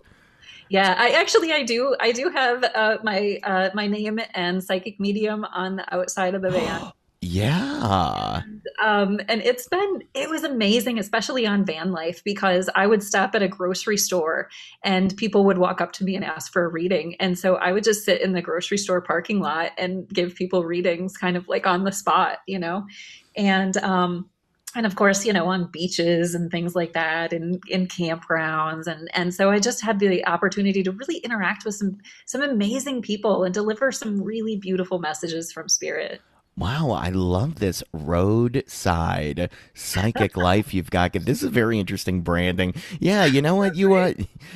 yeah, 0.71 0.95
I 0.97 1.11
actually 1.11 1.53
I 1.53 1.64
do 1.64 1.97
I 1.99 2.12
do 2.12 2.31
have 2.31 2.62
uh, 2.62 2.99
my 3.03 3.41
uh, 3.43 3.71
my 3.75 3.89
name 3.89 4.21
and 4.35 4.62
psychic 4.62 5.01
medium 5.01 5.45
on 5.45 5.77
the 5.77 5.95
outside 5.95 6.37
of 6.37 6.43
the 6.43 6.51
van. 6.51 6.93
yeah. 7.21 8.43
And, 8.45 8.62
um, 8.81 9.21
and 9.29 9.43
it's 9.43 9.66
been 9.66 10.05
it 10.14 10.31
was 10.31 10.45
amazing, 10.45 11.01
especially 11.01 11.45
on 11.45 11.64
van 11.64 11.91
life, 11.91 12.23
because 12.23 12.71
I 12.77 12.87
would 12.87 13.03
stop 13.03 13.35
at 13.35 13.43
a 13.43 13.49
grocery 13.49 13.97
store 13.97 14.49
and 14.85 15.14
people 15.16 15.45
would 15.45 15.59
walk 15.59 15.81
up 15.81 15.91
to 15.95 16.05
me 16.05 16.14
and 16.14 16.25
ask 16.25 16.53
for 16.53 16.64
a 16.64 16.68
reading, 16.68 17.16
and 17.18 17.37
so 17.37 17.57
I 17.57 17.73
would 17.73 17.83
just 17.83 18.05
sit 18.05 18.21
in 18.21 18.33
the 18.33 18.41
grocery 18.41 18.79
store 18.79 19.01
parking 19.01 19.41
lot 19.41 19.73
and 19.77 20.09
give 20.09 20.37
people 20.37 20.64
readings, 20.64 21.16
kind 21.16 21.37
of 21.37 21.49
like 21.49 21.66
on 21.66 21.83
the 21.83 21.91
spot, 21.91 22.39
you 22.47 22.61
know, 22.61 22.87
and 23.35 23.77
um 23.79 24.31
and 24.75 24.87
of 24.87 24.97
course, 24.97 25.25
you 25.25 25.33
know, 25.33 25.47
on 25.47 25.71
beaches 25.71 26.35
and 26.35 26.51
things 26.51 26.75
like 26.75 26.93
that, 26.93 27.33
and 27.33 27.61
in 27.68 27.87
campgrounds, 27.87 28.87
and 28.87 29.11
and 29.14 29.35
so 29.35 29.51
I 29.51 29.59
just 29.59 29.83
had 29.83 29.99
the 29.99 30.25
opportunity 30.27 30.83
to 30.83 30.93
really 30.93 31.18
interact 31.18 31.64
with 31.64 31.75
some 31.75 31.99
some 32.27 32.43
amazing 32.43 33.03
people 33.03 33.45
and 33.45 33.53
deliver 33.53 33.91
some 33.91 34.23
really 34.23 34.57
beautiful 34.57 34.99
messages 34.99 35.53
from 35.53 35.68
spirit. 35.68 36.21
Wow, 36.57 36.91
I 36.91 37.09
love 37.09 37.55
this 37.55 37.83
roadside 37.93 39.51
psychic 39.75 40.37
life 40.37 40.75
you've 40.75 40.91
got. 40.91 41.12
This 41.14 41.43
is 41.43 41.49
very 41.49 41.79
interesting 41.79 42.21
branding. 42.21 42.75
Yeah, 42.99 43.25
you 43.25 43.41
know 43.41 43.55
what? 43.55 43.77
You 43.77 43.95
uh, 43.95 44.12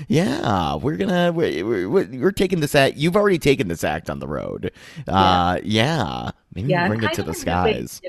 yeah, 0.06 0.76
we're 0.76 0.96
gonna 0.96 1.32
we're, 1.32 1.88
we're, 1.88 1.88
we're 1.88 2.32
taking 2.32 2.60
this 2.60 2.74
act. 2.74 2.96
You've 2.96 3.16
already 3.16 3.38
taken 3.38 3.68
this 3.68 3.82
act 3.82 4.10
on 4.10 4.18
the 4.20 4.28
road. 4.28 4.70
Uh, 5.08 5.58
yeah, 5.64 5.64
yeah. 5.64 6.30
maybe 6.54 6.68
yeah, 6.68 6.88
bring 6.88 7.02
it 7.02 7.14
to 7.14 7.22
the 7.22 7.34
skies 7.34 8.00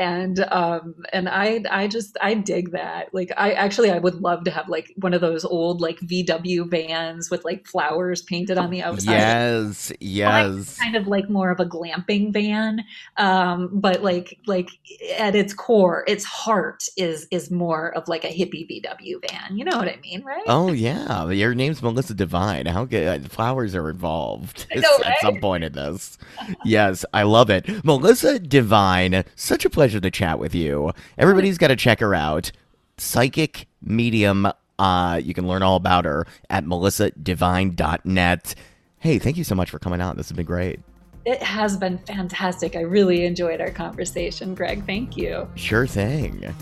and 0.00 0.40
um 0.50 0.94
and 1.12 1.28
i 1.28 1.62
i 1.70 1.86
just 1.86 2.16
i 2.22 2.32
dig 2.32 2.72
that. 2.72 3.12
Like 3.12 3.30
i 3.36 3.52
actually 3.52 3.90
i 3.90 3.98
would 3.98 4.14
love 4.14 4.44
to 4.44 4.50
have 4.50 4.68
like 4.68 4.92
one 4.96 5.12
of 5.12 5.20
those 5.20 5.44
old 5.44 5.82
like 5.82 6.00
vw 6.00 6.70
vans 6.70 7.30
with 7.30 7.44
like 7.44 7.66
flowers 7.66 8.22
painted 8.22 8.56
on 8.56 8.70
the 8.70 8.82
outside. 8.82 9.12
Yes 9.12 9.92
yes. 10.00 10.78
kind 10.78 10.96
of 10.96 11.06
like 11.06 11.28
more 11.28 11.50
of 11.50 11.60
a 11.60 11.66
glamping 11.66 12.32
van 12.32 12.82
um 13.18 13.68
but 13.72 14.02
like 14.02 14.38
like 14.46 14.70
at 15.18 15.36
its 15.36 15.52
core 15.52 16.02
its 16.08 16.24
heart 16.24 16.88
is 16.96 17.28
is 17.30 17.50
more 17.50 17.94
of 17.94 18.08
like 18.08 18.24
a 18.24 18.28
hippie 18.28 18.66
vw 18.66 19.30
van. 19.30 19.56
You 19.56 19.66
know 19.66 19.76
what 19.76 19.88
i 19.88 19.98
mean 20.02 20.24
right? 20.24 20.44
Oh 20.46 20.72
yeah. 20.72 21.28
Your 21.28 21.54
name's 21.54 21.82
melissa 21.82 22.14
divine 22.14 22.64
how 22.64 22.86
good 22.86 23.26
uh, 23.26 23.28
flowers 23.28 23.74
are 23.74 23.90
involved 23.90 24.66
know, 24.74 24.80
right? 24.80 25.06
at 25.08 25.20
some 25.20 25.40
point 25.40 25.62
in 25.62 25.74
this. 25.74 26.16
Yes 26.64 27.04
i 27.12 27.22
love 27.22 27.50
it. 27.50 27.84
Melissa 27.84 28.38
divine 28.38 29.24
such 29.36 29.66
a 29.66 29.70
pleasure 29.70 29.89
pleasure 29.90 30.00
to 30.00 30.10
chat 30.10 30.38
with 30.38 30.54
you. 30.54 30.92
Everybody's 31.18 31.58
got 31.58 31.68
to 31.68 31.76
check 31.76 31.98
her 31.98 32.14
out. 32.14 32.52
Psychic 32.96 33.66
Medium. 33.82 34.46
Uh, 34.78 35.20
you 35.22 35.34
can 35.34 35.48
learn 35.48 35.64
all 35.64 35.74
about 35.74 36.04
her 36.04 36.26
at 36.48 36.64
melissadivine.net. 36.64 38.54
Hey, 38.98 39.18
thank 39.18 39.36
you 39.36 39.42
so 39.42 39.56
much 39.56 39.68
for 39.68 39.80
coming 39.80 40.00
out. 40.00 40.16
This 40.16 40.28
has 40.28 40.36
been 40.36 40.46
great. 40.46 40.78
It 41.24 41.42
has 41.42 41.76
been 41.76 41.98
fantastic. 41.98 42.76
I 42.76 42.82
really 42.82 43.24
enjoyed 43.24 43.60
our 43.60 43.72
conversation, 43.72 44.54
Greg. 44.54 44.86
Thank 44.86 45.16
you. 45.16 45.48
Sure 45.56 45.88
thing. 45.88 46.54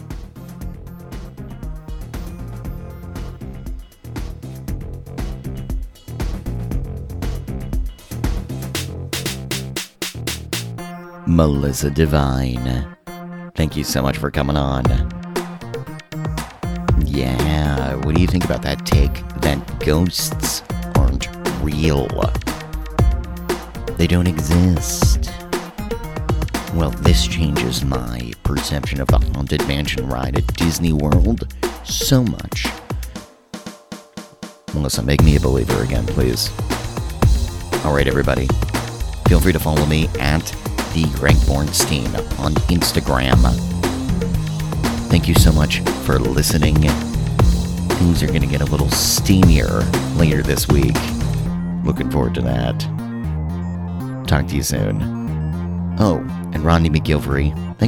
Melissa 11.26 11.91
Divine. 11.91 12.97
Thank 13.59 13.76
you 13.76 13.82
so 13.82 14.00
much 14.02 14.18
for 14.18 14.30
coming 14.30 14.56
on. 14.56 14.84
Yeah, 17.04 17.96
what 17.96 18.14
do 18.14 18.20
you 18.20 18.28
think 18.28 18.44
about 18.44 18.62
that 18.62 18.86
take 18.86 19.12
that 19.40 19.59
ghosts 19.80 20.62
aren't 20.94 21.28
real? 21.61 22.06
They 23.96 24.06
don't 24.06 24.28
exist. 24.28 25.32
Well, 26.72 26.90
this 27.02 27.26
changes 27.26 27.84
my 27.84 28.30
perception 28.44 29.00
of 29.00 29.09
the 29.09 29.18
Haunted 29.34 29.66
Mansion 29.66 30.09
ride 30.09 30.36
at 30.36 30.46
Disney 30.54 30.92
World 30.92 31.52
so 31.84 32.22
much. 32.22 32.68
Melissa, 34.72 35.02
make 35.02 35.24
me 35.24 35.34
a 35.34 35.40
believer 35.40 35.82
again, 35.82 36.06
please. 36.06 36.48
Alright, 37.84 38.06
everybody. 38.06 38.46
Feel 39.26 39.40
free 39.40 39.52
to 39.52 39.59
follow 39.59 39.84
me 39.86 40.06
at 40.20 40.48
the 41.03 41.18
Greg 41.18 41.36
Bornstein 41.36 42.09
on 42.40 42.55
Instagram. 42.66 43.38
Thank 45.09 45.28
you 45.28 45.34
so 45.34 45.53
much 45.53 45.78
for 46.05 46.18
listening. 46.18 46.74
Things 46.74 48.22
are 48.22 48.26
going 48.26 48.40
to 48.40 48.49
get 48.49 48.62
a 48.62 48.64
little 48.64 48.88
steamier 48.88 49.84
later 50.18 50.42
this 50.42 50.66
week. 50.66 50.96
Looking 51.84 52.11
forward 52.11 52.34
to 52.34 52.40
that. 52.42 52.80
Talk 54.26 54.49
to 54.49 54.57
you 54.57 54.62
soon. 54.64 55.01
Oh, 56.01 56.18
and 56.53 56.64
Rodney 56.64 56.90
McGilvery, 56.90 57.78